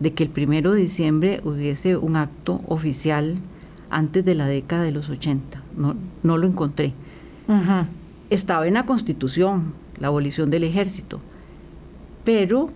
de 0.00 0.12
que 0.12 0.24
el 0.24 0.30
primero 0.30 0.72
de 0.72 0.82
diciembre 0.82 1.40
hubiese 1.44 1.96
un 1.96 2.16
acto 2.16 2.60
oficial 2.68 3.36
antes 3.90 4.24
de 4.24 4.34
la 4.34 4.46
década 4.46 4.82
de 4.82 4.92
los 4.92 5.08
80. 5.08 5.62
No, 5.76 5.94
no 6.22 6.38
lo 6.38 6.46
encontré. 6.46 6.92
Estaba 8.30 8.66
en 8.66 8.74
la 8.74 8.86
Constitución 8.86 9.74
la 9.98 10.08
abolición 10.08 10.50
del 10.50 10.64
ejército 10.64 11.20
pero 12.26 12.70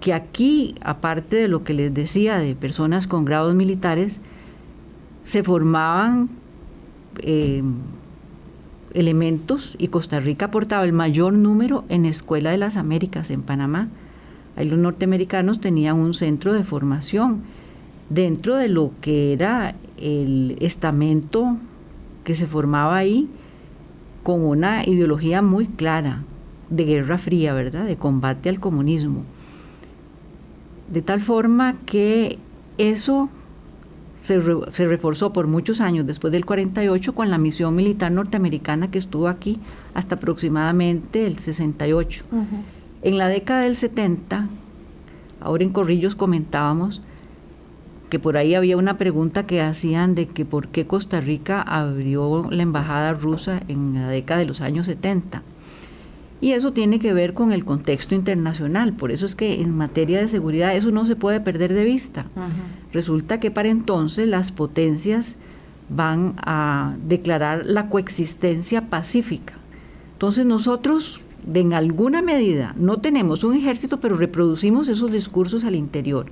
que 0.00 0.12
aquí, 0.12 0.74
aparte 0.82 1.36
de 1.36 1.48
lo 1.48 1.62
que 1.62 1.72
les 1.72 1.94
decía 1.94 2.38
de 2.38 2.56
personas 2.56 3.06
con 3.06 3.24
grados 3.24 3.54
militares, 3.54 4.18
se 5.22 5.44
formaban 5.44 6.28
eh, 7.20 7.62
elementos 8.92 9.76
y 9.78 9.88
Costa 9.88 10.18
Rica 10.18 10.46
aportaba 10.46 10.84
el 10.84 10.92
mayor 10.92 11.32
número 11.32 11.84
en 11.88 12.04
Escuela 12.04 12.50
de 12.50 12.58
las 12.58 12.76
Américas 12.76 13.30
en 13.30 13.42
Panamá. 13.42 13.88
Ahí 14.56 14.68
los 14.68 14.78
norteamericanos 14.78 15.60
tenían 15.60 15.96
un 15.96 16.12
centro 16.12 16.52
de 16.52 16.64
formación 16.64 17.42
dentro 18.10 18.56
de 18.56 18.68
lo 18.68 18.90
que 19.00 19.32
era 19.32 19.76
el 19.98 20.56
estamento 20.60 21.56
que 22.24 22.34
se 22.34 22.48
formaba 22.48 22.96
ahí 22.96 23.28
con 24.24 24.44
una 24.44 24.84
ideología 24.84 25.42
muy 25.42 25.66
clara, 25.66 26.24
de 26.70 26.84
Guerra 26.84 27.18
Fría, 27.18 27.54
¿verdad? 27.54 27.84
De 27.84 27.96
combate 27.96 28.48
al 28.48 28.60
comunismo. 28.60 29.22
De 30.92 31.02
tal 31.02 31.20
forma 31.20 31.76
que 31.86 32.38
eso 32.78 33.28
se, 34.20 34.38
reforzó 34.38 35.32
por 35.32 35.46
muchos 35.46 35.80
años 35.80 36.06
después 36.06 36.32
del 36.32 36.46
48 36.46 37.14
con 37.14 37.30
la 37.30 37.38
misión 37.38 37.74
militar 37.74 38.10
norteamericana 38.10 38.90
que 38.90 38.98
estuvo 38.98 39.28
aquí 39.28 39.58
hasta 39.92 40.14
aproximadamente 40.14 41.26
el 41.26 41.38
68. 41.38 42.24
En 43.02 43.18
la 43.18 43.28
década 43.28 43.62
del 43.62 43.76
70, 43.76 44.48
ahora 45.40 45.64
en 45.64 45.70
Corrillos 45.70 46.14
comentábamos 46.14 47.02
que 48.08 48.18
por 48.18 48.36
ahí 48.36 48.54
había 48.54 48.76
una 48.76 48.96
pregunta 48.96 49.44
que 49.44 49.60
hacían 49.60 50.14
de 50.14 50.26
que 50.26 50.44
por 50.44 50.68
qué 50.68 50.86
Costa 50.86 51.20
Rica 51.20 51.60
abrió 51.60 52.48
la 52.50 52.62
embajada 52.62 53.12
rusa 53.12 53.60
en 53.68 53.94
la 53.94 54.08
década 54.08 54.40
de 54.40 54.46
los 54.46 54.60
años 54.60 54.86
70. 54.86 55.42
Y 56.44 56.52
eso 56.52 56.74
tiene 56.74 57.00
que 57.00 57.14
ver 57.14 57.32
con 57.32 57.52
el 57.52 57.64
contexto 57.64 58.14
internacional. 58.14 58.92
Por 58.92 59.12
eso 59.12 59.24
es 59.24 59.34
que 59.34 59.62
en 59.62 59.74
materia 59.74 60.20
de 60.20 60.28
seguridad 60.28 60.76
eso 60.76 60.90
no 60.90 61.06
se 61.06 61.16
puede 61.16 61.40
perder 61.40 61.72
de 61.72 61.84
vista. 61.84 62.26
Resulta 62.92 63.40
que 63.40 63.50
para 63.50 63.70
entonces 63.70 64.28
las 64.28 64.52
potencias 64.52 65.36
van 65.88 66.34
a 66.36 66.96
declarar 67.08 67.64
la 67.64 67.88
coexistencia 67.88 68.90
pacífica. 68.90 69.54
Entonces 70.12 70.44
nosotros 70.44 71.22
en 71.50 71.72
alguna 71.72 72.20
medida 72.20 72.74
no 72.76 72.98
tenemos 72.98 73.42
un 73.42 73.56
ejército, 73.56 73.98
pero 74.00 74.14
reproducimos 74.14 74.88
esos 74.88 75.10
discursos 75.10 75.64
al 75.64 75.74
interior. 75.74 76.26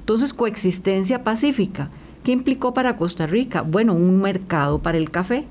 Entonces, 0.00 0.34
coexistencia 0.34 1.24
pacífica. 1.24 1.88
¿Qué 2.24 2.32
implicó 2.32 2.74
para 2.74 2.98
Costa 2.98 3.26
Rica? 3.26 3.62
Bueno, 3.62 3.94
un 3.94 4.20
mercado 4.20 4.80
para 4.80 4.98
el 4.98 5.10
café 5.10 5.46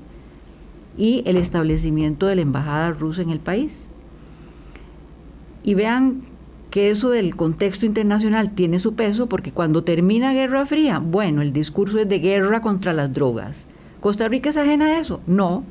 y 0.96 1.22
el 1.26 1.36
establecimiento 1.36 2.26
de 2.26 2.36
la 2.36 2.42
embajada 2.42 2.90
rusa 2.90 3.22
en 3.22 3.30
el 3.30 3.40
país. 3.40 3.88
Y 5.62 5.74
vean 5.74 6.22
que 6.70 6.90
eso 6.90 7.10
del 7.10 7.36
contexto 7.36 7.86
internacional 7.86 8.54
tiene 8.54 8.78
su 8.78 8.94
peso 8.94 9.26
porque 9.26 9.52
cuando 9.52 9.82
termina 9.82 10.32
Guerra 10.32 10.66
Fría, 10.66 10.98
bueno, 10.98 11.42
el 11.42 11.52
discurso 11.52 11.98
es 11.98 12.08
de 12.08 12.20
guerra 12.20 12.60
contra 12.60 12.92
las 12.92 13.12
drogas. 13.12 13.66
¿Costa 14.00 14.28
Rica 14.28 14.50
es 14.50 14.56
ajena 14.56 14.86
a 14.86 15.00
eso? 15.00 15.20
No. 15.26 15.64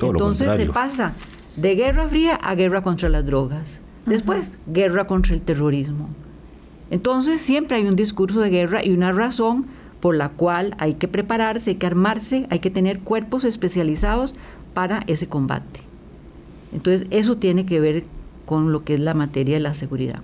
Entonces 0.00 0.56
se 0.56 0.66
pasa 0.66 1.12
de 1.56 1.74
Guerra 1.74 2.08
Fría 2.08 2.34
a 2.36 2.54
guerra 2.54 2.82
contra 2.82 3.08
las 3.08 3.26
drogas. 3.26 3.80
Después, 4.06 4.56
guerra 4.66 5.06
contra 5.06 5.34
el 5.34 5.42
terrorismo. 5.42 6.08
Entonces 6.90 7.40
siempre 7.40 7.76
hay 7.76 7.86
un 7.86 7.96
discurso 7.96 8.40
de 8.40 8.50
guerra 8.50 8.84
y 8.84 8.90
una 8.90 9.12
razón 9.12 9.66
por 10.02 10.16
la 10.16 10.30
cual 10.30 10.74
hay 10.78 10.94
que 10.94 11.06
prepararse, 11.06 11.70
hay 11.70 11.76
que 11.76 11.86
armarse, 11.86 12.46
hay 12.50 12.58
que 12.58 12.70
tener 12.70 12.98
cuerpos 12.98 13.44
especializados 13.44 14.34
para 14.74 15.04
ese 15.06 15.28
combate. 15.28 15.80
Entonces, 16.72 17.06
eso 17.10 17.36
tiene 17.36 17.66
que 17.66 17.78
ver 17.78 18.02
con 18.44 18.72
lo 18.72 18.82
que 18.82 18.94
es 18.94 19.00
la 19.00 19.14
materia 19.14 19.54
de 19.54 19.60
la 19.60 19.74
seguridad. 19.74 20.20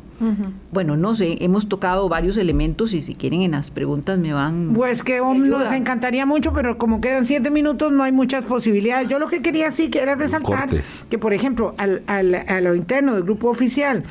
Bueno, 0.73 0.97
no 0.97 1.15
sé, 1.15 1.39
hemos 1.45 1.69
tocado 1.69 2.09
varios 2.09 2.37
elementos 2.39 2.93
y 2.93 3.03
si 3.03 3.15
quieren 3.15 3.43
en 3.43 3.53
las 3.53 3.71
preguntas 3.71 4.19
me 4.19 4.33
van... 4.33 4.73
Pues 4.75 5.05
que 5.05 5.21
nos 5.21 5.71
encantaría 5.71 6.27
mucho, 6.27 6.53
pero 6.53 6.77
como 6.77 7.01
quedan 7.01 7.25
siete 7.25 7.53
minutos 7.53 7.93
no 7.93 8.03
hay 8.03 8.11
muchas 8.11 8.45
posibilidades. 8.45 9.07
Yo 9.07 9.21
lo 9.21 9.29
que 9.29 9.43
quería 9.43 9.71
sí 9.71 9.91
que 9.91 10.01
era 10.01 10.17
resaltar 10.17 10.71
que, 11.09 11.19
por 11.19 11.33
ejemplo, 11.33 11.77
al, 11.79 12.03
al, 12.09 12.35
a 12.35 12.61
lo 12.61 12.75
interno 12.75 13.15
del 13.15 13.23
grupo 13.23 13.49
oficial, 13.49 14.03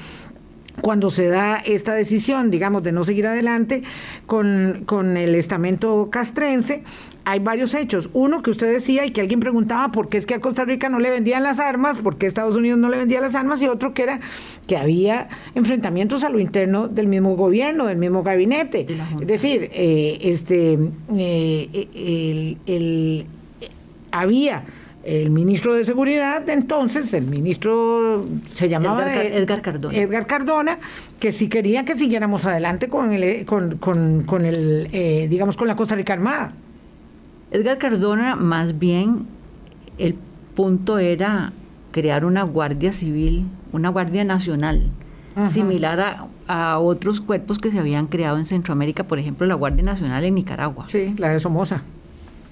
cuando 0.82 1.10
se 1.10 1.28
da 1.28 1.58
esta 1.58 1.94
decisión, 1.94 2.52
digamos, 2.52 2.84
de 2.84 2.92
no 2.92 3.04
seguir 3.04 3.28
adelante 3.28 3.84
con, 4.26 4.84
con, 4.86 5.18
el 5.18 5.36
estamento 5.36 6.10
castrense, 6.12 6.84
hay 7.26 7.40
varios 7.40 7.74
hechos. 7.74 8.10
Uno 8.14 8.42
que 8.42 8.52
usted 8.52 8.72
decía 8.72 9.06
y 9.06 9.12
que 9.12 9.22
alguien 9.22 9.40
preguntaba 9.40 9.92
por 9.92 10.08
qué 10.08 10.18
es 10.18 10.26
que 10.26 10.36
a 10.36 10.40
Costa 10.40 10.64
Rica 10.66 10.88
no 10.90 11.00
le 11.00 11.10
vendían 11.10 11.44
las 11.44 11.60
armas, 11.60 12.00
por 12.00 12.18
qué 12.18 12.26
Estados 12.26 12.56
Unidos 12.56 12.80
no 12.80 12.90
le 12.90 12.98
vendía 12.98 13.20
las 13.20 13.36
armas, 13.36 13.62
y 13.62 13.68
otro 13.68 13.94
que 13.94 14.04
era 14.04 14.20
que 14.68 14.78
había 14.78 15.28
enfrentamientos 15.56 16.24
a 16.24 16.30
lo 16.30 16.40
interno 16.40 16.88
del 16.88 17.08
mismo 17.08 17.36
gobierno, 17.36 17.88
del 17.88 17.98
mismo 17.98 18.24
gabinete. 18.24 18.86
Es 19.20 19.28
decir, 19.28 19.70
eh, 19.74 20.20
este, 20.22 20.78
eh, 21.18 22.58
el, 22.66 23.26
había 24.12 24.64
el 25.08 25.30
ministro 25.30 25.74
de 25.74 25.86
Seguridad 25.86 26.49
entonces, 26.49 27.14
el 27.14 27.24
ministro 27.24 28.26
se 28.53 28.68
llamaba 28.68 29.24
Edgar, 29.24 29.62
Cardona. 29.62 29.97
Edgar 29.97 30.28
Cardona, 30.28 30.80
que 31.18 31.32
sí 31.32 31.47
quería 31.47 31.86
que 31.86 31.97
siguiéramos 31.97 32.43
adelante 32.43 32.89
con 32.89 33.14
el, 33.14 33.45
con, 33.45 33.78
con, 33.78 34.45
el 34.45 34.89
eh, 34.91 35.28
digamos, 35.30 35.55
con 35.55 35.70
la 35.70 35.78
Costa 35.78 35.95
Rica 35.95 36.12
Armada. 36.12 36.51
Edgar 37.51 37.78
Cardona, 37.78 38.36
más 38.36 38.78
bien, 38.78 39.28
el 39.97 40.16
punto 40.55 40.99
era 40.99 41.53
crear 41.91 42.26
una 42.26 42.43
guardia 42.43 42.91
civil, 42.91 43.45
una 43.72 43.88
guardia 43.88 44.26
nacional, 44.26 44.89
similar 45.53 46.28
a, 46.47 46.80
otros 46.80 47.22
cuerpos 47.22 47.60
que 47.60 47.72
se 47.72 47.80
habían 47.80 48.08
creado 48.08 48.39
en 48.39 48.45
Centroamérica, 48.45 49.05
por 49.05 49.20
ejemplo, 49.20 49.47
la 49.47 49.55
Guardia 49.55 49.84
Nacional 49.84 50.26
en 50.26 50.36
Nicaragua. 50.36 50.86
Sí, 50.88 51.14
la 51.18 51.30
de 51.30 51.39
Somoza. 51.39 51.84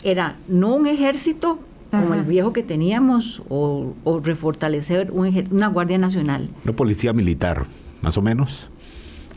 Era 0.03 0.35
no 0.47 0.75
un 0.75 0.85
ejército 0.87 1.59
como 2.01 2.13
el 2.13 2.23
viejo 2.23 2.53
que 2.53 2.63
teníamos, 2.63 3.41
o, 3.49 3.93
refortalecer 4.23 5.11
una 5.11 5.67
Guardia 5.67 5.97
Nacional. 5.97 6.49
Una 6.63 6.75
policía 6.75 7.13
militar, 7.13 7.65
más 8.01 8.17
o 8.17 8.21
menos, 8.21 8.69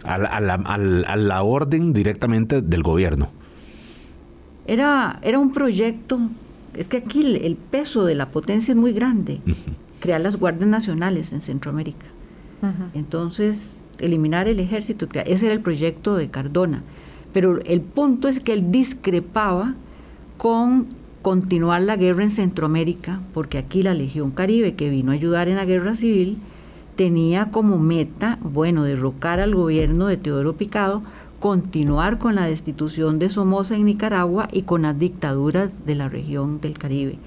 a 0.05 0.19
la, 1.17 1.43
orden 1.43 1.93
directamente 1.93 2.63
del 2.63 2.83
gobierno. 2.83 3.31
Era, 4.67 5.19
era 5.23 5.39
un 5.39 5.53
proyecto, 5.53 6.21
es 6.75 6.89
que 6.89 6.99
aquí 6.99 7.37
el, 7.37 7.57
peso 7.57 8.05
de 8.05 8.15
la 8.15 8.31
potencia 8.31 8.73
es 8.73 8.77
muy 8.77 8.93
grande, 8.93 9.41
crear 10.01 10.21
las 10.21 10.37
Guardias 10.37 10.69
Nacionales 10.69 11.33
en 11.33 11.41
Centroamérica. 11.41 12.07
Entonces, 12.95 13.81
eliminar 14.01 14.49
el 14.49 14.61
ejército, 14.61 15.07
ese 15.25 15.47
era 15.47 15.55
el 15.55 15.61
proyecto 15.61 16.17
de 16.17 16.29
Cardona. 16.29 16.83
Pero 17.33 17.61
el 17.65 17.81
punto 17.83 18.29
es 18.29 18.41
que 18.41 18.53
él 18.53 18.71
discrepaba 18.71 19.75
con 20.39 20.89
continuar 21.23 21.83
la 21.83 21.97
guerra 21.97 22.23
en 22.23 22.31
Centroamérica, 22.31 23.21
porque 23.35 23.59
aquí 23.59 23.83
la 23.83 23.95
Legión 23.95 24.31
Caribe, 24.31 24.75
que 24.75 24.91
vino 24.91 25.11
a 25.11 25.15
ayudar 25.15 25.49
en 25.49 25.57
la 25.57 25.65
guerra 25.65 25.97
civil, 25.97 26.39
tenía 26.97 27.51
como 27.51 27.79
meta, 27.79 28.39
bueno, 28.41 28.85
derrocar 28.85 29.41
al 29.41 29.55
gobierno 29.55 30.07
de 30.07 30.17
Teodoro 30.17 30.55
Picado, 30.55 31.03
continuar 31.41 32.19
con 32.19 32.35
la 32.35 32.47
destitución 32.47 33.19
de 33.19 33.31
Somoza 33.31 33.77
en 33.77 33.85
Nicaragua 33.85 34.49
y 34.53 34.63
con 34.63 34.83
las 34.83 34.99
dictaduras 34.99 35.71
de 35.87 35.95
la 35.95 36.09
región 36.09 36.61
del 36.61 36.79
Caribe. 36.79 37.19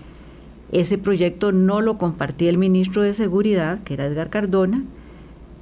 Ese 0.72 0.98
proyecto 0.98 1.52
no 1.52 1.82
lo 1.82 1.98
compartía 1.98 2.50
el 2.50 2.58
ministro 2.58 3.02
de 3.02 3.14
Seguridad, 3.14 3.84
que 3.84 3.94
era 3.94 4.06
Edgar 4.06 4.30
Cardona, 4.30 4.84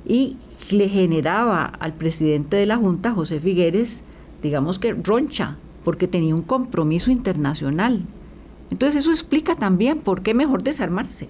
y 0.07 0.37
le 0.71 0.87
generaba 0.87 1.65
al 1.65 1.93
presidente 1.93 2.57
de 2.57 2.65
la 2.65 2.77
Junta, 2.77 3.11
José 3.11 3.39
Figueres, 3.39 4.01
digamos 4.41 4.79
que 4.79 4.93
roncha, 4.93 5.57
porque 5.83 6.07
tenía 6.07 6.35
un 6.35 6.41
compromiso 6.41 7.11
internacional 7.11 8.03
entonces 8.71 9.01
eso 9.01 9.11
explica 9.11 9.55
también 9.55 9.99
por 9.99 10.21
qué 10.21 10.33
mejor 10.33 10.63
desarmarse. 10.63 11.27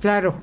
Claro, 0.00 0.34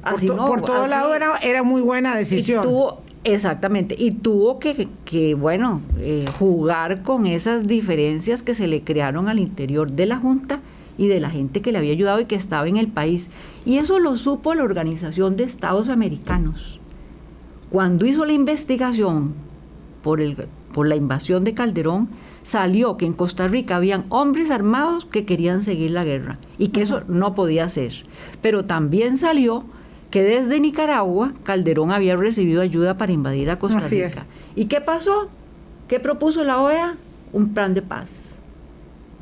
por, 0.47 0.61
todo 0.63 0.88
lado 0.88 1.13
era, 1.13 1.36
era, 1.38 1.61
muy 1.61 1.82
buena 1.82 2.15
decisión. 2.15 2.63
tuvo, 2.63 3.01
exactamente, 3.23 3.95
y 3.95 4.09
tuvo 4.09 4.57
que, 4.57 4.88
que 5.05 5.36
bueno, 5.36 5.82
eh, 5.99 6.25
jugar 6.39 7.03
con 7.03 7.27
esas 7.27 7.67
diferencias 7.67 8.41
que 8.41 8.55
se 8.55 8.65
le 8.65 8.82
crearon 8.82 9.29
al 9.29 9.38
interior 9.38 9.91
de 9.91 10.07
la 10.07 10.17
Junta 10.17 10.61
y 10.97 11.07
de 11.07 11.19
la 11.19 11.29
gente 11.29 11.61
que 11.61 11.71
le 11.71 11.77
había 11.77 11.91
ayudado 11.91 12.19
y 12.19 12.25
que 12.25 12.36
estaba 12.36 12.67
en 12.67 12.77
el 12.77 12.88
país. 12.88 13.29
Y 13.65 13.77
eso 13.77 13.99
lo 13.99 14.15
supo 14.17 14.55
la 14.55 14.63
Organización 14.63 15.36
de 15.36 15.43
Estados 15.43 15.89
Americanos. 15.89 16.79
Cuando 17.69 18.05
hizo 18.05 18.25
la 18.25 18.34
investigación 18.34 19.34
por, 20.01 20.21
el, 20.21 20.47
por 20.73 20.88
la 20.88 20.95
invasión 20.95 21.43
de 21.43 21.53
Calderón, 21.53 22.09
salió 22.43 22.97
que 22.97 23.05
en 23.05 23.13
Costa 23.13 23.47
Rica 23.47 23.75
habían 23.77 24.05
hombres 24.09 24.51
armados 24.51 25.05
que 25.05 25.25
querían 25.25 25.63
seguir 25.63 25.91
la 25.91 26.03
guerra 26.03 26.37
y 26.57 26.69
que 26.69 26.81
eso 26.81 27.01
no 27.07 27.35
podía 27.35 27.69
ser. 27.69 27.93
Pero 28.41 28.65
también 28.65 29.17
salió 29.17 29.63
que 30.09 30.23
desde 30.23 30.59
Nicaragua 30.59 31.33
Calderón 31.43 31.91
había 31.91 32.15
recibido 32.15 32.61
ayuda 32.61 32.97
para 32.97 33.13
invadir 33.13 33.49
a 33.49 33.59
Costa 33.59 33.79
Rica. 33.87 34.25
¿Y 34.55 34.65
qué 34.65 34.81
pasó? 34.81 35.29
¿Qué 35.87 35.99
propuso 35.99 36.43
la 36.43 36.59
OEA? 36.59 36.97
Un 37.31 37.53
plan 37.53 37.73
de 37.73 37.81
paz. 37.81 38.09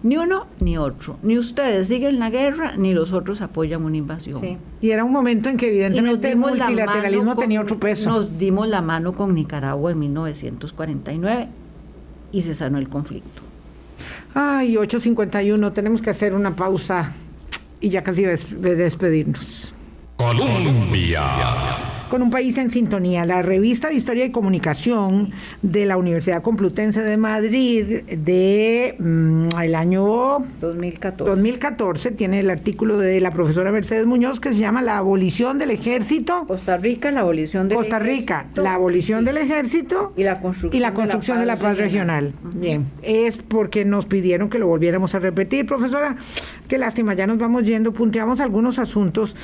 Ni 0.01 0.17
uno 0.17 0.47
ni 0.61 0.77
otro. 0.77 1.17
Ni 1.21 1.37
ustedes 1.37 1.89
siguen 1.89 2.19
la 2.19 2.29
guerra, 2.29 2.75
ni 2.77 2.93
los 2.93 3.11
otros 3.11 3.41
apoyan 3.41 3.83
una 3.83 3.97
invasión. 3.97 4.41
Y 4.81 4.91
era 4.91 5.03
un 5.03 5.11
momento 5.11 5.49
en 5.49 5.57
que 5.57 5.67
evidentemente 5.67 6.31
el 6.31 6.37
multilateralismo 6.37 7.35
tenía 7.35 7.61
otro 7.61 7.77
peso. 7.79 8.09
Nos 8.09 8.37
dimos 8.39 8.67
la 8.67 8.81
mano 8.81 9.13
con 9.13 9.35
Nicaragua 9.35 9.91
en 9.91 9.99
1949 9.99 11.47
y 12.31 12.41
se 12.41 12.53
sanó 12.53 12.77
el 12.77 12.89
conflicto. 12.89 13.41
Ay, 14.33 14.75
8.51, 14.75 15.73
tenemos 15.73 16.01
que 16.01 16.09
hacer 16.09 16.33
una 16.33 16.55
pausa 16.55 17.13
y 17.81 17.89
ya 17.89 18.03
casi 18.03 18.23
de 18.23 18.75
despedirnos. 18.75 19.73
Colombia 20.17 21.88
con 22.09 22.21
un 22.21 22.31
país 22.31 22.57
en 22.57 22.71
sintonía. 22.71 23.25
La 23.25 23.41
revista 23.41 23.89
de 23.89 23.95
Historia 23.95 24.25
y 24.25 24.31
Comunicación 24.31 25.31
de 25.61 25.85
la 25.85 25.97
Universidad 25.97 26.41
Complutense 26.41 27.01
de 27.01 27.17
Madrid 27.17 28.03
de 28.03 28.95
mm, 28.99 29.49
el 29.61 29.75
año 29.75 30.39
2014. 30.59 31.29
2014 31.29 32.11
tiene 32.11 32.39
el 32.39 32.49
artículo 32.49 32.97
de 32.97 33.21
la 33.21 33.31
profesora 33.31 33.71
Mercedes 33.71 34.05
Muñoz 34.05 34.39
que 34.39 34.51
se 34.51 34.59
llama 34.59 34.81
La 34.81 34.97
abolición 34.97 35.59
del 35.59 35.71
ejército. 35.71 36.45
Costa 36.47 36.77
Rica, 36.77 37.11
la 37.11 37.21
abolición 37.21 37.67
del 37.67 37.77
Costa 37.77 37.99
Rica, 37.99 38.47
la 38.55 38.73
abolición 38.73 39.23
del 39.23 39.37
ejército 39.37 40.13
y 40.17 40.23
la 40.23 40.41
construcción, 40.41 40.77
y 40.77 40.79
la 40.81 40.93
construcción 40.93 41.39
de 41.39 41.45
la 41.45 41.59
paz, 41.59 41.77
regional. 41.77 42.33
Bien, 42.55 42.85
es 43.03 43.37
porque 43.37 43.85
nos 43.85 44.05
pidieron 44.05 44.49
que 44.49 44.57
lo 44.57 44.67
volviéramos 44.67 45.13
a 45.15 45.19
repetir, 45.19 45.65
profesora. 45.65 46.15
Qué 46.69 46.77
lástima, 46.77 47.15
ya 47.15 47.25
nos 47.25 47.39
vamos 47.39 47.63
yendo, 47.63 47.91
punteamos 47.91 48.39
algunos 48.39 48.77
asuntos 48.77 49.35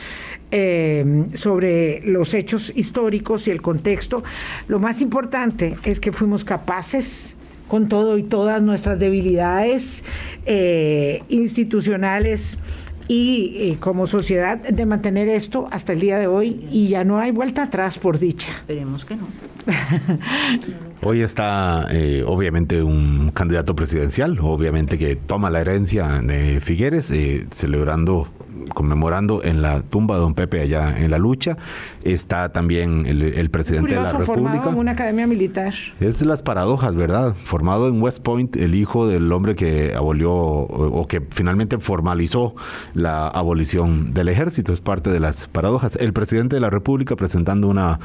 eh, 0.52 1.26
sobre 1.34 2.02
los 2.02 2.36
hechos 2.36 2.72
históricos 2.76 3.48
y 3.48 3.52
el 3.52 3.64
contexto, 3.64 4.24
lo 4.68 4.80
más 4.80 5.02
importante 5.02 5.76
es 5.86 6.00
que 6.00 6.12
fuimos 6.12 6.46
capaces 6.46 7.36
con 7.68 7.90
todo 7.90 8.20
y 8.20 8.24
todas 8.24 8.62
nuestras 8.62 9.00
debilidades 9.00 10.04
eh, 10.46 11.24
institucionales 11.28 12.60
y 13.08 13.72
eh, 13.72 13.78
como 13.80 14.08
sociedad 14.08 14.58
de 14.58 14.86
mantener 14.86 15.30
esto 15.30 15.68
hasta 15.72 15.94
el 15.94 16.00
día 16.00 16.18
de 16.18 16.28
hoy 16.28 16.68
y 16.72 16.88
ya 16.88 17.04
no 17.04 17.20
hay 17.20 17.32
vuelta 17.32 17.64
atrás 17.64 17.98
por 17.98 18.20
dicha. 18.20 18.52
Esperemos 18.52 19.06
que 19.06 19.16
no. 19.16 19.28
hoy 21.02 21.22
está 21.22 21.88
eh, 21.92 22.24
obviamente 22.26 22.82
un 22.84 23.32
candidato 23.32 23.76
presidencial, 23.76 24.40
obviamente 24.40 24.98
que 24.98 25.16
toma 25.16 25.50
la 25.50 25.62
herencia 25.62 26.22
de 26.22 26.60
Figueres, 26.60 27.14
celebrando 27.52 28.28
conmemorando 28.74 29.44
en 29.44 29.62
la 29.62 29.82
tumba 29.82 30.16
de 30.16 30.22
don 30.22 30.34
Pepe 30.34 30.62
allá 30.62 30.98
en 30.98 31.12
la 31.12 31.18
lucha. 31.18 31.58
Está 32.04 32.50
también 32.50 33.06
el, 33.06 33.50
presidente 33.50 33.92
de 33.92 34.02
la 34.02 34.12
República. 34.12 34.26
Formado 34.26 34.70
en 34.70 34.78
una 34.78 34.92
academia 34.92 35.28
militar. 35.28 35.74
Es 36.00 36.26
las 36.26 36.42
paradojas, 36.42 36.96
¿verdad? 36.96 37.34
Formado 37.34 37.88
en 37.88 38.02
West 38.02 38.22
Point, 38.22 38.56
el 38.56 38.76
hijo 38.76 39.08
del 39.08 39.32
hombre 39.32 39.56
que 39.56 39.94
abolió 39.96 40.34
o, 40.34 41.08
que 41.08 41.22
finalmente 41.32 41.78
formalizó 41.80 42.56
la 42.94 43.28
abolición 43.28 44.14
del 44.14 44.30
ejército. 44.30 44.74
Es 44.74 44.82
parte 44.82 45.10
de 45.10 45.20
las 45.20 45.48
paradojas. 45.48 45.96
El 45.96 46.14
presidente 46.14 46.56
de 46.56 46.60
la 46.60 46.70
República 46.70 47.16
presentando 47.16 47.68
una 47.68 48.00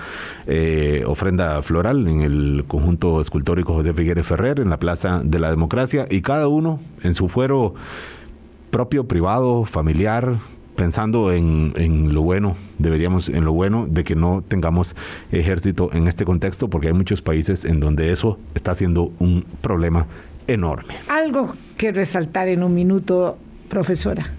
eh, 0.46 1.04
ofrenda 1.06 1.62
floral 1.62 2.06
en 2.08 2.22
el 2.22 2.64
conjunto 2.66 3.20
escultórico 3.20 3.74
José 3.74 3.92
Figueres 3.92 4.26
Ferrer 4.26 4.60
en 4.60 4.70
la 4.70 4.78
Plaza 4.78 5.20
de 5.24 5.38
la 5.38 5.50
Democracia 5.50 6.06
y 6.10 6.22
cada 6.22 6.48
uno 6.48 6.80
en 7.02 7.14
su 7.14 7.28
fuero 7.28 7.74
propio, 8.70 9.04
privado, 9.04 9.64
familiar, 9.64 10.38
pensando 10.76 11.30
en, 11.32 12.14
lo 12.14 12.22
bueno, 12.22 12.56
deberíamos, 12.78 13.28
en 13.28 13.44
lo 13.44 13.52
bueno 13.52 13.86
de 13.86 14.02
que 14.02 14.14
no 14.14 14.42
tengamos 14.46 14.96
ejército 15.30 15.90
en 15.92 16.06
este 16.06 16.24
contexto, 16.24 16.68
porque 16.68 16.88
hay 16.88 16.94
muchos 16.94 17.20
países 17.20 17.64
en 17.64 17.80
donde 17.80 18.12
eso 18.12 18.38
está 18.54 18.74
siendo 18.74 19.12
un 19.18 19.44
problema 19.60 20.06
enorme. 20.46 20.94
Algo 21.08 21.54
que 21.76 21.92
resaltar 21.92 22.48
en 22.48 22.62
un 22.62 22.74
minuto, 22.74 23.36
profesora. 23.68 24.32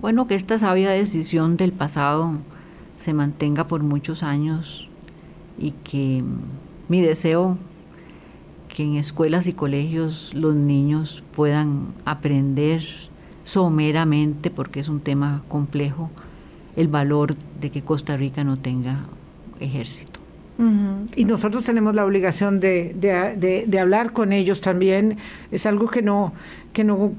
Bueno, 0.00 0.28
que 0.28 0.36
esta 0.36 0.58
sabia 0.58 0.90
decisión 0.90 1.56
del 1.56 1.72
pasado 1.72 2.34
se 2.98 3.12
mantenga 3.12 3.66
por 3.66 3.82
muchos 3.82 4.22
años 4.22 4.88
y 5.58 5.72
que 5.72 6.22
mi 6.88 7.00
deseo 7.00 7.58
que 8.68 8.84
en 8.84 8.96
escuelas 8.96 9.46
y 9.46 9.52
colegios 9.52 10.32
los 10.34 10.54
niños 10.54 11.22
puedan 11.34 11.94
aprender 12.04 12.82
someramente, 13.44 14.50
porque 14.50 14.80
es 14.80 14.88
un 14.88 15.00
tema 15.00 15.42
complejo, 15.48 16.10
el 16.76 16.88
valor 16.88 17.34
de 17.60 17.70
que 17.70 17.82
Costa 17.82 18.16
Rica 18.16 18.44
no 18.44 18.58
tenga 18.58 19.00
ejército. 19.58 20.18
Y 21.14 21.24
nosotros 21.24 21.62
tenemos 21.62 21.94
la 21.94 22.04
obligación 22.04 22.58
de, 22.58 22.92
de, 22.98 23.78
hablar 23.78 24.12
con 24.12 24.32
ellos 24.32 24.60
también. 24.60 25.16
Es 25.52 25.66
algo 25.66 25.88
que 25.88 26.02
no, 26.02 26.32
que, 26.72 26.82
no 26.82 27.12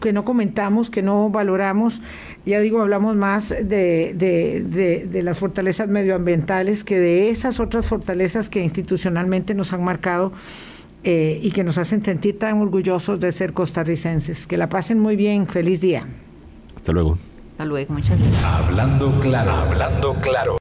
que 0.00 0.12
no 0.12 0.24
comentamos, 0.24 0.90
que 0.90 1.00
no 1.00 1.30
valoramos. 1.30 2.02
Ya 2.44 2.58
digo, 2.58 2.80
hablamos 2.80 3.14
más 3.14 3.50
de, 3.50 4.14
de 4.16 5.22
las 5.22 5.38
fortalezas 5.38 5.88
medioambientales 5.88 6.82
que 6.82 6.98
de 6.98 7.30
esas 7.30 7.60
otras 7.60 7.86
fortalezas 7.86 8.48
que 8.48 8.60
institucionalmente 8.60 9.54
nos 9.54 9.72
han 9.72 9.84
marcado 9.84 10.32
eh, 11.04 11.40
y 11.42 11.50
que 11.50 11.64
nos 11.64 11.78
hacen 11.78 12.04
sentir 12.04 12.38
tan 12.38 12.60
orgullosos 12.60 13.20
de 13.20 13.32
ser 13.32 13.52
costarricenses. 13.52 14.46
Que 14.46 14.56
la 14.56 14.68
pasen 14.68 15.00
muy 15.00 15.16
bien. 15.16 15.46
Feliz 15.46 15.80
día. 15.80 16.06
Hasta 16.76 16.92
luego. 16.92 17.18
Hasta 17.52 17.64
luego, 17.66 17.94
muchas 17.94 18.18
gracias. 18.18 18.44
Hablando 18.44 19.20
claro, 19.20 19.52
hablando 19.52 20.14
claro. 20.14 20.50